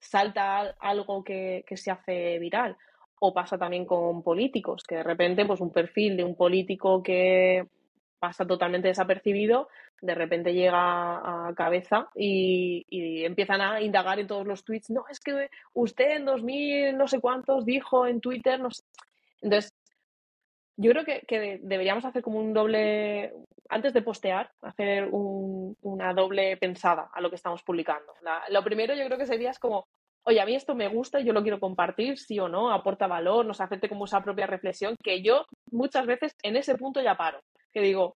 salta 0.00 0.74
algo 0.78 1.24
que, 1.24 1.64
se 1.74 1.90
hace 1.90 2.38
viral, 2.38 2.76
o 3.20 3.34
pasa 3.34 3.58
también 3.58 3.84
con 3.84 4.22
políticos, 4.22 4.84
que 4.84 4.96
de 4.96 5.02
repente 5.02 5.44
pues 5.44 5.60
un 5.60 5.72
perfil 5.72 6.16
de 6.16 6.24
un 6.24 6.36
político 6.36 7.02
que 7.02 7.66
pasa 8.18 8.46
totalmente 8.46 8.88
desapercibido, 8.88 9.68
de 10.00 10.14
repente 10.14 10.54
llega 10.54 11.48
a 11.48 11.52
cabeza 11.54 12.08
y, 12.14 12.86
y, 12.88 13.24
empiezan 13.24 13.60
a 13.60 13.80
indagar 13.80 14.20
en 14.20 14.28
todos 14.28 14.46
los 14.46 14.64
tweets, 14.64 14.90
no, 14.90 15.04
es 15.10 15.20
que 15.20 15.50
usted 15.74 16.16
en 16.16 16.24
2000 16.24 16.96
no 16.96 17.08
sé 17.08 17.20
cuántos 17.20 17.64
dijo 17.64 18.06
en 18.06 18.20
Twitter, 18.20 18.60
no 18.60 18.70
sé. 18.70 18.82
Entonces, 19.40 19.72
yo 20.80 20.92
creo 20.92 21.04
que, 21.04 21.58
deberíamos 21.60 22.04
hacer 22.04 22.22
como 22.22 22.38
un 22.38 22.54
doble, 22.54 23.32
antes 23.68 23.92
de 23.92 24.00
postear, 24.00 24.52
hacer 24.62 25.08
una 25.10 26.14
doble 26.14 26.56
pensada 26.56 27.10
a 27.12 27.20
lo 27.20 27.30
que 27.30 27.36
estamos 27.36 27.64
publicando. 27.64 28.14
lo 28.48 28.62
primero 28.62 28.94
yo 28.94 29.04
creo 29.06 29.18
que 29.18 29.26
sería 29.26 29.50
es 29.50 29.58
como, 29.58 29.88
oye, 30.22 30.40
a 30.40 30.46
mí 30.46 30.54
esto 30.54 30.76
me 30.76 30.86
gusta 30.86 31.18
yo 31.18 31.32
lo 31.32 31.42
quiero 31.42 31.58
compartir, 31.58 32.16
sí 32.16 32.38
o 32.38 32.48
no, 32.48 32.70
aporta 32.70 33.08
valor, 33.08 33.44
nos 33.44 33.60
afecte 33.60 33.88
como 33.88 34.04
esa 34.04 34.22
propia 34.22 34.46
reflexión, 34.46 34.94
que 35.02 35.20
yo 35.20 35.46
muchas 35.72 36.06
veces 36.06 36.32
en 36.44 36.54
ese 36.56 36.76
punto 36.76 37.02
ya 37.02 37.16
paro, 37.16 37.40
que 37.72 37.80
digo, 37.80 38.16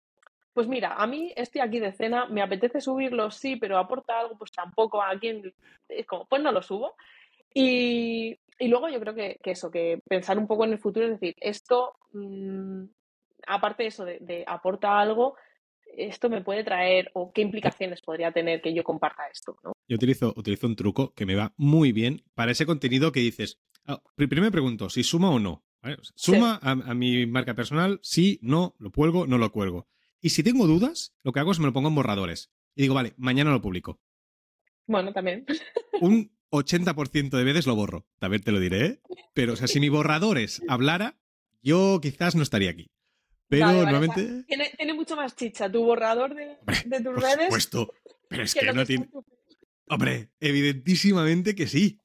pues 0.54 0.68
mira, 0.68 0.96
a 0.96 1.08
mí 1.08 1.32
estoy 1.38 1.62
aquí 1.62 1.80
de 1.80 1.94
cena, 1.94 2.26
me 2.26 2.42
apetece 2.42 2.82
subirlo, 2.82 3.32
sí, 3.32 3.56
pero 3.56 3.78
aporta 3.78 4.20
algo, 4.20 4.38
pues 4.38 4.52
tampoco 4.52 5.02
a 5.02 5.18
quien, 5.18 5.54
es 5.88 6.06
como, 6.06 6.26
pues 6.26 6.42
no 6.42 6.52
lo 6.52 6.62
subo. 6.62 6.96
Y, 7.54 8.38
y 8.60 8.68
luego 8.68 8.90
yo 8.90 9.00
creo 9.00 9.16
que, 9.16 9.40
eso, 9.46 9.72
que 9.72 10.02
pensar 10.08 10.38
un 10.38 10.48
poco 10.48 10.66
en 10.66 10.74
el 10.74 10.80
futuro, 10.80 11.06
es 11.06 11.14
decir, 11.14 11.36
esto, 11.40 11.96
mm, 12.12 12.84
aparte 13.48 13.84
de 13.84 13.90
eso, 13.90 14.06
de, 14.06 14.44
aporta 14.46 15.00
algo, 15.00 15.36
esto 15.98 16.30
me 16.30 16.42
puede 16.42 16.64
traer 16.64 17.10
o 17.14 17.32
qué 17.32 17.42
implicaciones 17.42 18.02
podría 18.02 18.32
tener 18.32 18.62
que 18.62 18.74
yo 18.74 18.84
comparta 18.84 19.28
esto, 19.32 19.58
¿no? 19.64 19.72
Yo 19.88 19.96
utilizo, 19.96 20.34
utilizo 20.36 20.68
un 20.68 20.76
truco 20.76 21.14
que 21.14 21.26
me 21.26 21.36
va 21.36 21.54
muy 21.58 21.92
bien 21.92 22.24
para 22.36 22.52
ese 22.52 22.66
contenido 22.66 23.12
que 23.12 23.22
dices. 23.22 23.60
Ah, 23.86 24.02
primero 24.16 24.44
me 24.44 24.52
pregunto 24.52 24.90
si 24.90 25.04
suma 25.04 25.32
o 25.32 25.40
no. 25.40 25.64
Suma 26.14 26.60
a, 26.62 26.72
a, 26.72 26.94
mi 26.94 27.26
marca 27.26 27.56
personal, 27.56 28.00
sí, 28.04 28.38
no, 28.44 28.76
lo 28.78 28.92
cuelgo, 28.92 29.26
no 29.26 29.38
lo 29.38 29.52
cuelgo. 29.52 29.88
Y 30.22 30.30
si 30.30 30.44
tengo 30.44 30.68
dudas, 30.68 31.16
lo 31.24 31.32
que 31.32 31.40
hago 31.40 31.54
es 31.54 31.60
me 31.60 31.66
lo 31.66 31.74
pongo 31.74 31.88
en 31.88 31.96
borradores. 31.96 32.52
Y 32.76 32.84
digo, 32.84 32.94
vale, 32.94 33.14
mañana 33.18 33.52
lo 33.52 33.62
publico. 33.62 34.00
Bueno, 34.86 35.14
también. 35.14 35.46
Un 36.02 36.30
80% 36.52 37.30
de 37.30 37.44
veces 37.44 37.68
lo 37.68 37.76
borro. 37.76 38.08
También 38.20 38.44
te 38.44 38.52
lo 38.52 38.60
diré, 38.60 38.86
¿eh? 38.86 39.02
Pero, 39.34 39.54
o 39.54 39.56
sea, 39.56 39.68
si 39.68 39.80
mi 39.80 39.90
borradores 39.90 40.62
hablara, 40.68 41.20
yo 41.62 42.00
quizás 42.02 42.36
no 42.36 42.44
estaría 42.44 42.72
aquí. 42.72 42.92
Pero 43.48 43.72
normalmente. 43.72 44.44
tiene, 44.48 44.94
mucho 44.94 45.16
más 45.16 45.36
chicha 45.36 45.72
tu 45.72 45.84
borrador 45.84 46.36
de, 46.36 46.58
de 46.86 46.98
tus 47.02 47.14
por 47.14 47.24
redes. 47.24 47.46
Supuesto. 47.46 47.94
Pero 48.30 48.44
es 48.44 48.54
que, 48.54 48.72
no 48.72 48.86
tiene. 48.86 49.10
Hombre, 49.88 50.30
evidentísimamente 50.40 51.56
que 51.56 51.68
sí. 51.68 52.00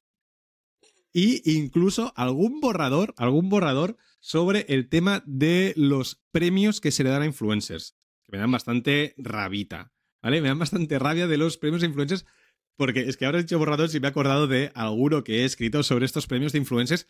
Y 1.13 1.59
incluso 1.59 2.13
algún 2.17 2.61
borrador, 2.61 3.15
algún 3.19 3.51
borrador 3.51 3.99
sobre 4.21 4.65
el 4.69 4.89
tema 4.89 5.23
de 5.27 5.75
los 5.77 6.23
premios 6.33 6.81
que 6.81 6.91
se 6.91 7.05
le 7.05 7.11
dan 7.11 7.23
a 7.23 7.27
influencers. 7.27 7.95
Que 8.25 8.33
me 8.33 8.39
dan 8.39 8.51
bastante 8.51 9.15
rabita. 9.19 9.93
¿Vale? 10.23 10.41
Me 10.41 10.49
dan 10.49 10.59
bastante 10.59 10.99
rabia 10.99 11.27
de 11.27 11.37
los 11.37 11.59
premios 11.59 11.83
a 11.83 11.87
influencers 11.87 12.25
porque 12.77 13.01
es 13.01 13.17
que 13.17 13.27
ahora 13.27 13.39
he 13.39 13.43
dicho 13.43 13.59
borrador 13.59 13.89
y 13.93 14.01
me 14.01 14.09
he 14.09 14.11
acordado 14.11 14.47
de 14.47 14.71
alguno 14.75 15.25
que 15.25 15.43
he 15.43 15.45
escrito 15.45 15.83
sobre 15.83 16.07
estos 16.07 16.27
premios 16.27 16.53
de 16.53 16.59
influencers 16.59 17.07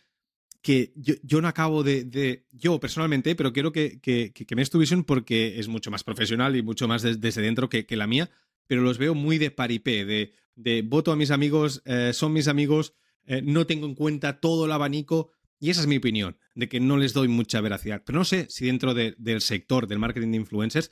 que 0.65 0.93
yo, 0.95 1.41
no 1.41 1.47
acabo 1.47 1.83
de, 1.83 2.47
Yo 2.51 2.79
personalmente, 2.79 3.35
pero 3.35 3.53
quiero 3.53 3.71
que, 3.71 3.99
que, 4.01 4.33
que, 4.33 4.55
me 4.55 4.63
visión 4.63 5.03
porque 5.03 5.59
es 5.59 5.67
mucho 5.67 5.91
más 5.91 6.03
profesional 6.03 6.55
y 6.55 6.63
mucho 6.63 6.87
más 6.87 7.03
desde 7.03 7.41
dentro 7.43 7.69
que, 7.69 7.85
la 7.91 8.07
mía, 8.07 8.31
pero 8.65 8.81
los 8.81 8.97
veo 8.97 9.13
muy 9.13 9.37
de 9.37 9.51
paripé, 9.51 10.05
de, 10.05 10.33
de 10.55 10.81
voto 10.81 11.11
a 11.11 11.15
mis 11.15 11.29
amigos, 11.29 11.83
eh, 11.85 12.13
son 12.13 12.33
mis 12.33 12.47
amigos, 12.47 12.95
eh, 13.27 13.43
no 13.43 13.67
tengo 13.67 13.85
en 13.85 13.93
cuenta 13.93 14.39
todo 14.39 14.65
el 14.65 14.71
abanico. 14.71 15.29
Y 15.59 15.69
esa 15.69 15.81
es 15.81 15.87
mi 15.87 15.97
opinión, 15.97 16.37
de 16.55 16.67
que 16.67 16.79
no 16.79 16.97
les 16.97 17.13
doy 17.13 17.27
mucha 17.27 17.61
veracidad. 17.61 18.01
Pero 18.03 18.17
no 18.17 18.25
sé 18.25 18.47
si 18.49 18.65
dentro 18.65 18.95
del 18.95 19.41
sector 19.41 19.85
del 19.85 19.99
marketing 19.99 20.31
de 20.31 20.37
influencers, 20.37 20.89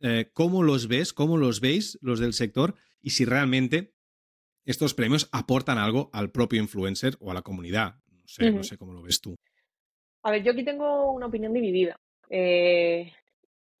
eh, 0.00 0.30
cómo 0.32 0.62
los 0.62 0.86
ves, 0.86 1.12
cómo 1.12 1.36
los 1.36 1.60
veis 1.60 1.98
los 2.02 2.20
del 2.20 2.34
sector 2.34 2.76
y 3.02 3.10
si 3.10 3.24
realmente 3.24 3.94
estos 4.68 4.92
premios 4.92 5.30
aportan 5.32 5.78
algo 5.78 6.10
al 6.12 6.30
propio 6.30 6.60
influencer 6.60 7.14
o 7.20 7.30
a 7.30 7.34
la 7.34 7.40
comunidad. 7.40 7.94
No 8.12 8.22
sé, 8.26 8.50
no 8.50 8.62
sé 8.62 8.76
cómo 8.76 8.92
lo 8.92 9.00
ves 9.00 9.18
tú. 9.22 9.34
A 10.22 10.30
ver, 10.30 10.42
yo 10.42 10.52
aquí 10.52 10.62
tengo 10.62 11.10
una 11.12 11.26
opinión 11.26 11.54
dividida. 11.54 11.98
Eh, 12.28 13.10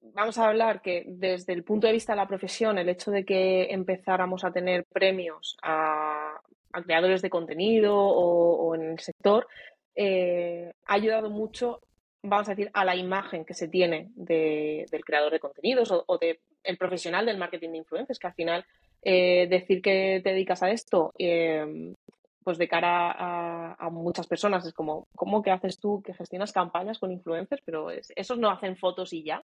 vamos 0.00 0.38
a 0.38 0.48
hablar 0.48 0.80
que 0.80 1.04
desde 1.06 1.52
el 1.52 1.62
punto 1.62 1.86
de 1.86 1.92
vista 1.92 2.14
de 2.14 2.16
la 2.16 2.26
profesión, 2.26 2.78
el 2.78 2.88
hecho 2.88 3.10
de 3.10 3.26
que 3.26 3.64
empezáramos 3.70 4.44
a 4.44 4.50
tener 4.50 4.86
premios 4.86 5.58
a, 5.62 6.40
creadores 6.86 7.20
de 7.20 7.28
contenido 7.28 7.94
o, 7.94 8.74
en 8.74 8.92
el 8.92 8.98
sector, 8.98 9.46
eh, 9.94 10.72
ha 10.86 10.94
ayudado 10.94 11.28
mucho, 11.28 11.82
vamos 12.22 12.48
a 12.48 12.52
decir, 12.52 12.70
a 12.72 12.86
la 12.86 12.96
imagen 12.96 13.44
que 13.44 13.52
se 13.52 13.68
tiene 13.68 14.10
del 14.14 15.04
creador 15.04 15.32
de 15.32 15.40
contenidos 15.40 15.90
o, 15.90 16.02
o 16.06 16.16
del 16.16 16.38
profesional 16.78 17.26
del 17.26 17.36
marketing 17.36 17.72
de 17.72 17.78
influencers, 17.78 18.18
que 18.18 18.26
al 18.26 18.34
final 18.34 18.64
eh, 19.02 19.46
decir 19.48 19.80
que 19.80 20.20
te 20.22 20.30
dedicas 20.30 20.62
a 20.62 20.70
esto, 20.70 21.12
eh, 21.18 21.94
pues 22.42 22.56
de 22.56 22.68
cara 22.68 23.74
a, 23.78 23.90
muchas 23.90 24.26
personas 24.26 24.64
es 24.64 24.72
como, 24.72 25.06
¿cómo 25.14 25.42
que 25.42 25.50
haces 25.50 25.78
tú 25.78 26.00
que 26.02 26.14
gestionas 26.14 26.50
campañas 26.50 26.98
con 26.98 27.12
influencers? 27.12 27.60
Pero 27.62 27.90
esos 27.90 28.38
no 28.38 28.50
hacen 28.50 28.76
fotos 28.76 29.12
y 29.12 29.22
ya. 29.22 29.42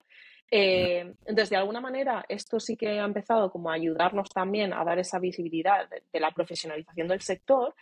Eh, 0.49 1.14
entonces, 1.26 1.49
de 1.49 1.58
alguna 1.58 1.82
manera, 1.82 2.24
esto 2.30 2.62
sí 2.62 2.78
que 2.78 2.99
ha 2.99 3.04
empezado 3.04 3.51
como 3.51 3.70
a 3.70 3.74
ayudarnos 3.74 4.30
también 4.30 4.74
a 4.74 4.86
dar 4.86 4.99
esa 4.99 5.20
visibilidad 5.20 5.89
de, 5.89 6.20
la 6.20 6.32
profesionalización 6.32 7.10
del 7.10 7.20
sector. 7.20 7.76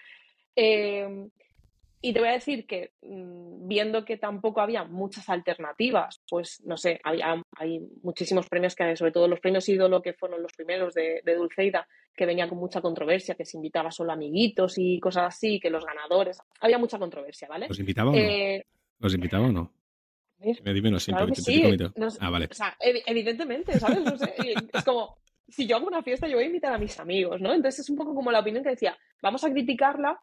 Eh, 2.01 2.07
y 2.09 2.13
te 2.13 2.19
voy 2.19 2.29
a 2.29 2.33
decir 2.33 2.65
que 2.65 2.93
mm, 3.01 3.67
viendo 3.67 4.03
que 4.05 4.17
tampoco 4.17 4.61
había 4.61 4.83
muchas 4.83 5.29
alternativas, 5.29 6.21
pues 6.29 6.61
no 6.65 6.77
sé, 6.77 6.99
hay 7.03 7.79
muchísimos 8.03 8.47
premios 8.47 8.75
que, 8.75 8.95
sobre 8.95 9.11
todo 9.11 9.27
los 9.27 9.39
premios 9.39 9.67
ídolo, 9.69 10.01
que 10.01 10.13
fueron 10.13 10.41
los 10.41 10.53
primeros 10.53 10.93
de, 10.93 11.21
Dulceida, 11.25 11.87
que 12.15 12.25
venía 12.25 12.49
con 12.49 12.57
mucha 12.57 12.81
controversia, 12.81 13.35
que 13.35 13.45
se 13.45 13.57
invitaba 13.57 13.91
solo 13.91 14.11
amiguitos 14.11 14.77
y 14.77 14.99
cosas 14.99 15.35
así, 15.35 15.59
que 15.59 15.69
los 15.69 15.85
ganadores. 15.85 16.39
Había 16.59 16.77
mucha 16.77 16.99
controversia, 16.99 17.47
¿vale? 17.47 17.67
¿Los 17.67 17.79
invitaba 17.79 18.11
o 18.11 18.13
no? 18.13 18.19
Eh, 18.19 18.65
¿Los 18.99 19.13
invitaba 19.13 19.47
o 19.47 19.51
no? 19.51 19.73
Me 20.63 20.73
dime, 20.73 20.89
no 20.89 20.97
claro 20.97 21.27
que 21.27 21.35
sí. 21.35 21.63
ah, 22.19 22.29
vale. 22.31 22.47
O 22.49 22.53
sea, 22.53 22.75
evidentemente, 22.79 23.79
¿sabes? 23.79 23.99
No 23.99 24.17
sé, 24.17 24.33
es 24.73 24.83
como, 24.83 25.17
si 25.47 25.67
yo 25.67 25.75
hago 25.75 25.87
una 25.87 26.01
fiesta, 26.01 26.27
yo 26.27 26.37
voy 26.37 26.45
a 26.45 26.47
invitar 26.47 26.73
a 26.73 26.79
mis 26.79 26.99
amigos, 26.99 27.39
¿no? 27.41 27.53
Entonces 27.53 27.81
es 27.81 27.89
un 27.89 27.95
poco 27.95 28.15
como 28.15 28.31
la 28.31 28.39
opinión 28.39 28.63
que 28.63 28.71
decía, 28.71 28.97
vamos 29.21 29.43
a 29.43 29.51
criticarla 29.51 30.19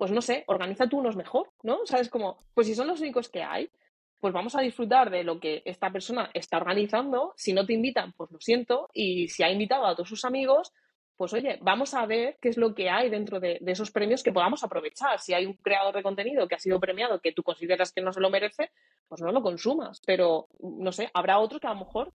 pues 0.00 0.12
no 0.12 0.22
sé, 0.22 0.44
organiza 0.46 0.88
tú 0.88 0.96
unos 0.96 1.14
mejor, 1.14 1.50
¿no? 1.62 1.80
¿Sabes? 1.84 2.08
Como, 2.08 2.38
pues 2.54 2.66
si 2.66 2.74
son 2.74 2.86
los 2.86 3.02
únicos 3.02 3.28
que 3.28 3.42
hay, 3.42 3.70
pues 4.18 4.32
vamos 4.32 4.56
a 4.56 4.62
disfrutar 4.62 5.10
de 5.10 5.24
lo 5.24 5.38
que 5.38 5.60
esta 5.66 5.92
persona 5.92 6.30
está 6.32 6.56
organizando. 6.56 7.34
Si 7.36 7.52
no 7.52 7.66
te 7.66 7.74
invitan, 7.74 8.14
pues 8.14 8.30
lo 8.30 8.40
siento. 8.40 8.88
Y 8.94 9.28
si 9.28 9.42
ha 9.42 9.52
invitado 9.52 9.84
a 9.84 9.94
todos 9.94 10.08
sus 10.08 10.24
amigos, 10.24 10.72
pues 11.18 11.34
oye, 11.34 11.58
vamos 11.60 11.92
a 11.92 12.06
ver 12.06 12.38
qué 12.40 12.48
es 12.48 12.56
lo 12.56 12.74
que 12.74 12.88
hay 12.88 13.10
dentro 13.10 13.40
de, 13.40 13.60
esos 13.66 13.90
premios 13.90 14.22
que 14.22 14.32
podamos 14.32 14.64
aprovechar. 14.64 15.20
Si 15.20 15.34
hay 15.34 15.44
un 15.44 15.52
creador 15.52 15.94
de 15.94 16.02
contenido 16.02 16.48
que 16.48 16.54
ha 16.54 16.58
sido 16.58 16.80
premiado 16.80 17.20
que 17.20 17.32
tú 17.32 17.42
consideras 17.42 17.92
que 17.92 18.00
no 18.00 18.14
se 18.14 18.22
lo 18.22 18.30
merece, 18.30 18.70
pues 19.06 19.20
no 19.20 19.30
lo 19.32 19.42
consumas. 19.42 20.00
Pero, 20.06 20.48
no 20.60 20.92
sé, 20.92 21.10
habrá 21.12 21.38
otro 21.40 21.60
que 21.60 21.66
a 21.66 21.74
lo 21.74 21.80
mejor 21.80 22.14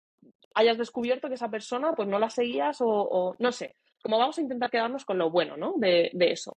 hayas 0.54 0.78
descubierto 0.78 1.30
que 1.30 1.34
esa 1.34 1.50
persona 1.50 1.94
pues 1.94 2.08
no 2.08 2.20
la 2.20 2.30
seguías 2.30 2.78
o, 2.82 3.36
no 3.40 3.52
sé. 3.52 3.76
Como 4.04 4.20
vamos 4.20 4.38
a 4.38 4.42
intentar 4.42 4.70
quedarnos 4.70 5.04
con 5.04 5.18
lo 5.18 5.32
bueno, 5.32 5.58
¿no? 5.58 5.74
de 5.78 6.12
eso. 6.14 6.56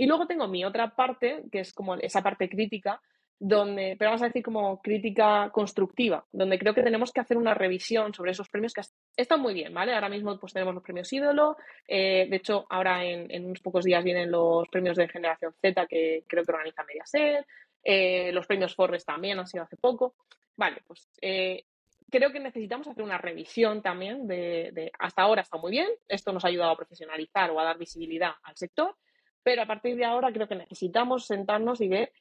Y 0.00 0.06
luego 0.06 0.26
tengo 0.26 0.48
mi 0.48 0.64
otra 0.64 0.96
parte, 0.96 1.42
que 1.52 1.60
es 1.60 1.74
como 1.74 1.94
esa 1.96 2.22
parte 2.22 2.48
crítica, 2.48 3.02
donde, 3.38 3.96
pero 3.98 4.08
vamos 4.08 4.22
a 4.22 4.28
decir 4.28 4.42
como 4.42 4.80
crítica 4.80 5.50
constructiva, 5.52 6.24
donde 6.32 6.58
creo 6.58 6.72
que 6.72 6.82
tenemos 6.82 7.12
que 7.12 7.20
hacer 7.20 7.36
una 7.36 7.52
revisión 7.52 8.14
sobre 8.14 8.30
esos 8.30 8.48
premios 8.48 8.72
que 8.72 8.80
están 9.14 9.42
muy 9.42 9.52
bien, 9.52 9.74
¿vale? 9.74 9.92
Ahora 9.92 10.08
mismo 10.08 10.38
pues 10.38 10.54
tenemos 10.54 10.72
los 10.72 10.82
premios 10.82 11.12
ídolo, 11.12 11.58
eh, 11.86 12.26
de 12.30 12.36
hecho 12.36 12.64
ahora 12.70 13.04
en, 13.04 13.44
unos 13.44 13.60
pocos 13.60 13.84
días 13.84 14.02
vienen 14.02 14.30
los 14.30 14.66
premios 14.70 14.96
de 14.96 15.06
generación 15.06 15.52
Z 15.60 15.86
que 15.86 16.24
creo 16.26 16.44
que 16.44 16.52
organiza 16.52 16.82
Mediaset, 16.84 17.46
eh, 17.84 18.32
los 18.32 18.46
premios 18.46 18.74
Forbes 18.74 19.04
también 19.04 19.38
han 19.38 19.46
sido 19.46 19.64
hace 19.64 19.76
poco, 19.76 20.14
vale, 20.56 20.80
pues 20.86 21.10
eh, 21.20 21.64
creo 22.10 22.32
que 22.32 22.40
necesitamos 22.40 22.88
hacer 22.88 23.04
una 23.04 23.18
revisión 23.18 23.82
también 23.82 24.26
de 24.26 24.90
hasta 24.98 25.20
ahora 25.20 25.42
está 25.42 25.58
muy 25.58 25.72
bien, 25.72 25.88
esto 26.08 26.32
nos 26.32 26.46
ha 26.46 26.48
ayudado 26.48 26.70
a 26.70 26.76
profesionalizar 26.78 27.50
o 27.50 27.60
a 27.60 27.64
dar 27.64 27.76
visibilidad 27.76 28.32
al 28.44 28.56
sector, 28.56 28.96
pero 29.42 29.62
a 29.62 29.66
partir 29.66 29.96
de 29.96 30.04
ahora 30.04 30.32
creo 30.32 30.48
que 30.48 30.54
necesitamos 30.54 31.26
sentarnos 31.26 31.80
y 31.80 31.88
ver 31.88 32.12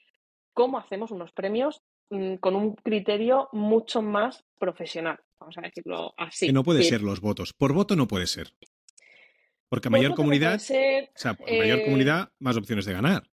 cómo 0.53 0.77
hacemos 0.77 1.11
unos 1.11 1.31
premios 1.31 1.81
mm, 2.09 2.35
con 2.35 2.55
un 2.55 2.75
criterio 2.75 3.49
mucho 3.51 4.01
más 4.01 4.43
profesional, 4.57 5.19
vamos 5.39 5.57
a 5.57 5.61
decirlo 5.61 6.13
así. 6.17 6.47
Que 6.47 6.53
no 6.53 6.63
puede 6.63 6.83
ser 6.83 7.01
los 7.01 7.21
votos. 7.21 7.53
Por 7.53 7.73
voto 7.73 7.95
no 7.95 8.07
puede 8.07 8.27
ser. 8.27 8.53
Porque 9.69 9.87
a 9.87 9.91
mayor 9.91 10.15
comunidad, 10.15 10.55
o 10.55 10.59
sea, 10.59 11.37
mayor 11.47 11.79
eh, 11.79 11.85
comunidad, 11.85 12.31
más 12.39 12.57
opciones 12.57 12.85
de 12.85 12.93
ganar. 12.93 13.29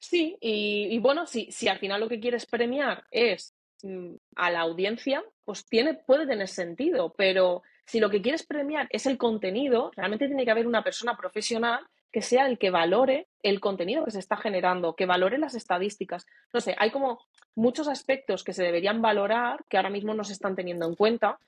Sí, 0.00 0.36
y, 0.40 0.98
bueno, 0.98 1.26
si, 1.26 1.50
si 1.50 1.68
al 1.68 1.78
final 1.78 2.00
lo 2.00 2.08
que 2.08 2.20
quieres 2.20 2.46
premiar 2.46 3.04
es 3.10 3.54
mm, 3.82 4.14
a 4.36 4.50
la 4.50 4.60
audiencia, 4.60 5.24
pues 5.44 5.66
tiene, 5.66 5.94
puede 5.94 6.26
tener 6.26 6.48
sentido, 6.48 7.14
pero 7.16 7.62
si 7.84 8.00
lo 8.00 8.10
que 8.10 8.22
quieres 8.22 8.44
premiar 8.44 8.86
es 8.90 9.06
el 9.06 9.18
contenido, 9.18 9.90
realmente 9.96 10.26
tiene 10.26 10.44
que 10.44 10.50
haber 10.50 10.66
una 10.66 10.84
persona 10.84 11.16
profesional 11.16 11.80
que 12.12 12.22
sea 12.22 12.46
el 12.46 12.58
que 12.58 12.70
valore 12.70 13.28
el 13.42 13.60
contenido 13.60 14.04
que 14.04 14.10
se 14.10 14.18
está 14.18 14.36
generando, 14.36 14.94
que 14.94 15.06
valore 15.06 15.38
las 15.38 15.54
estadísticas. 15.54 16.26
No 16.52 16.60
sé, 16.60 16.74
hay 16.78 16.90
como 16.90 17.20
muchos 17.54 17.88
aspectos 17.88 18.44
que 18.44 18.52
se 18.52 18.62
deberían 18.62 19.02
valorar 19.02 19.64
que 19.68 19.76
ahora 19.76 19.90
mismo 19.90 20.14
no 20.14 20.24
se 20.24 20.32
están 20.32 20.56
teniendo 20.56 20.86
en 20.86 20.94
cuenta. 20.94 21.38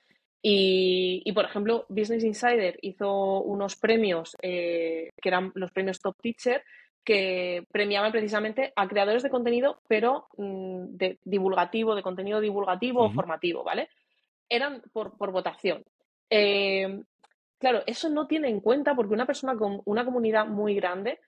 Y, 0.43 1.31
por 1.33 1.45
ejemplo, 1.45 1.85
Business 1.87 2.23
Insider 2.23 2.79
hizo 2.81 3.41
unos 3.41 3.75
premios 3.75 4.35
eh, 4.41 5.11
que 5.21 5.29
eran 5.29 5.51
los 5.53 5.71
premios 5.71 5.99
Top 5.99 6.15
Teacher 6.19 6.63
que 7.03 7.65
premiaban 7.71 8.11
precisamente 8.11 8.73
a 8.75 8.87
creadores 8.87 9.23
de 9.23 9.29
contenido, 9.29 9.81
pero 9.87 10.27
mm, 10.37 10.97
de 10.97 11.19
divulgativo, 11.23 11.95
de 11.95 12.03
contenido 12.03 12.39
divulgativo 12.39 13.03
o 13.03 13.11
formativo, 13.11 13.63
¿vale? 13.63 13.89
Eran 14.49 14.81
por, 14.93 15.15
votación. 15.31 15.83
Eh, 16.29 17.01
Claro, 17.61 17.83
eso 17.85 18.09
no 18.09 18.25
tiene 18.25 18.49
en 18.49 18.59
cuenta 18.59 18.95
porque 18.95 19.13
una 19.13 19.27
persona 19.27 19.55
con 19.55 19.81
una 19.85 20.03
comunidad 20.03 20.47
muy 20.47 20.73
grande 20.73 21.19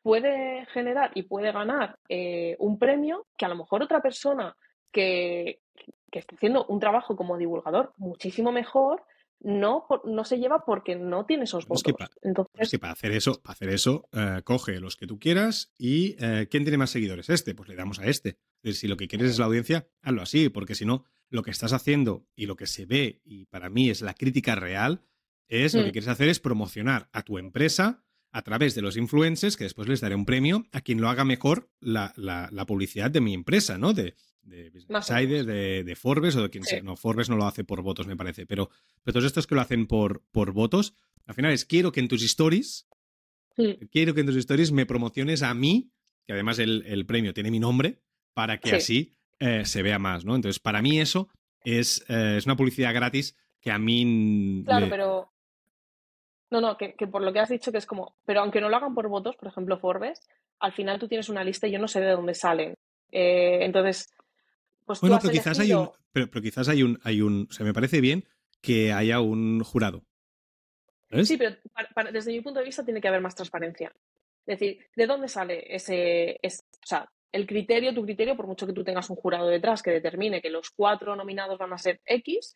puede 0.00 0.64
generar 0.72 1.12
y 1.14 1.24
puede 1.24 1.52
ganar 1.52 1.98
eh, 2.08 2.56
un 2.58 2.78
premio 2.78 3.26
que 3.36 3.44
a 3.44 3.48
lo 3.48 3.56
mejor 3.56 3.82
otra 3.82 4.00
persona 4.00 4.56
que, 4.90 5.60
que 6.10 6.18
está 6.18 6.34
haciendo 6.34 6.64
un 6.64 6.80
trabajo 6.80 7.14
como 7.14 7.36
divulgador 7.36 7.92
muchísimo 7.98 8.52
mejor 8.52 9.04
no, 9.40 9.86
no 10.04 10.24
se 10.24 10.38
lleva 10.38 10.64
porque 10.64 10.96
no 10.96 11.26
tiene 11.26 11.44
esos 11.44 11.66
votos. 11.66 11.82
Es 11.86 11.94
que, 11.94 12.04
Entonces... 12.26 12.78
para 12.80 12.94
hacer 12.94 13.12
eso, 13.12 13.42
para 13.42 13.52
hacer 13.52 13.68
eso 13.68 14.08
eh, 14.12 14.40
coge 14.44 14.80
los 14.80 14.96
que 14.96 15.06
tú 15.06 15.18
quieras 15.18 15.74
y 15.76 16.16
eh, 16.24 16.48
¿quién 16.50 16.64
tiene 16.64 16.78
más 16.78 16.90
seguidores? 16.90 17.28
Este, 17.28 17.54
pues 17.54 17.68
le 17.68 17.76
damos 17.76 17.98
a 17.98 18.06
este. 18.06 18.38
si 18.64 18.88
lo 18.88 18.96
que 18.96 19.08
quieres 19.08 19.30
es 19.30 19.38
la 19.38 19.44
audiencia, 19.44 19.88
hazlo 20.00 20.22
así, 20.22 20.48
porque 20.48 20.74
si 20.74 20.86
no, 20.86 21.04
lo 21.28 21.42
que 21.42 21.50
estás 21.50 21.74
haciendo 21.74 22.24
y 22.34 22.46
lo 22.46 22.56
que 22.56 22.66
se 22.66 22.86
ve, 22.86 23.20
y 23.24 23.44
para 23.46 23.68
mí 23.68 23.90
es 23.90 24.00
la 24.00 24.14
crítica 24.14 24.54
real, 24.54 25.02
es 25.52 25.74
lo 25.74 25.82
que 25.82 25.90
mm. 25.90 25.92
quieres 25.92 26.08
hacer 26.08 26.28
es 26.28 26.40
promocionar 26.40 27.10
a 27.12 27.22
tu 27.22 27.38
empresa 27.38 28.02
a 28.32 28.42
través 28.42 28.74
de 28.74 28.80
los 28.80 28.96
influencers, 28.96 29.58
que 29.58 29.64
después 29.64 29.86
les 29.88 30.00
daré 30.00 30.14
un 30.14 30.24
premio 30.24 30.64
a 30.72 30.80
quien 30.80 31.00
lo 31.00 31.10
haga 31.10 31.24
mejor 31.24 31.70
la, 31.80 32.14
publicidad 32.66 33.10
de 33.10 33.20
mi 33.20 33.34
empresa, 33.34 33.76
¿no? 33.76 33.92
De, 33.92 34.14
de 34.40 34.70
Business 34.70 35.06
de, 35.46 35.96
Forbes 35.96 36.36
o 36.36 36.42
de 36.42 36.50
quien 36.50 36.64
sea. 36.64 36.82
No, 36.82 36.96
Forbes 36.96 37.28
no 37.28 37.36
lo 37.36 37.46
hace 37.46 37.62
por 37.64 37.82
votos, 37.82 38.06
me 38.06 38.16
parece, 38.16 38.46
pero, 38.46 38.70
pero 39.02 39.12
todos 39.12 39.26
estos 39.26 39.46
que 39.46 39.54
lo 39.54 39.60
hacen 39.60 39.86
por, 39.86 40.24
por 40.30 40.52
votos, 40.52 40.94
al 41.26 41.34
final 41.34 41.52
es 41.52 41.66
quiero 41.66 41.92
que 41.92 42.00
en 42.00 42.08
tus 42.08 42.22
stories, 42.22 42.88
quiero 43.90 44.14
que 44.14 44.20
en 44.20 44.26
tus 44.26 44.36
stories 44.36 44.72
me 44.72 44.86
promociones 44.86 45.42
a 45.42 45.52
mí, 45.52 45.92
que 46.26 46.32
además 46.32 46.58
el, 46.58 47.04
premio 47.06 47.34
tiene 47.34 47.50
mi 47.50 47.60
nombre, 47.60 48.00
para 48.32 48.58
que 48.58 48.76
así 48.76 49.14
eh, 49.40 49.66
se 49.66 49.82
vea 49.82 49.98
más, 49.98 50.24
¿no? 50.24 50.34
Entonces, 50.34 50.58
para 50.58 50.80
mí 50.80 50.98
eso 50.98 51.28
es, 51.64 52.02
eh, 52.08 52.36
es 52.38 52.46
una 52.46 52.56
publicidad 52.56 52.94
gratis 52.94 53.36
que 53.60 53.70
a 53.70 53.78
mí... 53.78 54.62
Claro, 54.64 54.86
pero 54.88 55.32
no, 56.52 56.60
no, 56.60 56.76
que, 56.76 56.94
por 57.10 57.22
lo 57.22 57.32
que 57.32 57.40
has 57.40 57.48
dicho 57.48 57.72
que 57.72 57.78
es 57.78 57.86
como, 57.86 58.14
pero 58.26 58.40
aunque 58.40 58.60
no 58.60 58.68
lo 58.68 58.76
hagan 58.76 58.94
por 58.94 59.08
votos, 59.08 59.36
por 59.36 59.48
ejemplo 59.48 59.78
Forbes, 59.78 60.20
al 60.60 60.72
final 60.72 60.98
tú 60.98 61.08
tienes 61.08 61.30
una 61.30 61.42
lista 61.42 61.66
y 61.66 61.72
yo 61.72 61.78
no 61.78 61.88
sé 61.88 62.00
de 62.00 62.10
dónde 62.10 62.34
salen. 62.34 62.76
Eh, 63.10 63.64
entonces, 63.64 64.12
pues 64.84 65.00
bueno, 65.00 65.18
pero 65.20 65.32
quizás 65.32 65.58
hay 65.58 65.72
un, 65.72 65.90
pero, 66.12 66.28
quizás 66.42 66.68
hay 66.68 66.82
un, 66.82 67.00
hay 67.04 67.22
un, 67.22 67.48
o 67.50 67.52
sea, 67.52 67.64
me 67.64 67.72
parece 67.72 68.02
bien 68.02 68.24
que 68.60 68.92
haya 68.92 69.20
un 69.20 69.64
jurado. 69.64 70.04
Sí, 71.24 71.36
pero 71.36 71.56
desde 72.12 72.32
mi 72.32 72.40
punto 72.42 72.60
de 72.60 72.66
vista 72.66 72.84
tiene 72.84 73.00
que 73.00 73.08
haber 73.08 73.20
más 73.20 73.34
transparencia. 73.34 73.92
Es 74.46 74.58
decir, 74.58 74.86
¿de 74.94 75.06
dónde 75.06 75.28
sale 75.28 75.74
ese, 75.74 76.38
o 76.44 76.86
sea, 76.86 77.10
el 77.32 77.46
criterio, 77.46 77.94
tu 77.94 78.02
criterio, 78.02 78.36
por 78.36 78.46
mucho 78.46 78.66
que 78.66 78.74
tú 78.74 78.84
tengas 78.84 79.08
un 79.08 79.16
jurado 79.16 79.48
detrás 79.48 79.82
que 79.82 79.90
determine 79.90 80.42
que 80.42 80.50
los 80.50 80.70
cuatro 80.70 81.16
nominados 81.16 81.58
van 81.58 81.72
a 81.72 81.78
ser 81.78 82.00
X, 82.04 82.54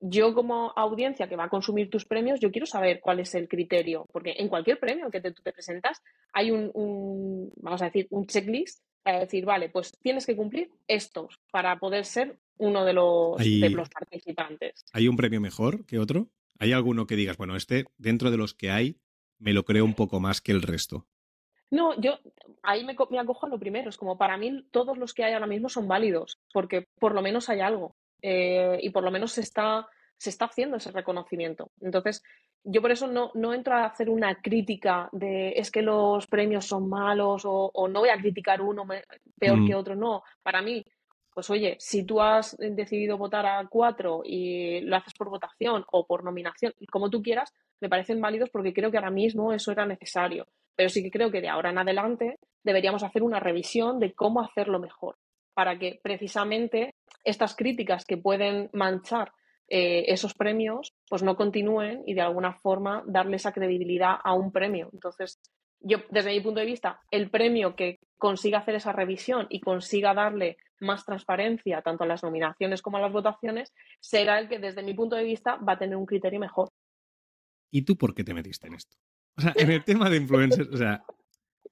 yo 0.00 0.34
como 0.34 0.72
audiencia 0.76 1.28
que 1.28 1.36
va 1.36 1.44
a 1.44 1.48
consumir 1.48 1.90
tus 1.90 2.04
premios, 2.04 2.40
yo 2.40 2.50
quiero 2.50 2.66
saber 2.66 3.00
cuál 3.00 3.20
es 3.20 3.34
el 3.34 3.48
criterio, 3.48 4.06
porque 4.12 4.34
en 4.38 4.48
cualquier 4.48 4.78
premio 4.78 5.10
que 5.10 5.20
tú 5.20 5.42
te 5.42 5.52
presentas 5.52 6.02
hay 6.32 6.50
un, 6.50 7.52
vamos 7.56 7.82
a 7.82 7.86
decir, 7.86 8.06
un 8.10 8.26
checklist 8.26 8.82
para 9.02 9.20
decir, 9.20 9.44
vale, 9.44 9.68
pues 9.68 9.92
tienes 10.00 10.26
que 10.26 10.36
cumplir 10.36 10.70
estos 10.88 11.40
para 11.50 11.78
poder 11.78 12.04
ser 12.04 12.38
uno 12.58 12.84
de 12.84 12.92
los, 12.92 13.36
de 13.38 13.70
los 13.70 13.88
participantes. 13.88 14.84
¿Hay 14.92 15.08
un 15.08 15.16
premio 15.16 15.40
mejor 15.40 15.86
que 15.86 15.98
otro? 15.98 16.28
¿Hay 16.58 16.72
alguno 16.72 17.06
que 17.06 17.16
digas, 17.16 17.36
bueno, 17.36 17.56
este 17.56 17.84
dentro 17.98 18.30
de 18.30 18.36
los 18.36 18.54
que 18.54 18.70
hay 18.70 18.98
me 19.38 19.52
lo 19.52 19.64
creo 19.64 19.84
un 19.84 19.94
poco 19.94 20.20
más 20.20 20.40
que 20.40 20.52
el 20.52 20.62
resto? 20.62 21.06
No, 21.70 22.00
yo 22.00 22.18
ahí 22.62 22.84
me, 22.84 22.96
me 23.10 23.18
acojo 23.18 23.46
a 23.46 23.48
lo 23.48 23.58
primero. 23.58 23.90
Es 23.90 23.96
como 23.96 24.16
para 24.16 24.36
mí 24.36 24.64
todos 24.70 24.96
los 24.98 25.14
que 25.14 25.24
hay 25.24 25.34
ahora 25.34 25.46
mismo 25.46 25.68
son 25.68 25.88
válidos, 25.88 26.38
porque 26.52 26.86
por 26.98 27.14
lo 27.14 27.22
menos 27.22 27.48
hay 27.48 27.60
algo. 27.60 27.96
Eh, 28.28 28.80
y 28.82 28.90
por 28.90 29.04
lo 29.04 29.12
menos 29.12 29.30
se 29.30 29.40
está, 29.40 29.86
se 30.18 30.30
está 30.30 30.46
haciendo 30.46 30.78
ese 30.78 30.90
reconocimiento. 30.90 31.70
Entonces, 31.80 32.24
yo 32.64 32.82
por 32.82 32.90
eso 32.90 33.06
no, 33.06 33.30
no, 33.34 33.54
entro 33.54 33.74
a 33.74 33.84
hacer 33.84 34.10
una 34.10 34.34
crítica 34.42 35.08
de 35.12 35.50
es 35.50 35.70
que 35.70 35.80
los 35.80 36.26
premios 36.26 36.64
son 36.64 36.88
malos 36.88 37.42
o, 37.44 37.70
no 37.88 38.00
voy 38.00 38.08
a 38.08 38.18
criticar 38.18 38.60
uno 38.60 38.84
peor 39.38 39.64
que 39.64 39.74
mm. 39.74 39.78
otro. 39.78 39.94
No, 39.94 40.24
para 40.42 40.60
mí, 40.60 40.84
pues 41.32 41.48
oye, 41.50 41.76
si 41.78 42.02
tú 42.02 42.20
has 42.20 42.56
decidido 42.58 43.16
votar 43.16 43.46
a 43.46 43.64
cuatro 43.68 44.22
y 44.24 44.80
lo 44.80 44.96
haces 44.96 45.14
por 45.14 45.30
votación 45.30 45.84
o 45.92 46.04
por 46.04 46.24
nominación, 46.24 46.74
como 46.90 47.10
tú 47.10 47.22
quieras, 47.22 47.54
me 47.80 47.88
parecen 47.88 48.20
válidos 48.20 48.50
porque 48.50 48.74
creo 48.74 48.90
que 48.90 48.96
ahora 48.96 49.12
mismo 49.12 49.52
eso 49.52 49.70
era 49.70 49.86
necesario. 49.86 50.48
Pero 50.74 50.88
sí 50.88 51.00
que 51.00 51.12
creo 51.12 51.30
que 51.30 51.40
de 51.40 51.48
ahora 51.48 51.70
en 51.70 51.78
adelante 51.78 52.40
deberíamos 52.64 53.04
hacer 53.04 53.22
una 53.22 53.38
revisión 53.38 54.00
de 54.00 54.14
cómo 54.14 54.40
hacerlo 54.40 54.80
mejor 54.80 55.16
para 55.54 55.78
que 55.78 56.00
precisamente 56.02 56.95
estas 57.26 57.54
críticas 57.54 58.04
que 58.06 58.16
pueden 58.16 58.70
manchar 58.72 59.32
eh, 59.68 60.04
esos 60.08 60.32
premios, 60.32 60.94
pues 61.08 61.24
no 61.24 61.36
continúen 61.36 62.04
y 62.06 62.14
de 62.14 62.20
alguna 62.20 62.54
forma 62.54 63.02
darle 63.06 63.36
esa 63.36 63.52
credibilidad 63.52 64.16
a 64.22 64.32
un 64.32 64.52
premio. 64.52 64.88
Entonces, 64.92 65.40
yo, 65.80 65.98
desde 66.10 66.30
mi 66.30 66.40
punto 66.40 66.60
de 66.60 66.66
vista, 66.66 67.00
el 67.10 67.30
premio 67.30 67.74
que 67.74 67.98
consiga 68.16 68.58
hacer 68.58 68.76
esa 68.76 68.92
revisión 68.92 69.46
y 69.50 69.60
consiga 69.60 70.14
darle 70.14 70.56
más 70.78 71.04
transparencia 71.04 71.82
tanto 71.82 72.04
a 72.04 72.06
las 72.06 72.22
nominaciones 72.22 72.80
como 72.80 72.98
a 72.98 73.00
las 73.00 73.12
votaciones, 73.12 73.72
será 74.00 74.38
el 74.38 74.48
que 74.48 74.60
desde 74.60 74.84
mi 74.84 74.94
punto 74.94 75.16
de 75.16 75.24
vista 75.24 75.56
va 75.56 75.72
a 75.72 75.78
tener 75.78 75.96
un 75.96 76.06
criterio 76.06 76.38
mejor. 76.38 76.70
¿Y 77.72 77.82
tú 77.82 77.96
por 77.96 78.14
qué 78.14 78.22
te 78.22 78.34
metiste 78.34 78.68
en 78.68 78.74
esto? 78.74 78.96
O 79.36 79.40
sea, 79.40 79.52
en 79.56 79.70
el 79.70 79.84
tema 79.84 80.08
de 80.08 80.16
influencers, 80.16 80.68
o 80.68 80.76
sea, 80.76 81.02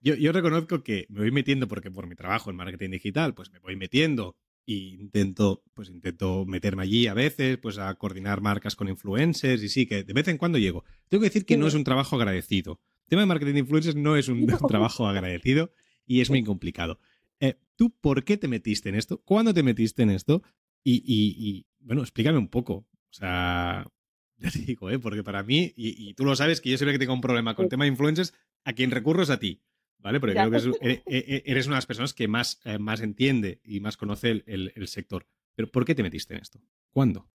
yo, 0.01 0.15
yo 0.15 0.33
reconozco 0.33 0.83
que 0.83 1.07
me 1.09 1.21
voy 1.21 1.31
metiendo 1.31 1.69
porque 1.69 1.93
por 1.93 2.09
mi 2.09 2.17
trabajo 2.17 2.51
en 2.51 2.57
marketing 2.57 2.91
digital, 2.91 3.35
pues 3.35 3.53
me 3.53 3.61
voy 3.61 3.77
metiendo 3.77 4.37
y 4.67 4.95
intento, 4.95 5.63
pues 5.75 5.91
intento 5.91 6.47
meterme 6.47 6.85
allí 6.85 7.07
a 7.07 7.15
veces, 7.15 7.59
pues 7.59 7.79
a 7.79 7.95
coordinar 7.95 8.41
marcas 8.41 8.77
con 8.77 8.89
influencers 8.89 9.63
y 9.63 9.69
sí, 9.69 9.87
que 9.87 10.05
de 10.05 10.13
vez 10.13 10.29
en 10.29 10.39
cuando 10.39 10.59
llego. 10.59 10.85
Tengo 11.09 11.23
que 11.23 11.29
decir 11.29 11.45
que 11.45 11.57
no 11.57 11.67
es 11.67 11.75
un 11.75 11.85
trabajo 11.85 12.17
agradecido. 12.17 12.81
El 13.05 13.09
tema 13.11 13.23
de 13.23 13.27
marketing 13.27 13.55
de 13.55 13.59
influencers 13.61 13.97
no 13.97 14.17
es 14.17 14.29
un, 14.29 14.47
trabajo 14.69 15.07
agradecido 15.07 15.73
y 16.07 16.21
es 16.21 16.31
muy 16.31 16.43
complicado. 16.43 16.99
Eh, 17.41 17.59
¿Tú 17.77 17.95
por 18.01 18.25
qué 18.25 18.37
te 18.37 18.49
metiste 18.49 18.89
en 18.89 18.95
esto? 18.95 19.21
¿Cuándo 19.25 19.53
te 19.53 19.63
metiste 19.63 20.03
en 20.03 20.11
esto? 20.11 20.43
Y, 20.83 21.67
bueno, 21.81 22.03
explícame 22.03 22.39
un 22.39 22.49
poco. 22.49 22.75
O 22.75 23.13
sea, 23.13 23.87
ya 24.39 24.51
te 24.51 24.61
digo, 24.61 24.91
¿eh? 24.91 24.99
porque 24.99 25.23
para 25.23 25.43
mí, 25.43 25.73
y, 25.77 26.15
tú 26.15 26.25
lo 26.25 26.37
sabes 26.37 26.61
que 26.61 26.71
yo 26.71 26.79
siempre 26.79 26.95
que 26.95 26.99
tengo 26.99 27.15
un 27.15 27.21
problema 27.21 27.55
con 27.55 27.65
el 27.65 27.71
tema 27.71 27.85
de 27.85 27.91
influencers, 27.91 28.35
a 28.65 28.73
quien 28.73 28.91
recurro 28.91 29.23
es 29.23 29.31
a 29.31 29.39
ti. 29.39 29.61
¿Vale? 29.99 30.21
Porque 30.21 30.35
creo 30.35 30.51
que 30.51 30.57
e, 30.89 31.03
e, 31.07 31.19
e, 31.37 31.43
eres 31.47 31.67
una 31.67 31.77
de 31.77 31.79
las 31.79 31.87
personas 31.87 32.15
que 32.15 32.29
más, 32.29 32.61
eh, 32.65 32.79
más 32.79 33.01
entiende 33.01 33.61
y 33.65 33.81
más 33.81 33.97
conoce 33.97 34.43
el, 34.47 34.89
sector. 34.89 35.27
Pero 35.55 35.69
¿por 35.69 35.85
qué 35.85 35.95
te 35.95 36.03
metiste 36.03 36.35
en 36.35 36.41
esto? 36.41 36.61
¿Cuándo? 36.91 37.29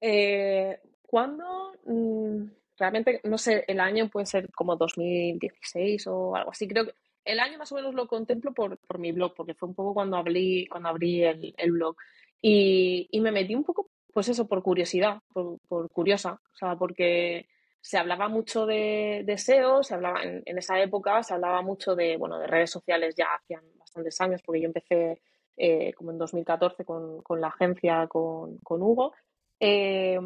Eh, 0.00 0.78
¿Cuándo? 1.02 1.72
Mm, 1.84 2.44
realmente, 2.78 3.20
no 3.24 3.38
sé, 3.38 3.64
el 3.68 3.80
año 3.80 4.08
puede 4.08 4.26
ser 4.26 4.50
como 4.52 4.76
2016 4.76 6.06
o 6.06 6.34
algo 6.34 6.50
así. 6.50 6.66
Creo 6.66 6.86
que 6.86 6.94
el 7.24 7.40
año 7.40 7.58
más 7.58 7.70
o 7.72 7.76
menos 7.76 7.94
lo 7.94 8.06
contemplo 8.06 8.52
por, 8.52 8.78
por 8.78 8.98
mi 8.98 9.12
blog, 9.12 9.34
porque 9.34 9.54
fue 9.54 9.68
un 9.68 9.74
poco 9.74 9.94
cuando 9.94 10.16
abrí, 10.16 10.66
cuando 10.66 10.88
abrí 10.88 11.22
el, 11.22 11.54
el 11.56 11.72
blog. 11.72 11.96
Y, 12.40 13.08
y, 13.10 13.20
me 13.20 13.30
metí 13.30 13.54
un 13.54 13.62
poco, 13.62 13.90
pues 14.12 14.28
eso, 14.28 14.48
por 14.48 14.62
curiosidad, 14.62 15.20
por, 15.32 15.58
por 15.68 15.88
curiosa. 15.90 16.40
O 16.52 16.56
sea, 16.56 16.76
porque 16.76 17.46
se 17.82 17.98
hablaba 17.98 18.28
mucho 18.28 18.64
de, 18.64 19.24
SEO, 19.36 19.82
se 19.82 19.94
hablaba 19.94 20.22
en, 20.22 20.56
esa 20.56 20.80
época, 20.80 21.20
se 21.24 21.34
hablaba 21.34 21.62
mucho 21.62 21.96
de, 21.96 22.16
bueno, 22.16 22.38
de 22.38 22.46
redes 22.46 22.70
sociales 22.70 23.16
ya 23.16 23.34
hacían 23.34 23.64
bastantes 23.76 24.20
años, 24.20 24.40
porque 24.42 24.60
yo 24.60 24.66
empecé 24.68 25.20
eh, 25.56 25.92
como 25.94 26.12
en 26.12 26.18
2014 26.18 26.84
con, 26.84 27.40
la 27.40 27.48
agencia 27.48 28.06
con, 28.06 28.60
Hugo. 28.64 29.12
Eh, 29.58 30.18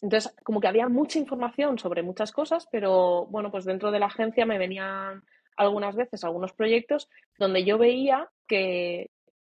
entonces, 0.00 0.32
como 0.44 0.60
que 0.60 0.68
había 0.68 0.88
mucha 0.88 1.18
información 1.18 1.78
sobre 1.78 2.04
muchas 2.04 2.30
cosas, 2.30 2.68
pero 2.70 3.26
bueno, 3.26 3.50
pues 3.50 3.64
dentro 3.64 3.90
de 3.90 3.98
la 3.98 4.06
agencia 4.06 4.46
me 4.46 4.58
venían 4.58 5.24
algunas 5.56 5.96
veces 5.96 6.22
algunos 6.22 6.52
proyectos 6.52 7.08
donde 7.38 7.64
yo 7.64 7.76
veía 7.76 8.30
que, 8.46 9.10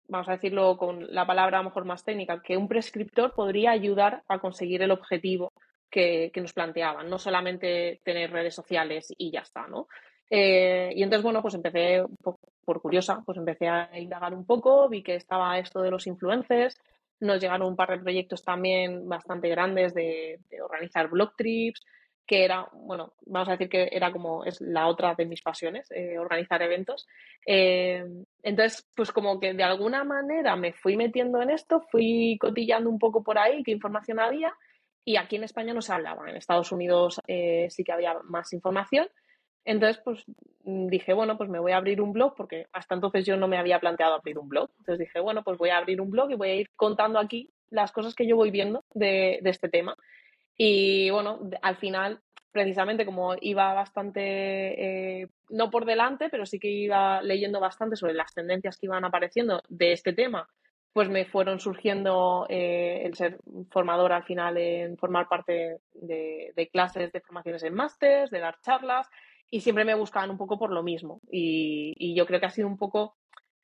vamos 0.08 0.30
a 0.30 0.34
decirlo 0.34 0.78
con 0.78 1.12
la 1.12 1.26
palabra 1.26 1.58
a 1.58 1.64
lo 1.64 1.70
mejor 1.70 1.86
más 1.86 2.04
técnica, 2.04 2.40
que 2.44 2.56
un 2.56 2.68
prescriptor 2.68 3.34
podría 3.34 3.72
ayudar 3.72 4.24
a 4.28 4.38
conseguir 4.38 4.84
el 4.84 4.92
objetivo 4.92 5.54
que, 5.90 6.32
nos 6.36 6.54
planteaban, 6.54 7.10
no 7.10 7.18
solamente 7.20 8.02
tener 8.04 8.32
redes 8.32 8.56
sociales 8.56 9.14
y 9.18 9.32
ya 9.32 9.42
está, 9.42 9.68
¿no? 9.68 9.88
Eh, 10.30 10.92
y 10.94 11.04
entonces, 11.04 11.24
bueno, 11.24 11.42
pues 11.42 11.54
empecé, 11.54 12.04
por, 12.22 12.82
curiosa, 12.82 13.24
pues 13.26 13.38
empecé 13.38 13.68
a 13.68 13.90
indagar 13.98 14.34
un 14.34 14.46
poco, 14.46 14.90
vi 14.90 15.02
que 15.02 15.16
estaba 15.16 15.58
esto 15.58 15.82
de 15.82 15.92
los 15.92 16.06
influencers, 16.08 16.78
nos 17.20 17.40
llegaron 17.40 17.68
un 17.68 17.76
par 17.76 17.90
de 17.92 18.00
proyectos 18.00 18.44
también 18.44 19.08
bastante 19.08 19.50
grandes 19.50 19.94
de, 19.94 20.40
organizar 20.62 21.10
blog 21.10 21.36
trips, 21.36 21.84
que 22.26 22.44
era, 22.44 22.68
bueno, 22.74 23.14
vamos 23.26 23.48
a 23.48 23.52
decir 23.54 23.70
que 23.70 23.88
era 23.90 24.12
como, 24.12 24.44
es 24.44 24.60
la 24.60 24.88
otra 24.88 25.16
de 25.16 25.26
mis 25.26 25.42
pasiones, 25.42 25.90
eh, 25.92 26.20
organizar 26.20 26.62
eventos. 26.62 27.08
Eh, 27.46 28.04
entonces, 28.44 28.86
pues 28.94 29.14
como 29.14 29.40
que 29.40 29.54
de 29.54 29.64
alguna 29.64 30.04
manera 30.04 30.58
me 30.58 30.74
fui 30.74 30.98
metiendo 30.98 31.42
en 31.42 31.52
esto, 31.52 31.80
fui 31.90 32.38
cotillando 32.38 32.90
un 32.90 33.00
poco 33.00 33.24
por 33.24 33.38
ahí 33.40 33.64
qué 33.64 33.72
información 33.72 34.20
había 34.20 34.54
y 35.08 35.16
aquí 35.16 35.38
en 35.38 35.46
España 35.46 35.74
no 35.74 35.82
se 35.82 35.94
hablaba. 35.94 36.30
En 36.30 36.36
Estados 36.36 36.74
Unidos 36.74 37.22
eh, 37.28 37.68
sí 37.70 37.86
que 37.86 37.94
había 37.94 38.20
más 38.26 38.52
información. 38.52 39.08
Entonces, 39.64 40.02
pues 40.04 40.26
mm, 40.66 40.88
dije, 40.88 41.14
bueno, 41.14 41.38
pues 41.38 41.50
me 41.50 41.60
voy 41.60 41.72
a 41.72 41.78
abrir 41.78 42.02
un 42.02 42.12
blog, 42.12 42.36
porque 42.36 42.66
hasta 42.74 42.96
entonces 42.96 43.26
yo 43.26 43.38
no 43.38 43.48
me 43.48 43.58
había 43.58 43.80
planteado 43.80 44.16
abrir 44.16 44.38
un 44.38 44.50
blog. 44.50 44.70
Entonces 44.80 45.00
dije, 45.08 45.22
bueno, 45.22 45.46
pues 45.46 45.58
voy 45.58 45.70
a 45.70 45.78
abrir 45.78 46.02
un 46.02 46.12
blog 46.12 46.32
y 46.32 46.36
voy 46.36 46.50
a 46.50 46.56
ir 46.56 46.72
contando 46.76 47.20
aquí 47.20 47.50
las 47.70 47.94
cosas 47.94 48.16
que 48.16 48.28
yo 48.28 48.36
voy 48.36 48.52
viendo 48.52 48.84
de, 48.94 49.40
este 49.46 49.70
tema. 49.70 49.96
Y 50.58 51.10
bueno, 51.10 51.40
al 51.62 51.78
final, 51.78 52.20
precisamente 52.52 53.06
como 53.06 53.34
iba 53.40 53.74
bastante, 53.74 55.22
eh, 55.22 55.30
no 55.52 55.72
por 55.72 55.86
delante, 55.86 56.28
pero 56.30 56.46
sí 56.46 56.60
que 56.60 56.68
iba 56.68 57.22
leyendo 57.22 57.62
bastante 57.62 57.96
sobre 57.96 58.14
las 58.14 58.34
tendencias 58.34 58.76
que 58.76 58.88
iban 58.88 59.06
apareciendo 59.06 59.62
de 59.70 59.94
este 59.94 60.12
tema 60.12 60.50
pues 60.98 61.10
me 61.10 61.26
fueron 61.26 61.60
surgiendo 61.60 62.48
eh, 62.50 63.04
el 63.06 63.14
ser 63.14 63.38
formador 63.70 64.12
al 64.12 64.24
final 64.24 64.58
en 64.58 64.98
formar 64.98 65.28
parte 65.28 65.78
de, 65.94 66.70
clases 66.74 67.12
de 67.12 67.22
formaciones 67.22 67.62
en 67.62 67.76
másters, 67.76 68.32
de 68.32 68.40
dar 68.40 68.60
charlas 68.62 69.08
y 69.52 69.62
siempre 69.62 69.86
me 69.86 69.94
buscaban 69.94 70.32
un 70.32 70.40
poco 70.40 70.58
por 70.58 70.72
lo 70.72 70.82
mismo. 70.82 71.22
Y, 71.30 72.16
yo 72.16 72.26
creo 72.26 72.40
que 72.40 72.48
ha 72.48 72.50
sido 72.50 72.68
un 72.68 72.80
poco 72.80 73.16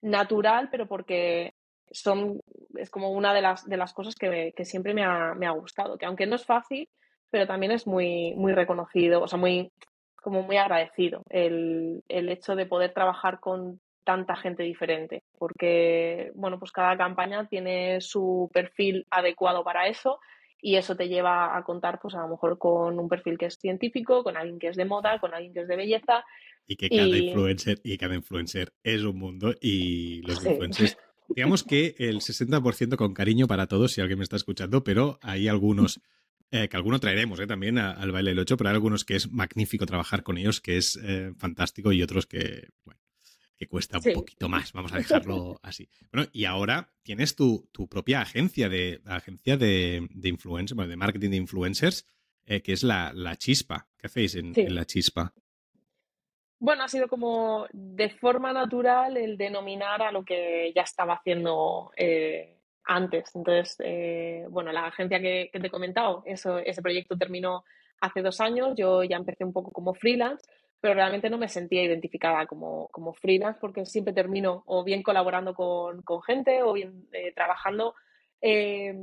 natural, 0.03 0.69
pero 0.69 0.87
porque 0.87 1.55
son, 1.89 2.39
es 2.75 2.91
como 2.91 3.09
una 3.09 3.33
de 3.33 3.41
las, 3.41 3.67
de 3.67 3.77
las 3.77 3.95
cosas 3.95 4.13
que, 4.13 4.53
siempre 4.63 4.93
me 4.93 5.03
ha, 5.03 5.33
me 5.33 5.47
ha, 5.47 5.51
gustado, 5.53 5.97
que 5.97 6.05
aunque 6.05 6.27
no 6.27 6.35
es 6.35 6.45
fácil, 6.45 6.87
pero 7.31 7.47
también 7.47 7.71
es 7.71 7.87
muy, 7.87 8.35
muy 8.35 8.53
reconocido, 8.53 9.23
o 9.23 9.27
sea, 9.27 9.39
muy, 9.39 9.71
como 10.17 10.43
muy 10.43 10.57
agradecido 10.57 11.23
el, 11.31 12.03
el 12.09 12.29
hecho 12.29 12.55
de 12.55 12.67
poder 12.67 12.93
trabajar 12.93 13.39
con 13.39 13.81
tanta 14.03 14.35
gente 14.35 14.63
diferente, 14.63 15.23
porque 15.37 16.31
bueno, 16.35 16.59
pues 16.59 16.71
cada 16.71 16.97
campaña 16.97 17.47
tiene 17.47 18.01
su 18.01 18.49
perfil 18.53 19.05
adecuado 19.09 19.63
para 19.63 19.87
eso 19.87 20.19
y 20.61 20.75
eso 20.75 20.95
te 20.95 21.09
lleva 21.09 21.57
a 21.57 21.63
contar 21.63 21.99
pues 22.01 22.15
a 22.15 22.21
lo 22.21 22.29
mejor 22.29 22.57
con 22.57 22.97
un 22.97 23.09
perfil 23.09 23.37
que 23.37 23.47
es 23.47 23.57
científico, 23.59 24.23
con 24.23 24.37
alguien 24.37 24.59
que 24.59 24.69
es 24.69 24.77
de 24.77 24.85
moda, 24.85 25.19
con 25.19 25.33
alguien 25.33 25.53
que 25.53 25.61
es 25.61 25.67
de 25.67 25.75
belleza. 25.75 26.23
Y 26.65 26.77
que 26.77 26.89
cada 26.89 27.17
influencer 27.17 27.79
y 27.83 27.97
cada 27.97 28.15
influencer 28.15 28.73
es 28.83 29.03
un 29.03 29.17
mundo 29.17 29.53
y 29.59 30.21
los 30.21 30.45
influencers 30.45 30.97
digamos 31.29 31.63
que 31.63 31.95
el 31.97 32.19
60% 32.19 32.95
con 32.95 33.13
cariño 33.13 33.47
para 33.47 33.67
todos 33.67 33.93
si 33.93 34.01
alguien 34.01 34.19
me 34.19 34.23
está 34.23 34.35
escuchando, 34.35 34.83
pero 34.83 35.19
hay 35.21 35.47
algunos 35.47 36.01
eh, 36.51 36.69
que 36.69 36.77
alguno 36.77 36.99
traeremos 36.99 37.39
eh, 37.39 37.47
también 37.47 37.79
al 37.79 38.11
baile 38.11 38.31
del 38.31 38.39
8, 38.39 38.57
pero 38.57 38.69
hay 38.69 38.75
algunos 38.75 39.05
que 39.05 39.15
es 39.15 39.31
magnífico 39.31 39.85
trabajar 39.85 40.23
con 40.23 40.37
ellos, 40.37 40.61
que 40.61 40.77
es 40.77 40.99
eh, 41.03 41.33
fantástico 41.37 41.91
y 41.91 42.03
otros 42.03 42.27
que, 42.27 42.67
bueno, 42.85 43.01
que 43.57 43.67
cuesta 43.67 43.97
un 43.97 44.13
poquito 44.13 44.49
más, 44.49 44.73
vamos 44.73 44.93
a 44.93 44.97
dejarlo 44.97 45.59
así. 45.61 45.89
Bueno, 46.11 46.27
y 46.31 46.45
ahora 46.45 46.89
tienes 47.03 47.35
tu, 47.35 47.69
propia 47.89 48.21
agencia 48.21 48.69
de 48.69 49.01
agencia 49.05 49.57
de, 49.57 50.07
de 50.11 50.29
influencers, 50.29 50.75
bueno, 50.75 50.89
de 50.89 50.97
marketing 50.97 51.29
de 51.31 51.37
influencers, 51.37 52.07
eh, 52.45 52.61
que 52.61 52.73
es 52.73 52.83
la, 52.83 53.35
Chispa. 53.37 53.87
¿Qué 53.97 54.07
hacéis 54.07 54.35
en, 54.35 54.53
la 54.75 54.85
Chispa? 54.85 55.33
Bueno, 56.59 56.83
ha 56.83 56.87
sido 56.87 57.07
como 57.07 57.67
de 57.71 58.09
forma 58.09 58.53
natural 58.53 59.17
el 59.17 59.37
denominar 59.37 60.01
a 60.01 60.11
lo 60.11 60.23
que 60.23 60.71
ya 60.75 60.81
estaba 60.81 61.15
haciendo 61.15 61.91
eh, 61.95 62.57
antes. 62.85 63.35
Entonces, 63.35 63.75
eh, 63.79 64.45
bueno, 64.49 64.71
la 64.71 64.87
agencia 64.87 65.19
que, 65.19 65.49
que, 65.51 65.59
te 65.59 65.67
he 65.67 65.71
comentado, 65.71 66.23
eso, 66.25 66.59
ese 66.59 66.81
proyecto 66.81 67.17
terminó 67.17 67.63
hace 68.01 68.21
dos 68.21 68.41
años, 68.41 68.73
yo 68.75 69.03
ya 69.03 69.15
empecé 69.15 69.45
un 69.45 69.53
poco 69.53 69.71
como 69.71 69.93
freelance 69.93 70.45
pero 70.83 70.95
realmente 70.95 71.29
no 71.29 71.37
me 71.37 71.47
sentía 71.47 71.81
identificada 71.81 72.45
como, 72.45 72.89
como 72.89 73.13
freelance 73.13 73.57
porque 73.61 73.85
siempre 73.85 74.13
termino 74.13 74.63
o 74.65 74.83
bien 74.83 75.01
colaborando 75.01 75.53
con, 75.53 76.01
con 76.01 76.21
gente 76.21 76.61
o 76.61 76.73
bien 76.73 77.07
eh, 77.13 77.31
trabajando 77.33 77.95
eh, 78.41 78.93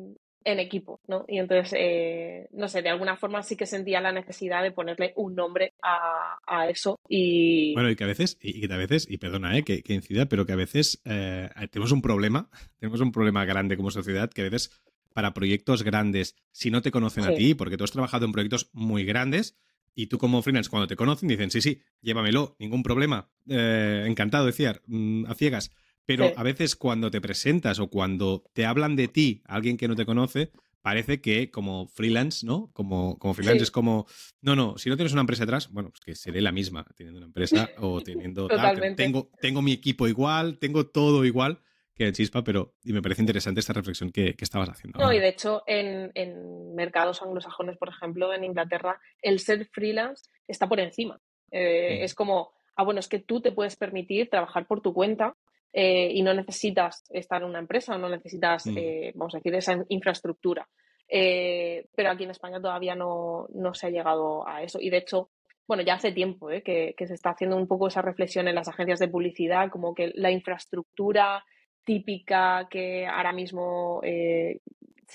en 0.44 0.60
equipo, 0.60 1.00
¿no? 1.08 1.24
Y 1.26 1.38
entonces, 1.38 1.74
eh, 1.78 2.48
no 2.52 2.68
sé, 2.68 2.82
de 2.82 2.90
alguna 2.90 3.16
forma 3.16 3.42
sí 3.42 3.56
que 3.56 3.64
sentía 3.64 4.02
la 4.02 4.12
necesidad 4.12 4.62
de 4.62 4.72
ponerle 4.72 5.14
un 5.16 5.34
nombre 5.34 5.72
a, 5.80 6.36
a 6.46 6.68
eso 6.68 7.00
y... 7.08 7.72
Bueno, 7.72 7.88
y 7.88 7.96
que 7.96 8.04
a 8.04 8.08
veces, 8.08 8.36
y 8.42 8.60
que 8.60 8.74
a 8.74 8.76
veces, 8.76 9.10
y 9.10 9.16
perdona 9.16 9.56
eh, 9.56 9.62
que, 9.62 9.82
que 9.82 9.94
incida, 9.94 10.26
pero 10.26 10.44
que 10.44 10.52
a 10.52 10.56
veces 10.56 11.00
tenemos 11.02 11.92
un 11.92 12.02
problema, 12.02 12.50
tenemos 12.78 13.00
un 13.00 13.10
problema 13.10 13.46
grande 13.46 13.78
como 13.78 13.90
sociedad 13.90 14.28
que 14.28 14.42
a 14.42 14.50
veces 14.50 14.82
para 15.14 15.32
proyectos 15.32 15.82
grandes, 15.82 16.36
si 16.52 16.70
no 16.70 16.82
te 16.82 16.90
conocen 16.90 17.24
a 17.24 17.32
ti, 17.32 17.54
porque 17.54 17.78
tú 17.78 17.84
has 17.84 17.90
trabajado 17.90 18.26
en 18.26 18.32
proyectos 18.32 18.68
muy 18.74 19.06
grandes, 19.06 19.56
y 19.94 20.06
tú 20.06 20.18
como 20.18 20.42
freelance, 20.42 20.70
cuando 20.70 20.86
te 20.86 20.96
conocen, 20.96 21.28
dicen, 21.28 21.50
sí, 21.50 21.60
sí, 21.60 21.82
llévamelo, 22.00 22.56
ningún 22.58 22.82
problema, 22.82 23.28
eh, 23.48 24.04
encantado, 24.06 24.46
decía, 24.46 24.80
mm, 24.86 25.26
a 25.26 25.34
ciegas. 25.34 25.72
Pero 26.06 26.32
a 26.36 26.42
veces 26.42 26.74
cuando 26.74 27.10
te 27.10 27.20
presentas 27.20 27.78
o 27.78 27.88
cuando 27.88 28.42
te 28.52 28.66
hablan 28.66 28.96
de 28.96 29.06
ti 29.06 29.42
alguien 29.44 29.76
que 29.76 29.86
no 29.86 29.94
te 29.94 30.04
conoce, 30.04 30.50
parece 30.82 31.20
que 31.20 31.50
como 31.50 31.86
freelance, 31.86 32.44
¿no? 32.44 32.70
Como, 32.72 33.18
como 33.18 33.34
freelance 33.34 33.62
es 33.62 33.70
como, 33.70 34.06
no, 34.40 34.56
no, 34.56 34.76
si 34.78 34.88
no 34.88 34.96
tienes 34.96 35.12
una 35.12 35.20
empresa 35.20 35.44
detrás, 35.44 35.70
bueno, 35.70 35.90
pues 35.90 36.00
que 36.00 36.14
seré 36.14 36.40
la 36.40 36.52
misma 36.52 36.84
teniendo 36.96 37.18
una 37.18 37.26
empresa 37.26 37.70
o 37.78 38.00
teniendo... 38.02 38.48
tengo, 38.96 39.30
tengo 39.40 39.62
mi 39.62 39.72
equipo 39.72 40.08
igual, 40.08 40.58
tengo 40.58 40.86
todo 40.86 41.24
igual, 41.24 41.60
que 42.06 42.12
Chispa, 42.12 42.42
pero 42.42 42.72
y 42.82 42.94
me 42.94 43.02
parece 43.02 43.20
interesante 43.20 43.60
esta 43.60 43.74
reflexión 43.74 44.10
que, 44.10 44.34
estabas 44.40 44.70
haciendo. 44.70 44.98
No, 44.98 45.12
y 45.12 45.18
de 45.18 45.28
hecho 45.28 45.62
en, 45.66 46.10
en, 46.14 46.74
mercados 46.74 47.20
anglosajones, 47.20 47.76
por 47.76 47.90
ejemplo, 47.90 48.32
en 48.32 48.42
Inglaterra, 48.42 48.98
el 49.20 49.38
ser 49.38 49.66
freelance 49.66 50.30
está 50.48 50.66
por 50.66 50.80
encima. 50.80 51.20
Eh, 51.50 52.02
es 52.02 52.14
como, 52.14 52.52
ah, 52.76 52.84
bueno, 52.84 53.00
es 53.00 53.08
que 53.08 53.18
tú 53.18 53.42
te 53.42 53.52
puedes 53.52 53.76
permitir 53.76 54.30
trabajar 54.30 54.66
por 54.66 54.80
tu 54.80 54.94
cuenta 54.94 55.36
eh, 55.74 56.10
y 56.12 56.22
no 56.22 56.32
necesitas 56.32 57.04
estar 57.10 57.42
en 57.42 57.48
una 57.48 57.58
empresa, 57.58 57.98
no 57.98 58.08
necesitas, 58.08 58.66
mm. 58.66 58.78
eh, 58.78 59.12
vamos 59.14 59.34
a 59.34 59.38
decir, 59.38 59.54
esa 59.54 59.84
infraestructura. 59.88 60.66
pero 61.06 62.10
aquí 62.10 62.24
en 62.24 62.30
España 62.30 62.62
todavía 62.62 62.94
no, 62.94 63.46
no, 63.52 63.74
se 63.74 63.88
ha 63.88 63.90
llegado 63.90 64.48
a 64.48 64.62
eso. 64.62 64.78
Y 64.80 64.88
de 64.88 64.98
hecho, 64.98 65.28
bueno, 65.68 65.82
ya 65.82 65.94
hace 65.94 66.12
tiempo 66.12 66.48
que, 66.64 66.94
que, 66.96 67.06
se 67.06 67.14
está 67.14 67.30
haciendo 67.30 67.56
un 67.58 67.68
poco 67.68 67.88
esa 67.88 68.00
reflexión 68.00 68.48
en 68.48 68.54
las 68.54 68.68
agencias 68.68 69.00
de 69.00 69.08
publicidad, 69.08 69.68
como 69.70 69.94
que 69.94 70.12
la 70.14 70.30
infraestructura 70.30 71.44
típica 71.84 72.68
que 72.70 73.06
ahora 73.06 73.32
mismo 73.32 74.00
se, 74.02 74.60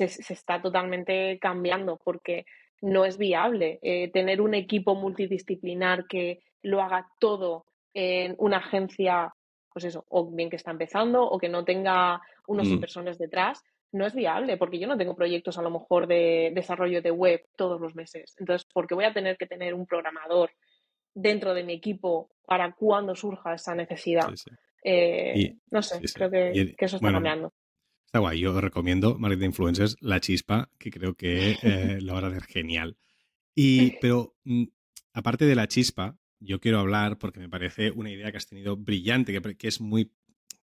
se, 0.07 0.33
está 0.33 0.61
totalmente 0.61 1.39
cambiando 1.39 1.97
porque 2.03 2.45
no 2.81 3.05
es 3.05 3.17
viable 3.17 3.79
tener 4.13 4.41
un 4.41 4.53
equipo 4.53 4.95
multidisciplinar 4.95 6.05
que 6.07 6.41
lo 6.61 6.81
haga 6.81 7.07
todo 7.19 7.65
en 7.93 8.35
una 8.37 8.57
agencia, 8.57 9.33
pues 9.71 9.85
eso, 9.85 10.05
o 10.09 10.29
bien 10.29 10.49
que 10.49 10.57
está 10.57 10.71
empezando 10.71 11.23
o 11.23 11.39
que 11.39 11.49
no 11.49 11.63
tenga 11.63 12.21
unos 12.47 12.67
mm. 12.67 12.73
inversores 12.73 13.17
detrás, 13.17 13.63
no 13.91 14.05
es 14.05 14.13
viable 14.13 14.57
porque 14.57 14.77
yo 14.77 14.87
no 14.87 14.97
tengo 14.97 15.15
proyectos 15.15 15.57
a 15.57 15.61
lo 15.61 15.71
mejor 15.71 16.05
de 16.05 16.51
desarrollo 16.53 17.01
de 17.01 17.11
web 17.11 17.41
todos 17.55 17.79
los 17.79 17.95
meses. 17.95 18.35
Entonces, 18.37 18.67
porque 18.73 18.93
voy 18.93 19.05
a 19.05 19.13
tener 19.13 19.37
que 19.37 19.47
tener 19.47 19.73
un 19.73 19.85
programador 19.85 20.51
dentro 21.13 21.53
de 21.53 21.63
mi 21.63 21.73
equipo 21.73 22.29
para 22.45 22.73
cuando 22.73 23.15
surja 23.15 23.53
esa 23.53 23.73
necesidad. 23.73 24.29
Eh, 24.87 25.57
no 25.71 25.81
sé, 25.81 25.99
creo 26.13 26.29
que, 26.29 26.75
eso 26.77 26.97
está 26.97 27.11
cambiando. 27.11 27.51
Está 28.05 28.19
guay, 28.19 28.39
yo 28.39 28.61
recomiendo 28.61 29.17
Marketing 29.17 29.47
Influencers, 29.47 29.97
La 29.99 30.19
Chispa, 30.19 30.69
que 30.77 30.91
creo 30.91 31.15
que 31.15 31.57
eh, 31.63 31.97
lo 32.01 32.13
va 32.13 32.19
a 32.19 32.27
hacer 32.27 32.43
genial. 32.43 32.95
Y, 33.55 33.97
pero 33.99 34.35
mm, 34.43 34.65
aparte 35.13 35.45
de 35.45 35.55
La 35.55 35.67
Chispa, 35.67 36.19
yo 36.39 36.59
quiero 36.59 36.79
hablar 36.79 37.17
porque 37.17 37.39
me 37.39 37.49
parece 37.49 37.89
una 37.89 38.11
idea 38.11 38.29
que 38.29 38.37
has 38.37 38.45
tenido 38.45 38.77
brillante, 38.77 39.33
que, 39.57 39.67
es 39.67 39.81
muy, 39.81 40.13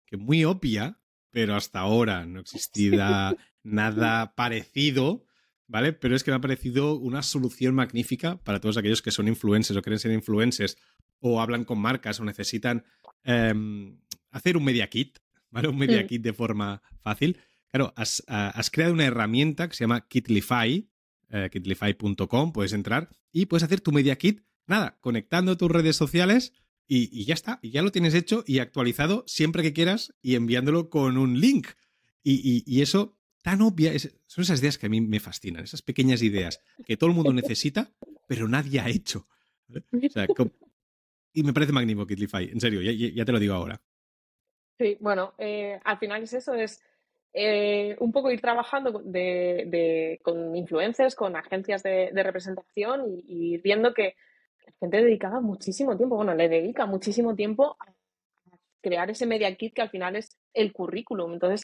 que 0.06 0.16
muy 0.16 0.44
obvia, 0.44 1.00
pero 1.32 1.56
hasta 1.56 1.80
ahora 1.80 2.24
no 2.24 2.38
existía 2.40 3.36
nada 3.64 4.36
parecido, 4.36 5.26
¿vale? 5.66 5.92
Pero 5.94 6.14
es 6.14 6.22
que 6.22 6.30
me 6.30 6.36
ha 6.36 6.40
parecido 6.40 6.94
una 6.94 7.24
solución 7.24 7.74
magnífica 7.74 8.36
para 8.44 8.60
todos 8.60 8.76
aquellos 8.76 9.02
que 9.02 9.10
son 9.10 9.26
influencers 9.26 9.76
o 9.76 9.82
quieren 9.82 9.98
ser 9.98 10.12
influencers 10.12 10.78
o 11.18 11.40
hablan 11.40 11.64
con 11.64 11.80
marcas 11.80 12.20
o 12.20 12.24
necesitan 12.24 12.84
em, 13.24 13.98
hacer 14.30 14.56
un 14.56 14.64
media 14.64 14.88
kit, 14.88 15.18
¿vale? 15.50 15.68
Un 15.68 15.78
media 15.78 16.02
mm. 16.02 16.06
kit 16.06 16.22
de 16.22 16.32
forma 16.32 16.82
fácil. 17.00 17.38
Claro, 17.70 17.94
has, 17.96 18.22
creado 18.70 18.92
una 18.92 19.06
herramienta 19.06 19.68
que 19.68 19.74
se 19.74 19.84
llama 19.84 20.06
Kitlify, 20.06 20.88
eh, 21.30 21.48
kitlify.com, 21.50 22.52
puedes 22.52 22.74
entrar 22.74 23.08
y 23.32 23.46
puedes 23.46 23.62
hacer 23.62 23.80
tu 23.80 23.92
media 23.92 24.16
kit 24.16 24.42
nada, 24.66 24.98
conectando 25.00 25.56
tus 25.56 25.70
redes 25.70 25.96
sociales 25.96 26.52
y, 26.86 27.24
ya 27.24 27.32
está, 27.32 27.58
y 27.62 27.70
ya 27.70 27.80
lo 27.80 27.90
tienes 27.90 28.12
hecho 28.12 28.44
y 28.46 28.58
actualizado 28.58 29.24
siempre 29.26 29.62
que 29.62 29.72
quieras 29.72 30.14
y 30.20 30.34
enviándolo 30.34 30.90
con 30.90 31.16
un 31.16 31.40
link. 31.40 31.68
Y, 32.22 32.82
eso 32.82 33.18
tan 33.40 33.62
obvia, 33.62 33.92
son 34.26 34.42
esas 34.42 34.60
ideas 34.60 34.76
que 34.76 34.86
a 34.86 34.88
mí 34.90 35.00
me 35.00 35.18
fascinan, 35.18 35.64
esas 35.64 35.82
pequeñas 35.82 36.22
ideas 36.22 36.60
que 36.86 36.96
todo 36.96 37.10
el 37.10 37.16
mundo 37.16 37.32
necesita, 37.32 37.92
pero 38.28 38.46
nadie 38.48 38.80
ha 38.80 38.88
hecho. 38.88 39.26
Y 41.32 41.42
me 41.42 41.52
parece 41.52 41.72
magnífico 41.72 42.06
Kitlify, 42.06 42.50
en 42.50 42.60
serio, 42.60 42.80
ya, 42.82 43.24
te 43.24 43.32
lo 43.32 43.38
digo 43.38 43.54
ahora. 43.54 43.80
Sí, 44.78 44.96
bueno, 45.00 45.34
eh, 45.38 45.78
al 45.84 45.98
final 45.98 46.22
es 46.22 46.32
eso, 46.32 46.54
es 46.54 46.82
eh, 47.32 47.96
un 48.00 48.12
poco 48.12 48.30
ir 48.30 48.40
trabajando 48.40 48.92
con 48.92 50.56
influencers, 50.56 51.14
con 51.14 51.36
agencias 51.36 51.82
de, 51.82 52.10
representación 52.14 53.04
y, 53.26 53.54
ir 53.54 53.62
viendo 53.62 53.94
que 53.94 54.16
la 54.66 54.72
gente 54.80 55.02
dedicaba 55.02 55.40
muchísimo 55.40 55.96
tiempo, 55.96 56.16
bueno, 56.16 56.34
le 56.34 56.48
dedica 56.48 56.86
muchísimo 56.86 57.34
tiempo 57.34 57.76
a 57.80 57.92
crear 58.82 59.10
ese 59.10 59.26
media 59.26 59.54
kit 59.56 59.74
que 59.74 59.82
al 59.82 59.90
final 59.90 60.16
es 60.16 60.36
el 60.52 60.72
currículum. 60.72 61.32
Entonces, 61.32 61.62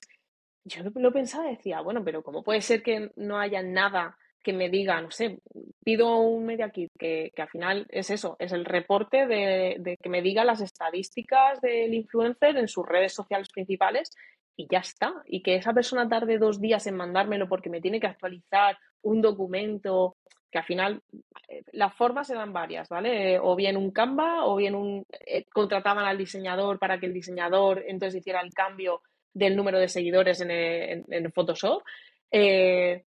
yo 0.64 0.83
lo, 0.95 1.12
pensaba 1.12 1.51
y 1.51 1.57
decía, 1.57 1.81
bueno, 1.81 2.03
pero 2.05 2.23
¿cómo 2.23 2.43
puede 2.43 2.62
ser 2.62 2.83
que 2.83 3.11
no 3.16 3.39
haya 3.39 3.62
nada 3.62 4.16
que 4.49 4.55
me 4.55 4.70
diga, 4.70 4.99
no 5.03 5.11
sé, 5.11 5.40
pido 5.84 6.16
un 6.16 6.46
media 6.46 6.70
kit 6.70 6.90
que, 6.99 7.30
al 7.36 7.51
final 7.51 7.86
es 7.90 8.09
eso, 8.09 8.34
es 8.38 8.53
el 8.53 8.64
reporte 8.64 9.26
de, 9.26 9.76
de, 9.78 9.99
que 9.99 10.09
me 10.09 10.22
diga 10.22 10.42
las 10.42 10.62
estadísticas 10.62 11.61
del 11.61 11.92
influencer 11.92 12.57
en 12.57 12.66
sus 12.66 12.86
redes 12.86 13.12
sociales 13.12 13.51
principales 13.51 14.11
y 14.57 14.66
ya 14.70 14.78
está. 14.78 15.12
Y 15.26 15.42
que 15.42 15.57
esa 15.57 15.74
persona 15.74 16.09
tarde 16.09 16.38
dos 16.38 16.62
días 16.62 16.86
en 16.86 16.96
mandármelo 16.96 17.46
porque 17.46 17.68
me 17.68 17.82
tiene 17.82 18.01
que 18.01 18.07
actualizar 18.07 18.78
un 19.03 19.20
documento 19.20 20.16
que 20.51 20.57
al 20.57 20.64
final 20.64 21.03
eh, 21.46 21.62
las 21.72 21.94
formas 21.94 22.30
eran 22.30 22.55
varias, 22.55 22.88
¿vale? 22.88 23.38
O 23.38 23.55
bien 23.55 23.76
un 23.76 23.90
Canva 23.90 24.46
o 24.46 24.57
bien 24.57 24.74
un 24.74 25.05
eh, 25.26 25.44
contrataban 25.53 26.07
al 26.07 26.16
diseñador 26.16 26.78
para 26.78 26.99
que 26.99 27.05
el 27.05 27.12
diseñador 27.12 27.84
entonces 27.86 28.20
hiciera 28.20 28.40
el 28.40 28.55
cambio 28.55 29.03
del 29.34 29.57
número 29.57 29.78
de 29.78 29.88
seguidores 29.88 30.40
en, 30.40 30.51
el, 30.51 31.32
Photoshop. 31.34 31.82
Eh, 32.30 33.05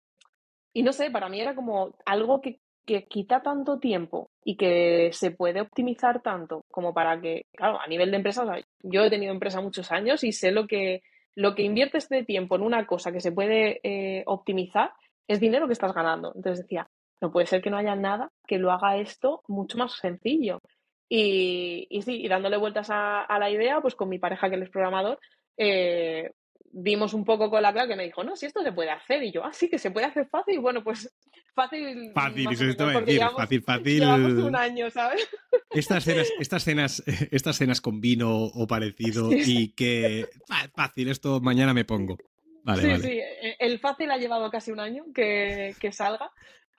y 0.72 0.82
no 0.82 0.92
sé, 0.92 1.10
para 1.10 1.28
mí 1.28 1.40
era 1.40 1.54
como 1.54 1.94
algo 2.04 2.40
que, 2.40 2.60
que, 2.86 3.04
quita 3.04 3.42
tanto 3.42 3.78
tiempo 3.78 4.30
y 4.44 4.56
que 4.56 5.10
se 5.12 5.30
puede 5.30 5.60
optimizar 5.60 6.22
tanto 6.22 6.64
como 6.70 6.94
para 6.94 7.20
que, 7.20 7.46
claro, 7.52 7.80
a 7.80 7.86
nivel 7.86 8.10
de 8.10 8.16
empresa, 8.18 8.44
yo 8.82 9.04
he 9.04 9.10
tenido 9.10 9.32
empresa 9.32 9.60
muchos 9.60 9.90
años 9.92 10.24
y 10.24 10.32
sé 10.32 10.50
lo 10.52 10.66
que, 10.66 11.02
lo 11.34 11.54
que 11.54 11.62
inviertes 11.62 12.08
de 12.08 12.24
tiempo 12.24 12.56
en 12.56 12.62
una 12.62 12.86
cosa 12.86 13.12
que 13.12 13.20
se 13.20 13.32
puede 13.32 13.80
optimizar 14.26 14.92
es 15.28 15.38
dinero 15.40 15.66
que 15.66 15.74
estás 15.74 15.94
ganando. 15.94 16.32
Entonces 16.34 16.64
decía, 16.64 16.88
no 17.20 17.30
puede 17.30 17.46
ser 17.46 17.62
que 17.62 17.70
no 17.70 17.76
haya 17.76 17.94
nada 17.94 18.30
que 18.46 18.58
lo 18.58 18.72
haga 18.72 18.96
esto 18.96 19.42
mucho 19.46 19.78
más 19.78 19.92
sencillo. 19.92 20.60
Y, 21.08 21.86
y 21.90 22.02
sí, 22.02 22.20
y 22.22 22.28
dándole 22.28 22.56
vueltas 22.56 22.88
a, 22.90 23.26
la 23.38 23.50
idea, 23.50 23.80
pues 23.80 23.94
con 23.94 24.08
mi 24.08 24.18
pareja 24.18 24.48
que 24.48 24.56
él 24.56 24.62
es 24.62 24.70
programador, 24.70 25.18
eh, 25.56 26.32
dimos 26.72 27.14
un 27.14 27.24
poco 27.24 27.50
con 27.50 27.62
la 27.62 27.72
clave 27.72 27.88
que 27.88 27.96
me 27.96 28.04
dijo, 28.04 28.22
no, 28.24 28.36
si 28.36 28.46
esto 28.46 28.62
se 28.62 28.72
puede 28.72 28.90
hacer. 28.90 29.22
Y 29.22 29.32
yo, 29.32 29.44
ah, 29.44 29.52
sí, 29.52 29.68
que 29.68 29.78
se 29.78 29.90
puede 29.90 30.06
hacer 30.06 30.26
fácil. 30.28 30.60
Bueno, 30.60 30.82
pues 30.82 31.12
fácil. 31.54 32.12
Fácil, 32.14 32.48
eso 32.52 32.64
esto 32.64 32.86
decir, 32.86 33.20
fácil, 33.36 33.62
fácil. 33.66 34.00
Llevamos 34.00 34.32
un 34.32 34.56
año, 34.56 34.90
¿sabes? 34.90 35.28
Estas 35.70 36.04
cenas, 36.04 36.30
estas 36.40 36.64
cenas, 36.64 37.02
estas 37.30 37.56
cenas 37.56 37.80
con 37.80 38.00
vino 38.00 38.44
o 38.44 38.66
parecido 38.66 39.30
y 39.32 39.72
que 39.72 40.28
fácil, 40.74 41.08
esto 41.08 41.40
mañana 41.40 41.74
me 41.74 41.84
pongo. 41.84 42.18
Vale, 42.62 42.98
sí, 42.98 43.02
sí, 43.02 43.20
el 43.58 43.78
fácil 43.78 44.10
ha 44.10 44.18
llevado 44.18 44.50
casi 44.50 44.70
un 44.70 44.80
año 44.80 45.06
que, 45.14 45.74
que 45.80 45.92
salga, 45.92 46.30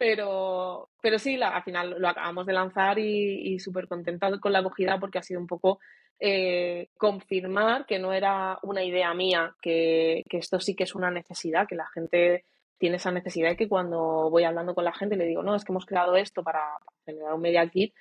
pero, 0.02 0.89
pero 1.00 1.20
sí, 1.20 1.39
al 1.39 1.62
final 1.62 1.96
lo 2.00 2.08
acabamos 2.08 2.48
de 2.48 2.54
lanzar 2.54 2.98
y, 2.98 3.60
súper 3.60 3.88
contenta 3.88 4.36
con 4.39 4.52
la 4.52 4.58
acogida 4.58 5.00
porque 5.00 5.20
ha 5.20 5.24
sido 5.24 5.39
un 5.39 5.46
poco 5.46 5.80
eh, 6.24 6.89
confirmar 6.97 7.88
que 7.88 7.97
no 7.97 8.13
era 8.13 8.59
una 8.61 8.84
idea 8.84 9.11
mía, 9.15 9.55
que, 9.59 10.24
esto 10.30 10.59
sí 10.59 10.76
que 10.76 10.84
es 10.84 10.93
una 10.93 11.09
necesidad, 11.09 11.67
que 11.67 11.74
la 11.74 11.88
gente 11.88 12.45
tiene 12.78 12.97
esa 12.97 13.11
necesidad 13.11 13.49
y 13.49 13.55
que 13.55 13.67
cuando 13.67 14.30
voy 14.30 14.43
hablando 14.43 14.76
con 14.76 14.86
la 14.86 14.93
gente 14.93 15.15
le 15.15 15.26
digo, 15.26 15.41
no, 15.41 15.55
es 15.55 15.65
que 15.65 15.72
hemos 15.72 15.88
creado 15.88 16.15
esto 16.15 16.43
para, 16.43 16.78
generar 17.07 17.34
un 17.34 17.41
media 17.41 17.67
kit, 17.67 17.95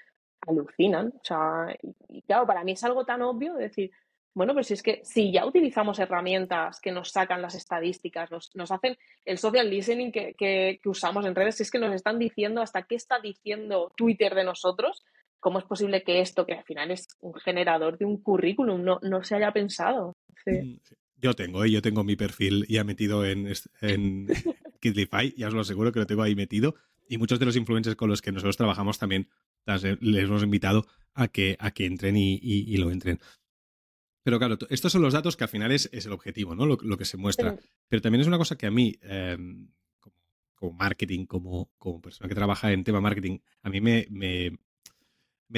alucinan. 0.47 1.15
O 1.17 1.25
sea, 1.25 1.75
y, 2.09 2.21
claro, 2.21 2.47
para 2.47 2.63
mí 2.63 2.73
es 2.73 2.85
algo 2.85 3.07
tan 3.07 3.23
obvio 3.23 3.55
decir, 3.55 3.91
bueno, 4.35 4.53
pues 4.53 4.67
si 4.67 4.75
es 4.75 4.83
que 4.83 5.01
si 5.03 5.33
ya 5.33 5.47
utilizamos 5.47 5.99
herramientas 5.99 6.79
que 6.79 6.93
nos 6.93 7.13
sacan 7.13 7.41
las 7.41 7.55
estadísticas, 7.55 8.31
nos, 8.31 8.71
hacen 8.71 8.99
el 9.25 9.39
social 9.39 9.71
listening 9.71 10.13
que, 10.13 10.79
usamos 10.85 11.25
en 11.25 11.35
redes, 11.35 11.57
si 11.57 11.63
es 11.63 11.71
que 11.71 11.79
nos 11.79 11.95
están 11.95 12.19
diciendo 12.19 12.61
hasta 12.61 12.83
qué 12.83 12.97
está 12.97 13.19
diciendo 13.19 13.91
Twitter 13.97 14.35
de 14.35 14.45
nosotros, 14.45 15.07
¿cómo 15.41 15.59
es 15.59 15.65
posible 15.65 16.03
que 16.03 16.21
esto, 16.21 16.47
que 16.47 16.55
al 16.55 16.65
final 16.65 16.91
es 16.91 17.09
un 17.21 17.35
generador 17.35 17.99
de 17.99 18.05
un 18.05 18.19
currículum, 18.23 18.83
no, 18.83 19.01
no 19.03 19.25
se 19.25 19.35
haya 19.35 19.53
pensado? 19.53 20.15
Mm, 20.47 20.77
yo 21.17 21.35
tengo, 21.35 21.65
¿eh? 21.65 21.71
yo 21.71 21.83
tengo 21.83 22.05
mi 22.05 22.17
perfil 22.17 22.67
ya 22.69 22.85
metido 22.85 23.25
en, 23.25 23.53
en 23.81 24.27
Kidlify, 24.81 25.35
ya 25.37 25.49
os 25.49 25.55
lo 25.55 25.61
aseguro 25.61 25.93
que 25.93 26.01
lo 26.01 26.07
tengo 26.07 26.23
ahí 26.23 26.35
metido. 26.35 26.75
Y 27.09 27.19
muchos 27.19 27.41
de 27.41 27.47
los 27.47 27.57
influencers 27.57 27.97
con 27.97 28.09
los 28.09 28.23
que 28.23 28.31
nosotros 28.31 28.57
trabajamos 28.57 28.99
también 28.99 29.29
les 30.01 30.25
hemos 30.25 30.45
invitado 30.45 30.87
a 31.15 31.27
que, 31.27 31.57
a 31.59 31.73
que 31.73 31.87
entren 31.87 32.17
y 32.17 32.77
lo 32.77 32.91
entren. 32.93 33.19
Pero 34.23 34.39
claro, 34.39 34.59
estos 34.69 34.93
son 34.93 35.03
los 35.03 35.13
datos 35.13 35.37
que 35.37 35.45
al 35.45 35.51
final 35.51 35.73
es, 35.73 35.89
el 35.93 36.13
objetivo, 36.13 36.55
¿no? 36.55 36.67
Lo, 36.67 36.97
que 36.99 37.05
se 37.05 37.17
muestra. 37.17 37.57
Pero 37.89 38.03
también 38.03 38.21
es 38.21 38.27
una 38.27 38.39
cosa 38.39 38.57
que 38.57 38.67
a 38.67 38.71
mí, 38.71 38.95
em, 39.03 39.69
como, 40.55 40.73
marketing, 40.73 41.25
como, 41.27 41.71
como 41.79 42.01
persona 42.03 42.29
que 42.29 42.35
trabaja 42.35 42.71
en 42.73 42.85
tema 42.85 43.01
marketing, 43.01 43.39
a 43.63 43.71
mí 43.71 43.81
me, 43.81 44.07
me, 44.11 44.59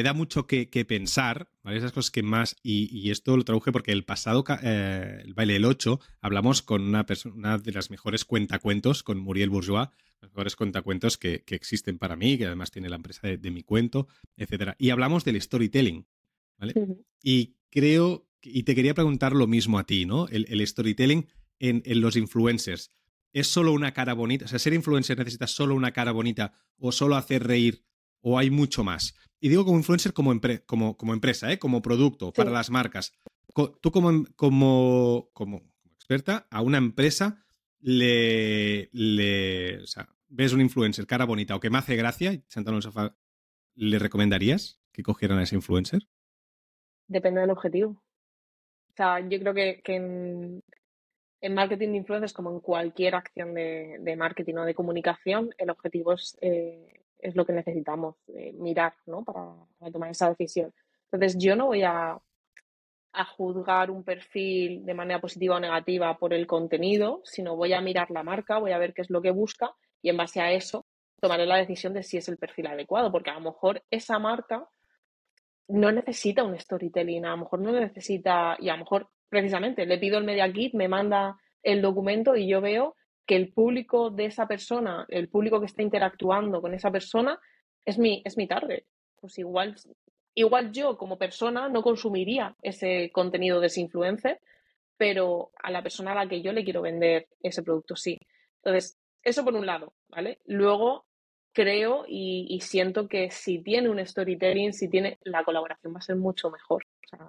da 0.03 0.15
mucho 0.15 0.47
que, 0.47 0.67
pensar, 0.87 1.51
¿vale? 1.63 1.77
Esas 1.77 1.93
cosas 1.93 2.11
que 2.11 2.23
más, 2.23 2.57
y, 2.63 3.11
esto 3.11 3.37
lo 3.37 3.45
traduje 3.45 3.73
porque 3.73 3.93
el 3.93 4.05
pasado, 4.05 4.45
eh, 4.63 5.21
el 5.25 5.35
baile 5.35 5.53
del 5.53 5.67
8, 5.67 6.01
hablamos 6.23 6.63
con 6.63 6.83
una, 6.83 7.05
persona, 7.05 7.59
de 7.59 7.73
las 7.73 7.91
mejores 7.91 8.25
cuentacuentos, 8.25 9.03
con 9.03 9.19
Muriel 9.19 9.51
Bourgeois, 9.51 9.89
los 10.23 10.31
mejores 10.31 10.57
cuentacuentos 10.57 11.19
que, 11.19 11.43
que 11.45 11.55
existen 11.55 11.99
para 11.99 12.17
mí, 12.17 12.39
que 12.39 12.47
además 12.47 12.71
tiene 12.71 12.89
la 12.89 12.97
empresa 12.97 13.29
de, 13.29 13.51
mi 13.51 13.63
cuento, 13.63 14.09
etcétera. 14.37 14.77
Y 14.79 14.91
hablamos 14.91 15.25
del 15.25 15.41
storytelling, 15.41 16.07
¿vale? 16.59 16.75
Y 17.23 17.57
creo 17.69 18.27
y 18.43 18.65
te 18.65 18.75
quería 18.75 18.95
preguntar 18.95 19.35
lo 19.35 19.47
mismo 19.47 19.79
a 19.79 19.85
ti, 19.85 20.05
¿no? 20.05 20.27
El, 20.29 20.67
storytelling 20.67 21.29
en, 21.59 21.83
los 22.01 22.17
influencers. 22.17 22.91
¿Es 23.33 23.47
solo 23.47 23.73
una 23.73 23.93
cara 23.93 24.15
bonita? 24.15 24.45
O 24.45 24.49
sea, 24.49 24.59
ser 24.59 24.75
influencer 24.75 25.17
necesita 25.17 25.47
solo 25.47 25.75
una 25.75 25.93
cara 25.93 26.13
bonita 26.13 26.53
o 26.77 26.93
solo 26.93 27.17
hacer 27.17 27.47
reír 27.47 27.85
o 28.21 28.39
hay 28.39 28.51
mucho 28.51 28.85
más? 28.85 29.15
Y 29.45 29.49
digo 29.49 29.65
como 29.65 29.77
influencer 29.77 30.13
como, 30.13 30.33
como, 30.67 30.97
como 30.97 31.13
empresa, 31.13 31.51
¿eh? 31.51 31.59
como 31.59 31.83
producto 31.83 32.33
para 32.33 32.53
las 32.53 32.71
marcas. 32.71 33.13
Tú 33.81 33.91
como, 33.91 34.25
como, 34.37 35.31
como 35.33 35.63
experta, 35.97 36.47
a 36.49 36.63
una 36.63 36.79
empresa 36.79 37.45
le, 37.81 38.89
le 38.93 39.79
o 39.79 39.87
sea, 39.89 40.09
ves 40.29 40.53
un 40.53 40.61
influencer 40.61 41.09
cara 41.09 41.25
bonita 41.25 41.57
o 41.57 41.61
que 41.61 41.71
me 41.71 41.79
hace 41.79 41.97
gracia, 41.97 42.41
sentado 42.47 42.75
en 42.75 42.77
el 42.77 42.83
sofá, 42.83 43.17
¿le 43.75 43.99
recomendarías 43.99 44.81
que 44.93 45.03
cogieran 45.03 45.41
a 45.41 45.43
ese 45.43 45.57
influencer? 45.57 46.03
Depende 47.09 47.41
del 47.41 47.51
objetivo. 47.51 47.91
O 47.91 48.95
sea, 48.97 49.19
yo 49.29 49.41
creo 49.41 49.55
que, 49.55 49.83
en, 49.87 50.63
marketing 51.53 51.89
de 51.89 51.97
influencers, 51.97 52.33
como 52.33 52.53
en 52.53 52.61
cualquier 52.61 53.17
acción 53.17 53.55
de, 53.55 54.15
marketing 54.17 54.55
o 54.55 54.65
de 54.65 54.75
comunicación, 54.77 55.53
el 55.59 55.71
objetivo 55.71 56.13
es, 56.13 56.39
eh, 56.43 57.02
es 57.23 57.35
lo 57.35 57.47
que 57.47 57.53
necesitamos 57.53 58.17
eh, 58.29 58.53
mirar 58.53 58.93
¿no? 59.07 59.25
para, 59.25 59.91
tomar 59.91 60.11
esa 60.11 60.29
decisión. 60.29 60.75
Entonces, 61.11 61.39
yo 61.39 61.57
no 61.57 61.67
voy 61.67 61.83
a, 61.83 62.19
a 63.13 63.25
juzgar 63.25 63.91
un 63.91 64.03
perfil 64.03 64.85
de 64.85 64.95
manera 64.95 65.21
positiva 65.21 65.57
o 65.57 65.61
negativa 65.61 66.19
por 66.19 66.35
el 66.35 66.47
contenido, 66.47 67.21
sino 67.25 67.57
voy 67.57 67.73
a 67.73 67.81
mirar 67.81 68.11
la 68.11 68.23
marca, 68.23 68.59
voy 68.59 68.73
a 68.73 68.79
ver 68.79 68.93
qué 68.93 69.03
es 69.03 69.11
lo 69.11 69.23
que 69.23 69.31
busca 69.31 69.75
y 70.03 70.11
en 70.11 70.17
base 70.17 70.41
a 70.41 70.53
eso 70.53 70.85
tomaré 71.21 71.47
la 71.47 71.57
decisión 71.57 71.95
de 71.95 72.03
si 72.03 72.17
es 72.17 72.29
el 72.29 72.37
perfil 72.37 72.67
adecuado, 72.67 73.13
porque 73.13 73.31
a 73.31 73.35
lo 73.35 73.41
mejor 73.41 73.85
esa 73.91 74.19
marca 74.19 74.69
no 75.69 75.93
necesita 75.93 76.43
un 76.43 76.59
storytelling, 76.59 77.25
a 77.25 77.31
lo 77.31 77.37
mejor 77.39 77.61
no 77.61 77.71
necesita, 77.71 78.57
y 78.59 78.69
a 78.69 78.73
lo 78.73 78.81
mejor 78.81 79.09
precisamente 79.29 79.87
le 79.87 79.99
pido 79.99 80.19
el 80.19 80.25
Media 80.25 80.53
Kit, 80.53 80.75
me 80.75 80.89
manda 80.89 81.39
el 81.63 81.81
documento 81.81 82.35
y 82.35 82.49
yo 82.49 82.61
veo 82.61 82.97
que 83.27 83.37
el 83.37 83.53
público 83.53 84.11
de 84.11 84.27
esa 84.27 84.47
persona, 84.47 85.07
el 85.09 85.29
público 85.29 85.61
que 85.61 85.67
está 85.67 85.83
interactuando 85.83 86.61
con 86.61 86.75
esa 86.75 86.91
persona, 86.91 87.39
es 87.85 87.99
mi, 87.99 88.23
es 88.25 88.37
mi 88.37 88.47
target. 88.47 88.85
Pues 89.21 89.39
igual, 89.39 89.77
igual 90.35 90.73
yo 90.73 90.97
como 90.97 91.19
persona 91.19 91.69
no 91.69 91.83
consumiría 91.83 92.57
ese 92.63 93.11
contenido 93.13 93.61
de 93.61 93.69
ese 93.69 93.81
influencer, 93.81 94.41
pero 94.97 95.51
a 95.63 95.71
la 95.71 95.83
persona 95.83 96.13
a 96.13 96.15
la 96.15 96.29
que 96.29 96.43
yo 96.43 96.53
le 96.53 96.65
quiero 96.65 96.83
vender 96.83 97.29
ese 97.43 97.63
producto 97.63 97.97
sí. 97.97 98.19
Entonces, 98.57 98.99
eso 99.23 99.45
por 99.45 99.55
un 99.55 99.67
lado, 99.67 99.95
¿vale? 100.09 100.41
Luego, 100.47 101.07
creo 101.53 102.05
y, 102.09 102.61
siento 102.63 103.09
que 103.09 103.31
si 103.31 103.63
tiene 103.63 103.89
un 103.89 104.05
storytelling, 104.05 104.73
si 104.73 104.89
tiene, 104.89 105.19
la 105.23 105.45
colaboración 105.45 105.95
va 105.95 105.99
a 105.99 106.03
ser 106.03 106.17
mucho 106.17 106.51
mejor. 106.51 106.85
Al 107.13 107.19
final, 107.19 107.29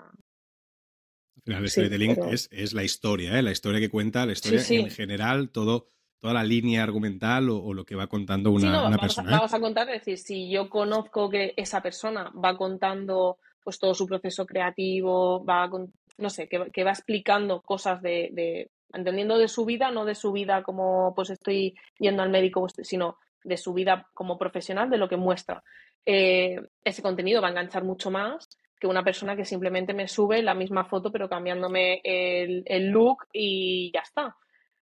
el 1.45 1.69
storytelling 1.69 2.17
es, 2.31 2.73
la 2.73 2.83
historia, 2.83 3.37
¿eh? 3.37 3.41
la 3.41 3.51
historia 3.51 3.79
que 3.79 3.89
cuenta, 3.89 4.25
la 4.25 4.33
historia 4.33 4.61
en 4.69 4.89
general, 4.89 5.49
todo, 5.49 5.87
toda 6.19 6.33
la 6.33 6.43
línea 6.43 6.83
argumental 6.83 7.49
o, 7.49 7.73
lo 7.73 7.85
que 7.85 7.95
va 7.95 8.07
contando 8.07 8.51
una, 8.51 8.97
persona. 8.97 9.29
¿eh? 9.29 9.33
vamos 9.35 9.53
a 9.53 9.59
contar, 9.59 9.89
es 9.89 10.01
decir, 10.01 10.17
si 10.17 10.49
yo 10.49 10.69
conozco 10.69 11.29
que 11.29 11.53
esa 11.57 11.81
persona 11.81 12.31
va 12.31 12.57
contando 12.57 13.39
pues 13.63 13.79
todo 13.79 13.93
su 13.93 14.07
proceso 14.07 14.45
creativo, 14.45 15.43
va 15.43 15.69
no 16.17 16.29
sé, 16.29 16.47
que, 16.47 16.83
va 16.83 16.91
explicando 16.91 17.61
cosas 17.61 18.01
de, 18.01 18.69
entendiendo 18.93 19.37
de 19.37 19.47
su 19.47 19.65
vida, 19.65 19.91
no 19.91 20.05
de 20.05 20.15
su 20.15 20.31
vida 20.31 20.63
como 20.63 21.13
pues 21.15 21.29
estoy 21.29 21.75
yendo 21.97 22.23
al 22.23 22.29
médico, 22.29 22.67
sino 22.69 23.17
de 23.43 23.57
su 23.57 23.73
vida 23.73 24.07
como 24.13 24.37
profesional, 24.37 24.89
de 24.89 24.97
lo 24.97 25.09
que 25.09 25.17
muestra. 25.17 25.63
Eh, 26.05 26.59
ese 26.83 27.01
contenido 27.01 27.41
va 27.41 27.47
a 27.47 27.51
enganchar 27.51 27.83
mucho 27.83 28.11
más 28.11 28.49
que 28.83 28.87
una 28.87 29.03
persona 29.03 29.37
que 29.37 29.45
simplemente 29.45 29.93
me 29.93 30.09
sube 30.09 30.41
la 30.41 30.53
misma 30.53 30.83
foto 30.83 31.09
pero 31.09 31.29
cambiándome 31.29 32.01
el, 32.03 32.89
look 32.89 33.27
y 33.31 33.89
ya 33.93 34.01
está. 34.01 34.35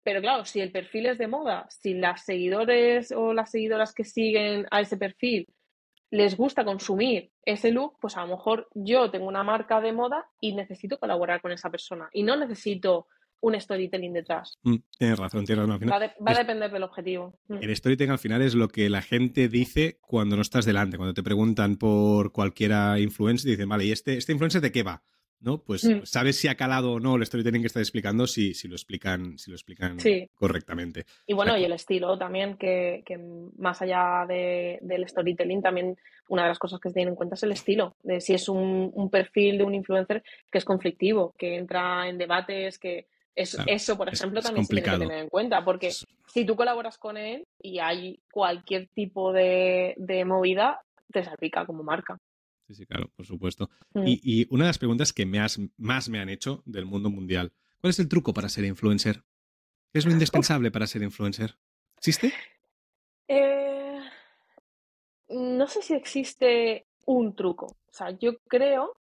Pero 0.03 0.21
claro, 0.21 0.45
si 0.45 0.61
el 0.61 0.73
perfil 0.73 1.07
es 1.07 1.19
de 1.19 1.29
moda, 1.29 1.65
si 1.71 1.95
las 1.95 2.25
seguidores 2.25 3.13
o 3.13 3.33
las 3.33 3.53
seguidoras 3.53 3.95
que 3.95 4.03
siguen 4.03 4.67
a 4.73 4.81
ese 4.81 4.97
perfil 4.97 5.47
les 6.11 6.37
gusta 6.37 6.65
consumir 6.65 7.31
ese 7.45 7.71
look, 7.71 7.99
pues 8.01 8.17
a 8.17 8.23
lo 8.23 8.37
mejor 8.37 8.69
yo 8.75 9.13
tengo 9.13 9.29
una 9.29 9.45
marca 9.45 9.81
de 9.81 9.93
moda 9.93 10.27
y 10.41 10.57
necesito 10.57 10.99
colaborar 10.99 11.41
con 11.41 11.53
esa 11.53 11.71
persona. 11.71 12.09
Y 12.13 12.25
no 12.25 12.37
necesito 12.37 13.07
un 13.45 13.61
storytelling 13.61 14.15
detrás. 14.15 14.59
Mm, 14.63 14.77
tienes 14.99 15.19
razón, 15.19 15.45
tienes 15.45 15.69
razón. 15.69 15.89
va, 15.91 16.33
a 16.33 16.39
depender 16.39 16.71
del 16.71 16.83
objetivo. 16.83 17.39
Mm. 17.49 17.59
El 17.61 17.77
storytelling 17.77 18.13
al 18.13 18.19
final 18.19 18.41
es 18.41 18.55
lo 18.55 18.69
que 18.69 18.89
la 18.89 19.03
gente 19.03 19.49
dice 19.49 19.99
cuando 20.01 20.37
no 20.37 20.43
estás 20.43 20.65
delante, 20.65 20.97
cuando 20.97 21.13
te 21.13 21.23
preguntan 21.23 21.77
por 21.77 22.33
cualquiera 22.33 22.99
influencer, 22.99 23.51
dicen, 23.51 23.69
vale, 23.69 23.85
¿y 23.85 23.93
este, 23.93 24.17
este 24.17 24.33
influencer 24.33 24.63
de 24.63 24.73
qué 24.73 24.83
va? 24.83 25.03
¿no? 25.41 25.59
Pues 25.59 25.85
mm. 25.85 26.05
sabes 26.05 26.41
si 26.41 26.49
ha 26.49 26.55
calado 26.55 26.93
o 26.93 27.01
no 27.01 27.17
el 27.17 27.27
storytelling 27.27 27.61
que 27.61 27.67
está 27.67 27.81
explicando, 27.81 28.27
si, 28.27 28.55
si 28.55 28.67
lo 28.67 28.77
explican, 28.77 29.37
si 29.37 29.51
lo 29.51 29.57
explican 29.57 29.99
correctamente. 30.35 31.05
Y 31.27 31.35
bueno, 31.35 31.59
y 31.59 31.65
el 31.65 31.73
estilo 31.73 32.17
también, 32.17 32.57
que, 32.57 33.05
más 33.59 33.83
allá 33.83 34.25
del 34.27 35.07
storytelling, 35.07 35.61
también 35.61 35.99
una 36.29 36.45
de 36.45 36.49
las 36.49 36.59
cosas 36.59 36.81
que 36.81 36.89
se 36.89 36.95
tiene 36.95 37.11
en 37.11 37.17
cuenta 37.17 37.35
es 37.35 37.43
el 37.43 37.53
estilo, 37.53 37.95
de 38.03 38.23
si 38.23 38.33
es 38.33 38.49
un, 38.49 38.91
un 38.95 39.11
perfil 39.11 39.59
de 39.59 39.65
un 39.65 39.75
influencer 39.75 40.23
que 40.51 40.57
es 40.57 40.65
conflictivo, 40.65 41.35
que 41.37 41.57
entra 41.57 42.09
en 42.09 42.17
debates, 42.17 42.79
que 42.79 43.09
eso, 43.35 43.97
por 43.97 44.09
ejemplo, 44.09 44.41
también 44.41 44.65
se 44.65 44.75
tiene 44.75 44.91
que 44.91 44.99
tener 44.99 45.19
en 45.19 45.29
cuenta, 45.29 45.65
porque 45.65 45.91
si 45.91 46.45
tú 46.47 46.55
colaboras 46.55 46.99
con 46.99 47.17
él 47.17 47.47
y 47.61 47.79
hay 47.81 48.21
cualquier 48.31 48.89
tipo 48.89 49.33
de, 49.33 50.25
movida, 50.27 50.81
te 51.13 51.25
salpica 51.25 51.67
como 51.67 51.83
marca. 51.83 52.17
Sí, 52.67 52.75
sí, 52.75 52.87
claro, 52.87 53.11
por 53.17 53.27
supuesto. 53.27 53.69
Mm. 53.93 54.05
Y, 54.07 54.47
una 54.51 54.65
de 54.65 54.69
las 54.69 54.79
preguntas 54.79 55.13
que 55.13 55.27
me 55.27 55.45
más 55.77 56.09
me 56.09 56.21
han 56.21 56.29
hecho 56.29 56.63
del 56.65 56.87
mundo 56.87 57.11
mundial, 57.11 57.53
¿cuál 57.81 57.91
es 57.91 57.99
el 57.99 58.09
truco 58.09 58.33
para 58.33 58.49
ser 58.49 58.65
influencer? 58.65 59.23
¿Qué 59.93 59.99
es 59.99 60.07
lo 60.07 60.13
indispensable 60.13 60.71
para 60.71 60.87
ser 60.87 61.03
influencer? 61.03 61.57
¿Existe? 61.97 62.33
Eh, 63.27 64.01
no 65.31 65.67
sé 65.67 65.81
si 65.81 65.95
existe 65.95 66.85
un 67.07 67.35
truco. 67.35 67.65
O 67.65 67.91
sea, 67.91 68.11
yo 68.11 68.37
creo 68.49 68.99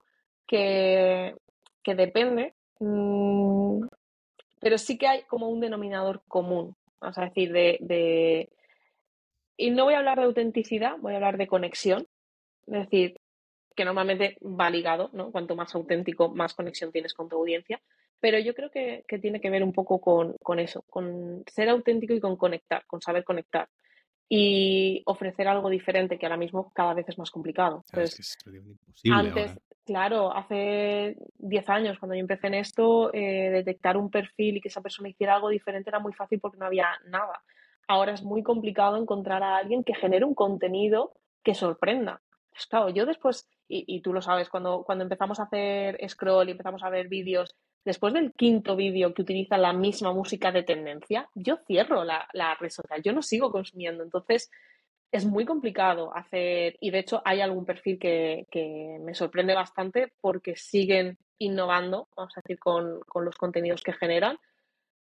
que, 0.48 1.36
que 1.84 1.94
depende. 1.94 2.54
Mm, 2.80 3.84
pero 4.64 4.78
sí 4.78 4.98
que 4.98 5.08
hay 5.08 5.24
como 5.24 5.50
un 5.50 5.60
denominador 5.60 6.24
común, 6.28 6.76
vamos 7.02 7.18
a 7.18 7.26
decir, 7.26 7.52
de, 7.52 8.50
Y 9.58 9.72
no 9.72 9.84
voy 9.84 9.94
a 9.94 10.00
hablar 10.00 10.20
de 10.20 10.24
autenticidad, 10.24 10.98
voy 11.00 11.14
a 11.14 11.18
hablar 11.18 11.38
de 11.38 11.48
conexión, 11.48 12.08
es 12.68 12.74
decir, 12.74 13.20
que 13.76 13.84
normalmente 13.84 14.38
va 14.42 14.70
ligado, 14.70 15.10
¿no? 15.12 15.32
Cuanto 15.32 15.56
más 15.56 15.76
auténtico, 15.76 16.30
más 16.30 16.54
conexión 16.54 16.94
tienes 16.94 17.14
con 17.14 17.28
tu 17.28 17.36
audiencia, 17.36 17.82
pero 18.22 18.40
yo 18.40 18.56
creo 18.56 18.72
que, 18.72 19.04
tiene 19.22 19.42
que 19.42 19.50
ver 19.50 19.64
un 19.64 19.74
poco 19.74 20.00
con, 20.00 20.38
con, 20.42 20.60
eso, 20.60 20.84
con 20.84 21.44
ser 21.46 21.68
auténtico 21.68 22.14
y 22.14 22.22
con 22.22 22.38
conectar, 22.38 22.86
con 22.88 23.02
saber 23.02 23.26
conectar 23.26 23.68
y 24.36 25.04
ofrecer 25.06 25.48
algo 25.48 25.70
diferente 25.70 26.18
que 26.18 26.26
ahora 26.26 26.38
mismo 26.38 26.72
cada 26.74 26.96
vez 26.96 27.08
es 27.08 27.20
más 27.20 27.30
complicado. 27.30 27.84
Entonces, 27.92 28.36
antes, 29.12 29.60
claro, 29.86 30.36
hace 30.36 31.18
10 31.38 31.70
años 31.70 32.00
cuando 32.00 32.16
yo 32.16 32.22
empecé 32.22 32.48
en 32.48 32.56
esto, 32.56 33.14
eh, 33.14 33.52
detectar 33.52 33.96
un 33.96 34.10
perfil 34.10 34.58
y 34.58 34.62
que 34.62 34.70
esa 34.70 34.82
persona 34.82 35.10
hiciera 35.10 35.36
algo 35.36 35.50
diferente 35.50 35.92
era 35.92 36.00
muy 36.00 36.14
fácil 36.14 36.40
porque 36.40 36.58
no 36.58 36.66
había 36.66 36.88
nada. 37.06 37.44
Ahora 37.88 38.14
es 38.14 38.24
muy 38.24 38.42
complicado 38.42 38.98
encontrar 38.98 39.44
a 39.44 39.56
alguien 39.56 39.84
que 39.84 39.94
genere 39.94 40.26
un 40.26 40.34
contenido 40.34 41.14
que 41.44 41.54
sorprenda. 41.54 42.20
Pues 42.50 42.66
claro, 42.66 42.90
yo 42.90 43.06
después, 43.06 43.48
y, 43.68 43.86
y, 43.86 44.02
tú 44.02 44.14
lo 44.14 44.22
sabes, 44.24 44.50
cuando, 44.50 44.84
cuando 44.84 45.04
empezamos 45.04 45.40
a 45.40 45.44
hacer 45.44 46.00
scroll 46.10 46.48
y 46.48 46.54
empezamos 46.54 46.82
a 46.82 46.90
ver 46.90 47.08
vídeos 47.08 47.56
después 47.86 48.14
del 48.14 48.34
quinto 48.34 48.76
vídeo 48.76 49.14
que 49.14 49.22
utiliza 49.22 49.58
la 49.58 49.74
misma 49.74 50.14
música 50.14 50.52
de 50.52 50.64
tendencia, 50.64 51.30
yo 51.36 51.58
cierro 51.68 52.04
la, 52.04 52.28
la 52.34 52.56
red 52.56 52.70
social, 52.70 53.02
yo 53.04 53.14
no 53.14 53.22
sigo 53.22 53.52
consumiendo. 53.52 54.04
Entonces, 54.04 54.50
es 55.14 55.26
muy 55.26 55.46
complicado 55.46 56.12
hacer, 56.18 56.76
y 56.80 56.90
de 56.90 56.98
hecho 56.98 57.22
hay 57.24 57.40
algún 57.40 57.66
perfil 57.66 58.00
que, 58.00 58.98
me 59.00 59.14
sorprende 59.14 59.54
bastante 59.54 60.12
porque 60.20 60.56
siguen 60.56 61.20
innovando, 61.38 62.08
vamos 62.18 62.34
a 62.36 62.42
decir, 62.42 62.58
con, 62.58 63.00
los 63.24 63.36
contenidos 63.36 63.84
que 63.84 63.94
generan, 63.94 64.40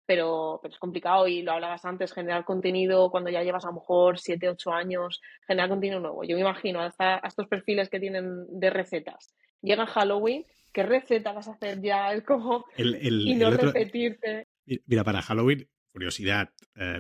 pero, 0.05 0.59
pero, 0.61 0.71
es 0.71 0.79
complicado 0.79 1.27
y 1.27 1.41
lo 1.41 1.53
hablabas 1.53 1.83
antes, 1.85 2.13
generar 2.13 2.45
contenido 2.45 3.09
cuando 3.09 3.31
ya 3.31 3.41
llevas 3.41 3.65
a 3.65 3.69
lo 3.69 3.75
mejor 3.75 4.19
7, 4.19 4.49
8 4.49 4.71
años, 4.71 5.19
generar 5.47 5.69
contenido 5.69 5.99
nuevo. 5.99 6.23
Yo 6.23 6.35
me 6.35 6.41
imagino 6.41 6.79
hasta 6.79 7.15
a 7.15 7.27
estos 7.27 7.47
perfiles 7.47 7.89
que 7.89 7.99
tienen 7.99 8.45
de 8.59 8.69
recetas. 8.69 9.33
Llega 9.63 9.87
Halloween 9.87 10.45
¿qué 10.73 10.83
receta 10.83 11.31
vas 11.31 11.47
a 11.47 11.51
hacer 11.51 11.81
ya? 11.81 12.13
Es 12.13 12.23
como 12.23 12.65
y 12.77 13.35
no 13.35 13.51
repetirte. 13.51 14.47
Mira, 14.87 15.03
para 15.03 15.21
Halloween, 15.21 15.69
curiosidad, 15.91 16.49
eh, 16.75 16.99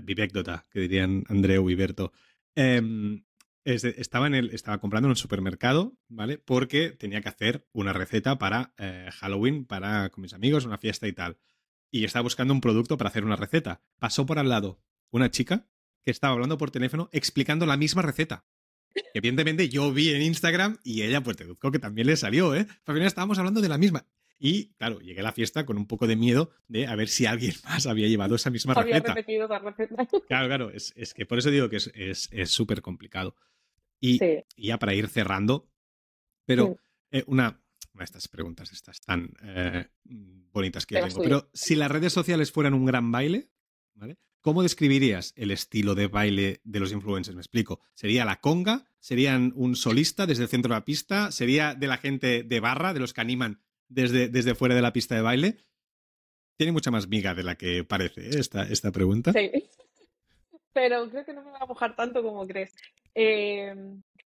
que 0.71 0.79
dirían 0.79 1.23
Andreu 1.27 1.69
y 1.69 1.75
Berto. 1.75 2.13
Em, 2.55 3.25
estaba, 3.65 4.27
en 4.27 4.35
el, 4.35 4.53
estaba 4.53 4.79
comprando 4.79 5.07
en 5.07 5.11
un 5.11 5.15
supermercado, 5.15 5.97
¿vale? 6.07 6.37
Porque 6.37 6.91
tenía 6.91 7.21
que 7.21 7.29
hacer 7.29 7.67
una 7.73 7.93
receta 7.93 8.37
para 8.37 8.73
eh, 8.77 9.09
Halloween, 9.11 9.65
para 9.65 10.09
con 10.09 10.21
mis 10.21 10.33
amigos, 10.33 10.65
una 10.65 10.77
fiesta 10.77 11.07
y 11.07 11.13
tal. 11.13 11.37
Y 11.89 12.05
estaba 12.05 12.23
buscando 12.23 12.53
un 12.53 12.61
producto 12.61 12.97
para 12.97 13.09
hacer 13.09 13.25
una 13.25 13.35
receta. 13.35 13.81
Pasó 13.99 14.25
por 14.25 14.39
al 14.39 14.49
lado 14.49 14.81
una 15.11 15.31
chica 15.31 15.67
que 16.03 16.11
estaba 16.11 16.33
hablando 16.33 16.57
por 16.57 16.71
teléfono 16.71 17.09
explicando 17.13 17.65
la 17.65 17.77
misma 17.77 18.01
receta 18.01 18.45
evidentemente 19.13 19.69
yo 19.69 19.91
vi 19.93 20.09
en 20.13 20.21
Instagram 20.21 20.77
y 20.83 21.03
ella, 21.03 21.21
pues 21.21 21.37
deduzco 21.37 21.71
que 21.71 21.79
también 21.79 22.07
le 22.07 22.15
salió, 22.17 22.55
¿eh? 22.55 22.65
Al 22.85 22.93
final 22.95 23.07
estábamos 23.07 23.37
hablando 23.37 23.61
de 23.61 23.69
la 23.69 23.77
misma. 23.77 24.05
Y 24.39 24.73
claro, 24.73 24.99
llegué 24.99 25.21
a 25.21 25.23
la 25.23 25.31
fiesta 25.31 25.65
con 25.65 25.77
un 25.77 25.87
poco 25.87 26.05
de 26.07 26.15
miedo 26.17 26.51
de 26.67 26.87
a 26.87 26.95
ver 26.95 27.07
si 27.07 27.25
alguien 27.25 27.53
más 27.63 27.85
había 27.85 28.07
llevado 28.07 28.35
esa 28.35 28.49
misma 28.49 28.73
Había 28.73 28.95
receta. 28.95 29.13
repetido 29.13 29.47
receta. 29.47 30.05
Claro, 30.27 30.47
claro, 30.47 30.69
es, 30.71 30.91
es 30.97 31.13
que 31.13 31.25
por 31.25 31.37
eso 31.39 31.49
digo 31.51 31.69
que 31.69 31.77
es 31.77 31.91
es- 31.95 32.29
es 32.31 32.49
súper 32.51 32.81
complicado. 32.81 33.35
Y, 34.01 34.17
Sí. 34.17 34.43
y 34.57 34.67
ya 34.67 34.79
para 34.79 34.93
ir 34.93 35.07
cerrando, 35.07 35.69
pero 36.45 36.77
eh, 37.11 37.23
una, 37.27 37.61
una 37.93 38.01
de 38.01 38.03
estas 38.03 38.27
preguntas, 38.27 38.73
estas 38.73 38.99
tan 38.99 39.31
eh, 39.43 39.87
bonitas 40.03 40.85
que 40.85 40.95
yo 40.95 41.07
tengo, 41.07 41.21
pero 41.23 41.49
si 41.53 41.75
las 41.75 41.89
redes 41.89 42.11
sociales 42.11 42.51
fueran 42.51 42.73
un 42.73 42.85
gran 42.85 43.11
baile, 43.11 43.49
¿vale? 43.93 44.17
¿Cómo 44.43 44.61
describirías 44.61 45.33
el 45.37 45.51
estilo 45.51 45.95
de 45.95 46.07
baile 46.07 46.59
de 46.65 46.81
los 46.81 46.91
influencers? 46.91 47.33
Me 47.33 47.39
explico. 47.39 47.79
¿Sería 47.93 48.25
la 48.25 48.41
conga? 48.41 48.83
¿Serían 48.99 49.53
un 49.55 49.77
solista 49.77 50.25
desde 50.25 50.43
el 50.43 50.49
centro 50.49 50.67
de 50.67 50.75
la 50.75 50.83
pista? 50.83 51.31
¿Sería 51.31 51.75
de 51.75 51.87
la 51.87 51.95
gente 51.95 52.43
de 52.43 52.59
barra, 52.59 52.93
de 52.93 52.99
los 52.99 53.13
que 53.13 53.21
animan 53.21 53.61
desde, 53.87 54.27
desde 54.27 54.53
fuera 54.53 54.75
de 54.75 54.81
la 54.81 54.91
pista 54.91 55.15
de 55.15 55.21
baile? 55.21 55.57
Tiene 56.57 56.73
mucha 56.73 56.91
más 56.91 57.07
miga 57.07 57.33
de 57.33 57.43
la 57.43 57.55
que 57.55 57.85
parece 57.85 58.19
¿eh? 58.19 58.31
esta, 58.37 58.63
esta 58.63 58.91
pregunta. 58.91 59.31
Sí. 59.31 59.49
Pero 60.73 61.09
creo 61.09 61.23
que 61.23 61.33
no 61.33 61.41
me 61.41 61.51
va 61.51 61.59
a 61.61 61.65
mojar 61.65 61.95
tanto 61.95 62.21
como 62.21 62.45
crees. 62.45 62.75
Eh, 63.15 63.73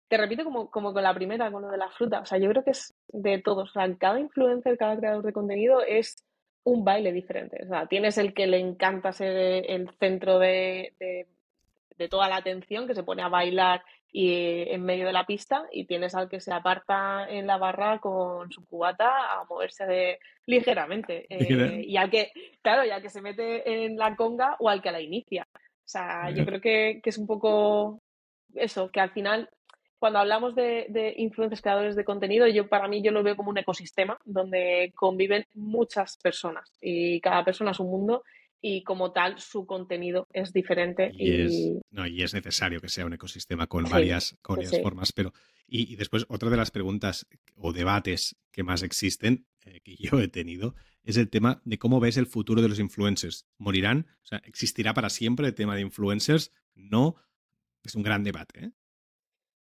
te 0.08 0.16
repito 0.16 0.42
como, 0.42 0.68
como 0.68 0.92
con 0.92 1.04
la 1.04 1.14
primera, 1.14 1.52
con 1.52 1.62
lo 1.62 1.70
de 1.70 1.78
la 1.78 1.90
fruta. 1.90 2.22
O 2.22 2.26
sea, 2.26 2.38
yo 2.38 2.50
creo 2.50 2.64
que 2.64 2.72
es 2.72 2.92
de 3.06 3.38
todos. 3.38 3.70
O 3.70 3.72
sea, 3.72 3.96
cada 3.96 4.18
influencer, 4.18 4.76
cada 4.78 4.96
creador 4.96 5.24
de 5.24 5.32
contenido 5.32 5.80
es 5.80 6.24
un 6.70 6.84
baile 6.84 7.12
diferente. 7.12 7.60
O 7.64 7.68
sea, 7.68 7.86
tienes 7.86 8.18
el 8.18 8.32
que 8.34 8.46
le 8.46 8.58
encanta 8.58 9.12
ser 9.12 9.64
el 9.68 9.90
centro 9.98 10.38
de, 10.38 10.92
de, 10.98 11.26
de 11.96 12.08
toda 12.08 12.28
la 12.28 12.36
atención, 12.36 12.86
que 12.86 12.94
se 12.94 13.02
pone 13.02 13.22
a 13.22 13.28
bailar 13.28 13.82
y 14.10 14.64
en 14.72 14.82
medio 14.84 15.06
de 15.06 15.12
la 15.12 15.26
pista, 15.26 15.66
y 15.70 15.84
tienes 15.84 16.14
al 16.14 16.30
que 16.30 16.40
se 16.40 16.50
aparta 16.52 17.26
en 17.28 17.46
la 17.46 17.58
barra 17.58 17.98
con 17.98 18.50
su 18.50 18.64
cubata 18.64 19.32
a 19.40 19.44
moverse 19.44 19.84
de- 19.86 20.18
ligeramente. 20.46 21.26
Eh, 21.28 21.82
y 21.86 21.96
al 21.98 22.08
que, 22.10 22.32
claro, 22.62 22.84
y 22.86 22.90
al 22.90 23.02
que 23.02 23.10
se 23.10 23.20
mete 23.20 23.84
en 23.84 23.96
la 23.98 24.16
conga 24.16 24.56
o 24.60 24.68
al 24.70 24.80
que 24.80 24.90
la 24.92 25.00
inicia. 25.02 25.46
O 25.54 25.90
sea, 25.90 26.30
yo 26.30 26.44
creo 26.46 26.60
que, 26.60 27.00
que 27.02 27.10
es 27.10 27.18
un 27.18 27.26
poco 27.26 28.00
eso, 28.54 28.90
que 28.90 29.00
al 29.00 29.10
final, 29.10 29.48
cuando 29.98 30.18
hablamos 30.18 30.54
de, 30.54 30.86
de 30.88 31.14
influencers 31.16 31.60
creadores 31.62 31.96
de 31.96 32.04
contenido, 32.04 32.46
yo 32.48 32.68
para 32.68 32.88
mí 32.88 33.02
yo 33.02 33.10
lo 33.10 33.22
veo 33.22 33.36
como 33.36 33.50
un 33.50 33.58
ecosistema 33.58 34.18
donde 34.24 34.92
conviven 34.94 35.44
muchas 35.54 36.16
personas 36.18 36.72
y 36.80 37.20
cada 37.20 37.44
persona 37.44 37.72
es 37.72 37.80
un 37.80 37.90
mundo 37.90 38.22
y 38.60 38.82
como 38.82 39.12
tal 39.12 39.38
su 39.38 39.66
contenido 39.66 40.26
es 40.32 40.52
diferente 40.52 41.12
Y 41.14 41.30
y, 41.30 41.42
es, 41.42 41.82
no, 41.90 42.06
y 42.06 42.22
es 42.22 42.34
necesario 42.34 42.80
que 42.80 42.88
sea 42.88 43.06
un 43.06 43.12
ecosistema 43.12 43.66
con 43.66 43.86
Sí, 43.86 43.92
varias, 43.92 44.36
con 44.42 44.56
sí, 44.56 44.58
varias 44.60 44.76
sí. 44.76 44.82
formas. 44.82 45.12
Pero, 45.12 45.32
y, 45.66 45.92
y 45.92 45.96
después, 45.96 46.26
otra 46.28 46.50
de 46.50 46.56
las 46.56 46.70
preguntas 46.70 47.26
o 47.54 47.72
debates 47.72 48.36
que 48.50 48.64
más 48.64 48.82
existen, 48.82 49.46
eh, 49.64 49.80
que 49.80 49.96
yo 49.96 50.18
he 50.20 50.28
tenido, 50.28 50.74
es 51.04 51.16
el 51.16 51.30
tema 51.30 51.62
de 51.64 51.78
cómo 51.78 52.00
ves 52.00 52.16
el 52.16 52.26
futuro 52.26 52.60
de 52.60 52.68
los 52.68 52.80
influencers. 52.80 53.46
¿Morirán? 53.58 54.06
O 54.22 54.26
sea, 54.26 54.38
¿existirá 54.44 54.92
para 54.92 55.08
siempre 55.08 55.46
el 55.46 55.54
tema 55.54 55.74
de 55.76 55.82
influencers? 55.82 56.52
No. 56.74 57.16
Es 57.84 57.94
un 57.94 58.02
gran 58.02 58.24
debate. 58.24 58.64
¿eh? 58.64 58.70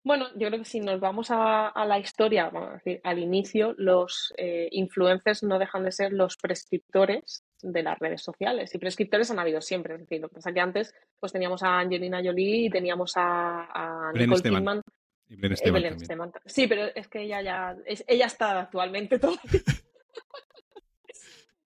Bueno, 0.04 0.28
yo 0.36 0.48
creo 0.48 0.60
que 0.60 0.66
si 0.66 0.80
nos 0.80 1.00
vamos 1.00 1.30
a, 1.30 1.68
a 1.68 1.86
la 1.86 2.00
historia, 2.00 2.50
vamos 2.50 2.70
a 2.70 2.74
decir, 2.74 3.00
al 3.04 3.20
inicio, 3.20 3.76
los 3.78 4.34
eh, 4.38 4.68
influencers 4.72 5.44
no 5.44 5.60
dejan 5.60 5.84
de 5.84 5.92
ser 5.92 6.12
los 6.12 6.38
prescriptores 6.38 7.44
de 7.62 7.84
las 7.84 8.00
redes 8.00 8.24
sociales. 8.24 8.74
Y 8.74 8.80
prescriptores 8.80 9.30
han 9.30 9.38
habido 9.38 9.62
siempre. 9.62 9.94
Es 9.94 10.00
decir, 10.02 10.20
lo 10.20 10.30
que 10.30 10.36
pasa 10.36 10.52
que 10.52 10.60
antes 10.60 10.96
pues 11.20 11.32
teníamos 11.32 11.62
a 11.62 11.80
Angelina 11.80 12.20
Jolie 12.24 12.66
y 12.66 12.70
teníamos 12.72 13.14
a, 13.16 13.66
a 13.72 14.12
Nicole. 14.14 14.42
Kidman. 14.60 14.82
Y 15.30 15.36
Belén 15.36 15.54
Esteban 15.54 15.74
Belén. 15.76 15.94
Esteban. 16.02 16.32
Sí, 16.46 16.68
pero 16.68 16.86
es 16.96 17.08
que 17.08 17.22
ella 17.22 17.42
ya, 17.44 17.76
es- 17.86 18.04
ella 18.08 18.26
está 18.26 18.60
actualmente 18.60 19.20
todavía. 19.20 19.40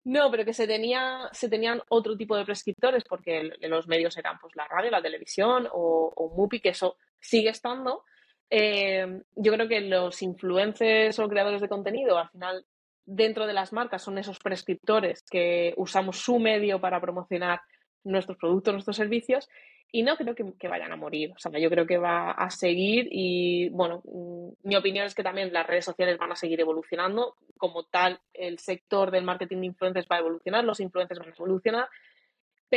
No, 0.07 0.29
pero 0.29 0.45
que 0.45 0.53
se 0.53 0.67
tenía, 0.67 1.29
se 1.31 1.49
tenían 1.49 1.81
otro 1.89 2.15
tipo 2.15 2.37
de 2.37 2.45
prescriptores 2.45 3.03
porque 3.05 3.39
el- 3.39 3.57
los 3.71 3.87
medios 3.87 4.15
eran 4.17 4.37
pues 4.39 4.55
la 4.55 4.67
radio, 4.67 4.91
la 4.91 5.01
televisión 5.01 5.67
o, 5.71 6.13
o 6.15 6.29
Mupi, 6.35 6.59
que 6.59 6.69
eso 6.69 6.97
sigue 7.19 7.49
estando. 7.49 8.03
Eh, 8.49 9.21
yo 9.35 9.51
creo 9.53 9.67
que 9.67 9.81
los 9.81 10.21
influencers 10.21 11.17
o 11.19 11.27
creadores 11.27 11.61
de 11.61 11.69
contenido, 11.69 12.17
al 12.17 12.29
final, 12.29 12.65
dentro 13.05 13.47
de 13.47 13.53
las 13.53 13.73
marcas, 13.73 14.03
son 14.03 14.17
esos 14.17 14.39
prescriptores 14.39 15.23
que 15.29 15.73
usamos 15.77 16.17
su 16.17 16.39
medio 16.39 16.79
para 16.79 17.01
promocionar 17.01 17.61
nuestros 18.03 18.37
productos, 18.37 18.73
nuestros 18.73 18.97
servicios, 18.97 19.49
y 19.91 20.03
no 20.03 20.17
creo 20.17 20.35
que, 20.35 20.43
que 20.59 20.67
vayan 20.67 20.91
a 20.91 20.97
morir. 20.97 21.31
O 21.31 21.39
sea, 21.39 21.57
yo 21.59 21.69
creo 21.69 21.85
que 21.87 21.97
va 21.97 22.31
a 22.31 22.49
seguir 22.49 23.07
y, 23.09 23.69
bueno, 23.69 24.01
mm, 24.03 24.67
mi 24.67 24.75
opinión 24.75 25.05
es 25.05 25.15
que 25.15 25.23
también 25.23 25.53
las 25.53 25.65
redes 25.65 25.85
sociales 25.85 26.17
van 26.17 26.31
a 26.31 26.35
seguir 26.35 26.59
evolucionando. 26.59 27.35
Como 27.57 27.85
tal, 27.85 28.19
el 28.33 28.59
sector 28.59 29.09
del 29.11 29.23
marketing 29.23 29.61
de 29.61 29.67
influencers 29.67 30.07
va 30.11 30.17
a 30.17 30.19
evolucionar, 30.19 30.63
los 30.63 30.79
influencers 30.79 31.19
van 31.19 31.29
a 31.29 31.35
evolucionar, 31.35 31.87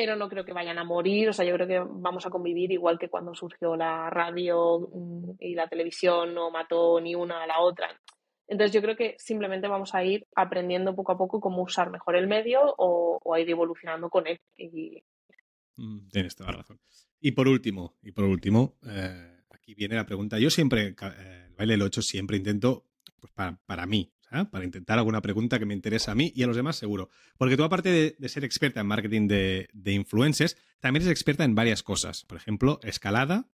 pero 0.01 0.15
no 0.15 0.29
creo 0.29 0.45
que 0.45 0.53
vayan 0.53 0.79
a 0.79 0.85
morir. 0.85 1.29
O 1.29 1.33
sea, 1.33 1.45
yo 1.45 1.55
creo 1.55 1.67
que 1.67 1.81
vamos 1.81 2.25
a 2.25 2.31
convivir 2.31 2.71
igual 2.71 3.01
que 3.01 3.09
cuando 3.09 3.35
surgió 3.35 3.75
la 3.75 4.09
radio 4.11 4.89
mm, 4.93 5.31
y 5.41 5.57
la 5.57 5.67
televisión 5.69 6.35
no 6.35 6.53
mató 6.53 7.01
ni 7.01 7.17
una 7.17 7.43
a 7.43 7.49
la 7.49 7.59
otra. 7.59 7.89
Entonces 8.47 8.73
yo 8.73 8.81
creo 8.81 8.95
que 8.95 9.17
simplemente 9.19 9.67
vamos 9.67 9.97
a 9.97 10.05
ir 10.05 10.25
aprendiendo 10.37 10.95
poco 10.95 11.11
a 11.11 11.19
poco 11.19 11.41
cómo 11.41 11.63
usar 11.63 11.91
mejor 11.91 12.15
el 12.15 12.29
medio 12.29 12.61
o, 12.79 13.19
a 13.35 13.41
ir 13.41 13.51
evolucionando 13.51 14.09
con 14.09 14.29
él. 14.29 14.41
Mm, 15.75 16.07
Tienes 16.13 16.37
toda 16.37 16.53
la 16.53 16.59
razón. 16.59 16.79
Y 17.21 17.33
por 17.33 17.49
último, 17.49 17.97
y 18.01 18.13
por 18.13 18.23
último, 18.23 18.77
eh, 18.89 19.41
aquí 19.51 19.75
viene 19.75 19.97
la 19.97 20.07
pregunta. 20.07 20.39
Yo 20.39 20.51
siempre, 20.51 20.95
eh, 20.95 21.47
el 21.49 21.55
baile 21.57 21.73
del 21.73 21.83
8, 21.83 22.03
siempre 22.03 22.37
intento, 22.37 22.85
pues 23.19 23.33
para, 23.33 23.59
para 23.67 23.85
mí, 23.85 24.13
¿sabes? 24.31 24.49
para 24.49 24.65
intentar 24.65 24.99
alguna 24.99 25.23
pregunta 25.23 25.59
que 25.59 25.67
me 25.67 25.75
interesa 25.75 26.13
a 26.13 26.15
mí 26.15 26.33
y 26.35 26.43
a 26.43 26.47
los 26.47 26.57
demás 26.57 26.77
seguro. 26.77 27.11
Porque 27.37 27.57
tú, 27.57 27.65
aparte 27.65 27.91
de, 27.91 28.17
de 28.19 28.29
ser 28.29 28.45
experta 28.45 28.81
en 28.81 28.87
marketing 28.87 29.29
de, 29.29 29.69
de 29.73 29.93
influencers, 29.93 30.57
también 30.81 31.03
eres 31.03 31.13
experta 31.13 31.45
en 31.45 31.55
varias 31.55 31.83
cosas. 31.83 32.25
Por 32.25 32.39
ejemplo, 32.39 32.81
escalada, 32.83 33.49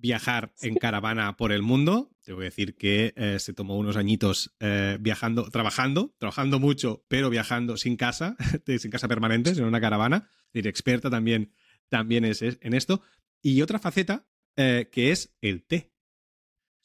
viajar 0.00 0.52
en 0.62 0.74
caravana 0.76 1.36
por 1.36 1.52
el 1.52 1.62
mundo. 1.62 2.10
Te 2.24 2.32
voy 2.32 2.42
a 2.42 2.44
decir 2.46 2.76
que 2.76 3.12
eh, 3.16 3.38
se 3.38 3.52
tomó 3.52 3.76
unos 3.76 3.96
añitos 3.96 4.54
eh, 4.60 4.96
viajando, 5.00 5.50
trabajando, 5.50 6.14
trabajando 6.18 6.58
mucho, 6.58 7.04
pero 7.08 7.30
viajando 7.30 7.76
sin 7.76 7.96
casa, 7.96 8.36
sin 8.78 8.90
casa 8.90 9.08
permanente, 9.08 9.50
en 9.50 9.64
una 9.64 9.80
caravana. 9.80 10.28
Es 10.46 10.52
decir, 10.54 10.68
experta 10.68 11.10
también, 11.10 11.52
también 11.88 12.24
es, 12.24 12.42
es 12.42 12.58
en 12.62 12.74
esto. 12.74 13.02
Y 13.42 13.62
otra 13.62 13.78
faceta 13.78 14.26
eh, 14.56 14.88
que 14.90 15.10
es 15.10 15.34
el 15.40 15.62
té. 15.64 15.92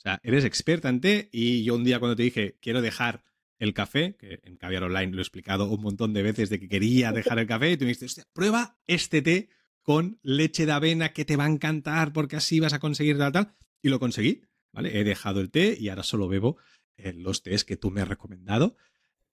Sea, 0.05 0.19
eres 0.21 0.45
experta 0.45 0.87
en 0.89 1.01
té 1.01 1.29
y 1.31 1.63
yo 1.63 1.73
un 1.73 1.83
día 1.83 1.97
cuando 1.97 2.15
te 2.15 2.21
dije 2.21 2.59
quiero 2.61 2.83
dejar 2.83 3.23
el 3.57 3.73
café, 3.73 4.15
que 4.17 4.39
en 4.43 4.55
Caviar 4.55 4.83
Online 4.83 5.11
lo 5.11 5.17
he 5.17 5.21
explicado 5.21 5.67
un 5.67 5.81
montón 5.81 6.13
de 6.13 6.21
veces 6.21 6.51
de 6.51 6.59
que 6.59 6.69
quería 6.69 7.11
dejar 7.11 7.39
el 7.39 7.47
café 7.47 7.71
y 7.71 7.77
tú 7.77 7.85
me 7.85 7.87
dijiste, 7.87 8.05
"Hostia, 8.05 8.23
prueba 8.31 8.77
este 8.85 9.23
té 9.23 9.49
con 9.81 10.19
leche 10.21 10.67
de 10.67 10.73
avena 10.73 11.11
que 11.11 11.25
te 11.25 11.37
va 11.37 11.45
a 11.45 11.49
encantar 11.49 12.13
porque 12.13 12.35
así 12.35 12.59
vas 12.59 12.73
a 12.73 12.79
conseguir 12.79 13.17
tal, 13.17 13.31
tal. 13.31 13.55
Y 13.81 13.89
lo 13.89 13.99
conseguí, 13.99 14.43
¿vale? 14.71 14.99
He 14.99 15.03
dejado 15.03 15.41
el 15.41 15.49
té 15.49 15.75
y 15.79 15.89
ahora 15.89 16.03
solo 16.03 16.27
bebo 16.27 16.57
eh, 16.97 17.13
los 17.13 17.41
tés 17.41 17.63
que 17.63 17.77
tú 17.77 17.89
me 17.89 18.01
has 18.01 18.07
recomendado 18.07 18.75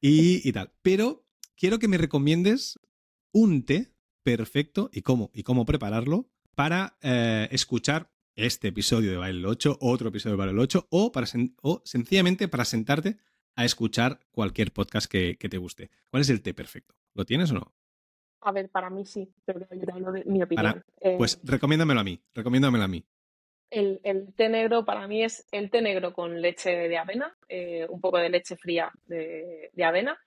y, 0.01 0.47
y 0.49 0.53
tal. 0.53 0.73
Pero 0.81 1.27
quiero 1.55 1.79
que 1.79 1.89
me 1.89 1.99
recomiendes 1.99 2.79
un 3.31 3.65
té 3.67 3.93
perfecto 4.23 4.89
y 4.91 5.03
cómo, 5.03 5.31
y 5.35 5.43
cómo 5.43 5.67
prepararlo 5.67 6.31
para 6.55 6.97
eh, 7.03 7.49
escuchar 7.51 8.12
este 8.37 8.69
episodio 8.69 9.11
de 9.11 9.17
Baile 9.17 9.39
el 9.41 9.47
8, 9.47 9.79
otro 9.81 10.09
episodio 10.09 10.35
de 10.37 10.39
Baile 10.39 10.53
el 10.53 10.59
8, 10.59 10.87
o, 10.91 11.13
para 11.13 11.27
sen- 11.27 11.55
o 11.63 11.83
sencillamente 11.85 12.49
para 12.49 12.65
sentarte 12.65 13.17
a 13.57 13.65
escuchar 13.65 14.21
cualquier 14.31 14.73
podcast 14.73 15.11
que, 15.11 15.37
que 15.39 15.49
te 15.49 15.59
guste. 15.59 15.91
¿Cuál 16.11 16.23
es 16.23 16.31
el 16.31 16.43
té 16.43 16.55
perfecto? 16.55 16.95
¿Lo 17.15 17.25
tienes 17.25 17.51
o 17.51 17.55
no? 17.55 17.75
a 18.45 18.51
ver, 18.51 18.69
para 18.71 18.91
mí 18.91 19.07
sí, 19.07 19.33
pero 19.45 19.61
yo 19.61 19.67
te 19.87 19.93
hablo 19.93 20.11
de 20.11 20.25
mi 20.25 20.43
opinión. 20.43 20.73
Para- 20.73 20.85
Eh, 21.01 21.15
Pues 21.17 21.39
recomiéndamelo 21.45 22.01
a 22.01 22.05
mí, 22.05 22.21
recomiéndamelo 22.35 22.83
a 22.83 22.89
mí. 22.89 23.05
El, 23.71 24.01
el 24.03 24.35
té 24.35 24.49
negro 24.49 24.85
para 24.85 25.07
mí 25.07 25.23
es 25.23 25.47
el 25.53 25.71
té 25.71 25.81
negro 25.81 26.13
con 26.13 26.43
leche 26.43 26.71
de 26.71 26.99
avena, 26.99 27.37
eh, 27.49 27.87
un 27.89 28.01
poco 28.01 28.19
de 28.19 28.31
leche 28.31 28.57
fría 28.57 28.91
de, 29.07 29.71
de 29.73 29.85
avena. 29.85 30.19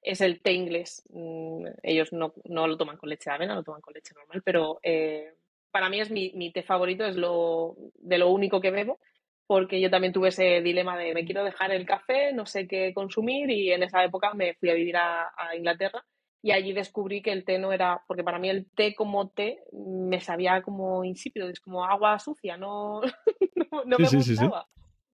Es 0.00 0.20
el 0.20 0.40
té 0.42 0.52
inglés. 0.52 1.02
Mm, 1.10 1.66
ellos 1.82 2.12
no, 2.12 2.34
no 2.44 2.68
lo 2.68 2.76
toman 2.76 2.96
con 2.98 3.08
leche 3.08 3.30
de 3.30 3.34
avena, 3.34 3.56
lo 3.56 3.64
toman 3.64 3.80
con 3.80 3.94
leche 3.94 4.14
normal, 4.14 4.42
pero 4.44 4.78
eh, 4.84 5.34
para 5.76 5.90
mí 5.90 6.00
es 6.00 6.10
mi, 6.10 6.32
mi 6.34 6.50
té 6.52 6.62
favorito, 6.62 7.04
es 7.04 7.16
lo, 7.16 7.76
de 7.96 8.16
lo 8.16 8.30
único 8.30 8.62
que 8.62 8.70
bebo, 8.70 8.98
porque 9.46 9.78
yo 9.78 9.90
también 9.90 10.14
tuve 10.14 10.28
ese 10.30 10.62
dilema 10.62 10.96
de 10.96 11.12
me 11.12 11.26
quiero 11.26 11.44
dejar 11.44 11.70
el 11.70 11.84
café, 11.84 12.32
no 12.32 12.46
sé 12.46 12.66
qué 12.66 12.94
consumir, 12.94 13.50
y 13.50 13.70
en 13.72 13.82
esa 13.82 14.02
época 14.02 14.32
me 14.32 14.54
fui 14.54 14.70
a 14.70 14.74
vivir 14.74 14.96
a, 14.96 15.28
a 15.36 15.54
Inglaterra 15.54 16.02
y 16.40 16.52
allí 16.52 16.72
descubrí 16.72 17.20
que 17.20 17.30
el 17.32 17.44
té 17.44 17.58
no 17.58 17.72
era, 17.74 18.00
porque 18.08 18.24
para 18.24 18.38
mí 18.38 18.48
el 18.48 18.70
té 18.74 18.94
como 18.94 19.28
té 19.28 19.58
me 19.74 20.18
sabía 20.22 20.62
como 20.62 21.04
insípido, 21.04 21.50
es 21.50 21.60
como 21.60 21.84
agua 21.84 22.18
sucia, 22.18 22.56
no, 22.56 23.02
no, 23.70 23.84
no 23.84 23.98
Sí, 23.98 24.02
me 24.02 24.08
sí, 24.08 24.22
sí, 24.22 24.36
sí. 24.36 24.44
gustaba. 24.46 24.66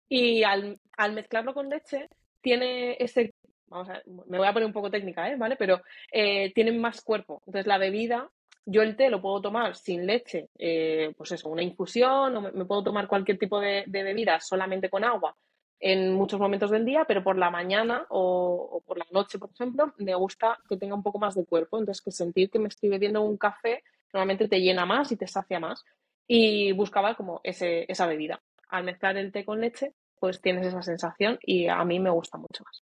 Y 0.09 0.43
al, 0.43 0.80
al 0.95 1.14
mezclarlo 1.14 1.55
con 1.55 1.70
leche, 1.70 2.07
tiene 2.41 2.97
ese, 2.99 3.34
vamos 3.66 3.89
a 3.89 4.03
me 4.28 4.38
voy 4.38 4.47
a 4.47 4.53
poner 4.53 4.68
un 4.68 4.74
poco 4.74 4.91
técnica, 4.91 5.28
¿eh? 5.32 5.38
¿vale? 5.38 5.55
Pero 5.55 5.82
eh, 6.12 6.51
tiene 6.53 6.72
más 6.74 7.01
cuerpo. 7.01 7.41
Entonces 7.47 7.66
la 7.66 7.80
bebida, 7.80 8.30
yo 8.66 8.82
el 8.82 8.95
té 8.95 9.09
lo 9.09 9.22
puedo 9.22 9.41
tomar 9.41 9.76
sin 9.76 10.05
leche, 10.05 10.49
eh, 10.57 11.14
pues 11.18 11.32
eso, 11.32 11.49
una 11.49 11.64
infusión, 11.64 12.36
o 12.38 12.41
me, 12.41 12.66
puedo 12.66 12.84
tomar 12.84 13.07
cualquier 13.07 13.38
tipo 13.38 13.59
de, 13.59 13.84
bebida 13.88 14.39
solamente 14.39 14.89
con 14.89 15.03
agua, 15.03 15.36
en 15.80 16.14
muchos 16.14 16.39
momentos 16.39 16.70
del 16.70 16.86
día, 16.86 17.05
pero 17.07 17.24
por 17.24 17.38
la 17.38 17.49
mañana 17.49 18.05
o, 18.09 18.84
por 18.86 18.99
la 18.99 19.07
noche, 19.12 19.39
por 19.39 19.49
ejemplo, 19.51 19.93
me 19.97 20.14
gusta 20.14 20.59
que 20.70 20.78
tenga 20.78 20.93
un 20.93 21.01
poco 21.01 21.18
más 21.18 21.34
de 21.34 21.45
cuerpo. 21.45 21.80
Entonces, 21.80 22.03
que 22.03 22.12
sentir 22.12 22.51
que 22.51 22.59
me 22.59 22.68
estoy 22.68 22.89
bebiendo 22.89 23.22
un 23.24 23.38
café 23.38 23.84
normalmente 24.14 24.47
te 24.47 24.62
llena 24.62 24.86
más 24.86 25.12
y 25.12 25.16
te 25.16 25.26
sacia 25.26 25.59
más. 25.59 25.84
Y 26.28 26.72
buscaba 26.74 27.16
como 27.16 27.41
ese, 27.43 27.91
esa 27.91 28.05
bebida. 28.05 28.41
Al 28.70 28.84
mezclar 28.84 29.18
el 29.18 29.32
té 29.32 29.43
con 29.43 29.59
leche, 29.59 29.93
pues 30.20 30.39
tienes 30.39 30.68
esa 30.68 30.84
sensación 30.84 31.39
y 31.41 31.68
a 31.68 31.84
mí 31.84 31.99
me 31.99 32.12
gusta 32.12 32.38
mucho 32.38 32.64
más. 32.64 32.84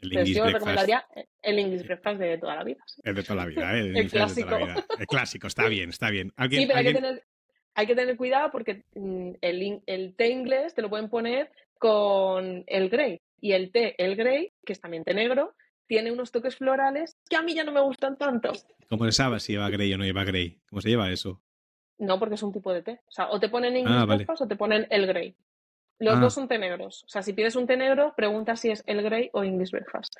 El 0.00 0.24
yo 0.24 0.46
recomendaría 0.46 1.06
el 1.42 1.58
English 1.58 1.84
breakfast 1.84 2.20
de 2.20 2.38
toda 2.38 2.56
la 2.56 2.64
vida. 2.64 2.80
Es 3.02 3.14
de 3.14 3.22
toda 3.22 3.36
la 3.36 3.46
vida, 3.46 3.76
¿eh? 3.76 3.92
El, 3.94 4.10
clásico. 4.10 4.56
El 4.98 5.06
clásico, 5.06 5.46
está 5.46 5.66
bien, 5.68 5.90
está 5.90 6.10
bien. 6.10 6.32
sí, 6.50 6.66
pero 6.66 6.78
hay, 6.78 6.84
que 6.84 6.94
tener, 6.94 7.24
hay 7.74 7.86
que 7.86 7.94
tener 7.94 8.16
cuidado 8.16 8.50
porque 8.50 8.84
mm, 8.94 9.32
el, 9.40 9.82
el 9.86 10.14
té 10.16 10.28
inglés 10.28 10.74
te 10.74 10.82
lo 10.82 10.90
pueden 10.90 11.08
poner 11.08 11.50
con 11.78 12.64
el 12.66 12.88
grey. 12.88 13.20
Y 13.40 13.52
el 13.52 13.72
té, 13.72 13.94
el 13.98 14.14
grey, 14.14 14.52
que 14.64 14.72
es 14.72 14.80
también 14.80 15.02
té 15.02 15.14
negro, 15.14 15.54
tiene 15.86 16.12
unos 16.12 16.30
toques 16.30 16.56
florales 16.56 17.16
que 17.28 17.36
a 17.36 17.42
mí 17.42 17.54
ya 17.54 17.64
no 17.64 17.72
me 17.72 17.80
gustan 17.80 18.16
tanto. 18.16 18.52
¿Cómo 18.88 19.04
se 19.06 19.12
sabe 19.12 19.40
si 19.40 19.52
lleva 19.52 19.68
grey 19.68 19.92
o 19.92 19.98
no 19.98 20.04
lleva 20.04 20.24
grey? 20.24 20.60
¿Cómo 20.68 20.80
se 20.80 20.88
lleva 20.88 21.10
eso? 21.10 21.42
No, 21.98 22.18
porque 22.18 22.36
es 22.36 22.42
un 22.42 22.52
tipo 22.52 22.72
de 22.72 22.82
té. 22.82 23.00
O 23.06 23.12
sea, 23.12 23.30
o 23.30 23.38
te 23.38 23.48
ponen 23.48 23.76
English 23.76 23.96
ah, 23.96 24.04
breakfast 24.04 24.42
o 24.42 24.48
te 24.48 24.56
ponen 24.56 24.86
el 24.90 25.06
grey. 25.06 25.36
Los 26.02 26.16
ah. 26.16 26.20
dos 26.20 26.34
son 26.34 26.48
té 26.48 26.58
negros. 26.58 27.04
O 27.04 27.08
sea, 27.08 27.22
si 27.22 27.32
pides 27.32 27.54
un 27.54 27.68
té 27.68 27.76
negro, 27.76 28.12
pregunta 28.16 28.56
si 28.56 28.70
es 28.70 28.82
el 28.86 29.02
grey 29.02 29.30
o 29.32 29.44
English 29.44 29.70
breakfast. 29.70 30.16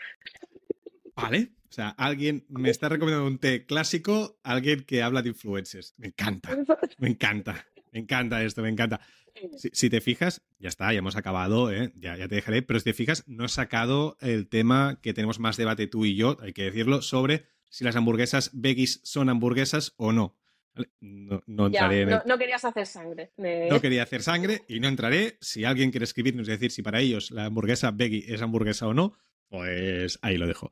Vale. 1.17 1.51
O 1.69 1.73
sea, 1.73 1.89
alguien 1.89 2.45
me 2.49 2.71
está 2.71 2.89
recomendando 2.89 3.27
un 3.27 3.39
té 3.39 3.67
clásico, 3.67 4.39
alguien 4.45 4.85
que 4.85 5.03
habla 5.03 5.23
de 5.23 5.31
influencers. 5.31 5.95
Me 5.97 6.07
encanta. 6.07 6.57
Me 6.99 7.09
encanta. 7.09 7.67
Me 7.91 7.99
encanta 7.99 8.45
esto, 8.45 8.63
me 8.63 8.69
encanta. 8.69 9.01
Si, 9.57 9.91
te 9.91 10.01
fijas, 10.01 10.43
ya 10.61 10.69
está, 10.69 10.93
ya 10.93 10.99
hemos 10.99 11.17
acabado, 11.17 11.73
¿eh? 11.73 11.91
ya, 11.97 12.17
ya 12.17 12.29
te 12.29 12.37
dejaré, 12.37 12.63
pero 12.63 12.79
si 12.79 12.85
te 12.85 12.93
fijas, 12.93 13.25
no 13.27 13.47
he 13.47 13.49
sacado 13.49 14.17
el 14.21 14.47
tema 14.47 15.01
que 15.03 15.15
tenemos 15.15 15.41
más 15.41 15.57
debate 15.57 15.89
tú 15.89 16.05
y 16.05 16.15
yo, 16.15 16.37
hay 16.43 16.53
que 16.53 16.65
decirlo, 16.65 17.03
sobre 17.03 17.47
si 17.71 17.83
las 17.83 17.97
hamburguesas 17.97 18.51
veggies 18.53 19.01
son 19.03 19.31
hamburguesas 19.31 19.95
o 19.97 20.13
no. 20.13 20.37
No, 21.01 21.43
no, 21.47 21.67
entraré 21.67 22.07
no, 22.07 22.39
querías 22.39 22.65
hacer 22.65 22.87
sangre. 22.87 23.33
No 23.37 23.81
quería 23.81 24.05
hacer 24.05 24.23
sangre 24.23 24.63
y 24.69 24.81
no 24.81 24.89
entraré. 24.89 25.37
Si 25.41 25.65
alguien 25.65 25.91
quiere 25.91 26.05
escribirnos 26.05 26.49
y 26.49 26.53
decir 26.53 26.71
si 26.71 26.83
para 26.83 27.01
ellos 27.01 27.31
la 27.31 27.45
hamburguesa 27.45 27.91
veggie 27.91 28.25
es 28.27 28.41
hamburguesa 28.41 28.87
o 28.87 28.95
no, 28.95 29.13
pues 29.49 30.19
ahí 30.23 30.39
lo 30.39 30.47
dejo. 30.47 30.71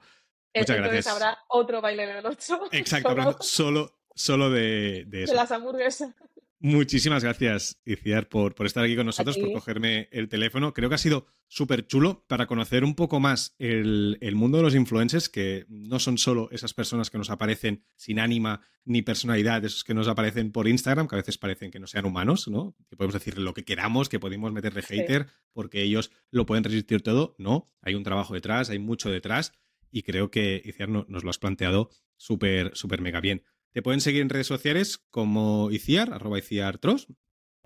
Muchas 0.55 0.76
Entonces 0.76 0.76
gracias. 0.76 1.07
habrá 1.09 1.38
otro 1.48 1.80
baile 1.80 2.07
del 2.07 2.24
8. 2.24 2.61
Exacto, 2.72 3.36
solo, 3.40 3.98
solo, 4.14 4.51
de, 4.51 5.05
de, 5.07 5.24
eso. 5.24 5.32
De 5.32 5.36
las 5.36 5.53
hamburguesas. 5.53 6.14
Muchísimas 6.62 7.24
gracias, 7.24 7.80
Iciar, 7.86 8.28
por, 8.28 8.54
por 8.54 8.66
estar 8.66 8.84
aquí 8.84 8.94
con 8.94 9.06
nosotros, 9.06 9.38
por 9.38 9.50
cogerme 9.50 10.11
el 10.12 10.28
teléfono. 10.28 10.74
Creo 10.74 10.90
que 10.90 10.94
ha 10.94 10.98
sido 10.98 11.26
súper 11.48 11.86
chulo 11.86 12.26
para 12.28 12.46
conocer 12.46 12.84
un 12.84 12.94
poco 12.94 13.18
más 13.18 13.54
el, 13.58 14.18
mundo 14.34 14.58
de 14.58 14.64
los 14.64 14.74
influencers, 14.74 15.30
que 15.30 15.64
no 15.70 15.98
son 15.98 16.18
solo 16.18 16.50
esas 16.52 16.74
personas 16.74 17.08
que 17.08 17.16
nos 17.16 17.30
aparecen 17.30 17.82
sin 17.96 18.20
ánima 18.20 18.61
ni 18.84 19.00
personalidad, 19.00 19.64
esos 19.64 19.84
que 19.84 19.94
nos 19.94 20.06
aparecen 20.06 20.52
por 20.52 20.68
Instagram, 20.68 21.08
que 21.08 21.14
a 21.14 21.22
veces 21.22 21.38
parecen 21.38 21.70
que 21.70 21.80
no 21.80 21.86
sean 21.86 22.04
humanos, 22.04 22.46
¿no? 22.46 22.76
Que 22.90 22.96
podemos 22.96 23.14
decir 23.14 23.38
lo 23.38 23.54
que 23.54 23.64
queramos, 23.64 24.11
que 24.11 24.20
podemos 24.20 24.52
meterle 24.52 24.82
hater 24.82 25.28
porque 25.54 25.80
ellos 25.80 26.11
lo 26.30 26.44
pueden 26.44 26.64
resistir 26.64 27.00
todo. 27.00 27.36
No, 27.38 27.64
hay 27.80 27.94
un 27.94 28.04
trabajo 28.04 28.34
detrás, 28.34 28.68
hay 28.68 28.78
mucho 28.78 29.11
detrás 29.11 29.54
y 29.90 30.02
creo 30.02 30.30
que 30.30 30.61
Iciar 30.62 30.90
nos 30.90 31.24
lo 31.24 31.30
has 31.30 31.38
planteado 31.38 31.88
súper, 32.18 32.76
súper 32.76 33.00
mega 33.00 33.22
bien. 33.22 33.44
Te 33.73 33.83
pueden 33.83 34.01
seguir 34.01 34.23
en 34.23 34.29
redes 34.29 34.47
sociales 34.47 34.99
como 35.11 35.71
Iciar, 35.71 36.12
arroba 36.12 36.39
Iciartros. 36.39 37.07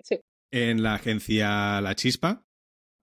Sí. 0.03 0.19
En 0.51 0.83
la 0.83 0.95
agencia 0.95 1.81
La 1.81 1.95
Chispa. 1.95 2.45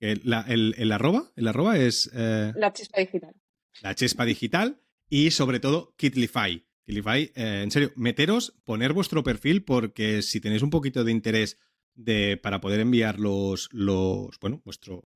El, 0.01 0.23
el, 0.49 0.93
arroba, 0.93 1.33
el 1.37 1.47
arroba 1.49 1.79
es... 1.79 2.11
Eh, 2.13 2.53
la 2.57 2.73
Chispa 2.73 3.01
Digital. 3.01 3.35
La 3.83 3.95
Chispa 3.95 4.25
Digital. 4.25 4.81
Y 5.09 5.31
sobre 5.31 5.61
todo, 5.61 5.95
Kitlify. 5.97 6.67
Kitlify, 6.85 7.33
eh, 7.35 7.61
en 7.63 7.71
serio, 7.71 7.93
meteros, 7.97 8.55
poner 8.65 8.93
vuestro 8.93 9.23
perfil 9.23 9.63
porque 9.65 10.23
si 10.23 10.41
tenéis 10.41 10.63
un 10.63 10.71
poquito 10.71 11.05
de 11.05 11.13
interés 11.13 11.59
de, 11.95 12.37
para 12.37 12.61
poder 12.61 12.81
enviar 12.81 13.21
los, 13.21 13.69
los, 13.73 14.39
bueno, 14.41 14.61
vuestro 14.65 15.09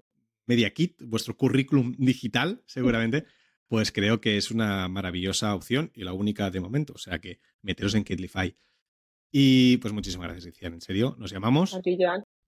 media 0.46 0.72
kit, 0.72 1.02
vuestro 1.02 1.36
currículum 1.36 1.94
digital, 1.98 2.62
seguramente, 2.66 3.26
pues 3.68 3.92
creo 3.92 4.20
que 4.20 4.36
es 4.36 4.50
una 4.50 4.88
maravillosa 4.88 5.54
opción 5.54 5.90
y 5.94 6.04
la 6.04 6.12
única 6.12 6.50
de 6.50 6.60
momento. 6.60 6.92
O 6.94 6.98
sea 6.98 7.18
que 7.18 7.40
meteros 7.62 7.94
en 7.94 8.04
Kitlify. 8.04 8.56
Y 9.30 9.78
pues 9.78 9.92
muchísimas 9.92 10.28
gracias, 10.28 10.54
Iciar. 10.54 10.72
En 10.72 10.80
serio, 10.80 11.16
nos 11.18 11.30
llamamos. 11.30 11.78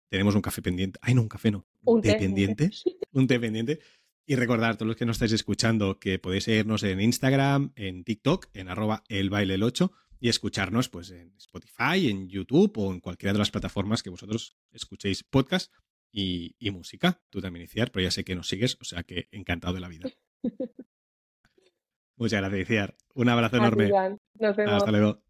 Tenemos 0.08 0.34
un 0.34 0.42
café 0.42 0.62
pendiente. 0.62 0.98
Ay, 1.02 1.14
no, 1.14 1.22
un 1.22 1.28
café 1.28 1.50
no. 1.50 1.66
Un, 1.84 2.00
té, 2.00 2.14
pendiente. 2.14 2.70
Un 3.12 3.26
té. 3.26 3.38
pendiente. 3.40 3.80
Y 4.26 4.36
recordar, 4.36 4.76
todos 4.76 4.88
los 4.88 4.96
que 4.96 5.04
nos 5.04 5.16
estáis 5.16 5.32
escuchando, 5.32 5.98
que 5.98 6.18
podéis 6.18 6.44
seguirnos 6.44 6.82
en 6.84 7.00
Instagram, 7.00 7.72
en 7.76 8.04
TikTok, 8.04 8.48
en 8.54 8.68
arroba 8.68 9.04
el 9.08 9.30
baile 9.30 9.54
el 9.54 9.62
8 9.62 9.90
y 10.20 10.28
escucharnos 10.28 10.88
pues 10.88 11.10
en 11.10 11.34
Spotify, 11.36 12.08
en 12.08 12.28
YouTube 12.28 12.72
o 12.78 12.92
en 12.92 13.00
cualquiera 13.00 13.32
de 13.32 13.40
las 13.40 13.50
plataformas 13.50 14.02
que 14.02 14.10
vosotros 14.10 14.56
escuchéis 14.70 15.24
podcast 15.24 15.72
y, 16.12 16.54
y 16.58 16.70
música. 16.70 17.20
Tú 17.30 17.40
también, 17.40 17.64
Iciar, 17.64 17.90
pero 17.90 18.04
ya 18.04 18.10
sé 18.10 18.22
que 18.22 18.36
nos 18.36 18.48
sigues, 18.48 18.78
o 18.80 18.84
sea 18.84 19.02
que 19.02 19.28
encantado 19.32 19.74
de 19.74 19.80
la 19.80 19.88
vida. 19.88 20.10
Muchas 22.22 22.40
gracias, 22.40 22.60
Iciar. 22.62 22.94
Un 23.14 23.28
abrazo 23.28 23.56
enorme. 23.56 23.84
Hasta 24.76 24.90
luego. 24.92 25.22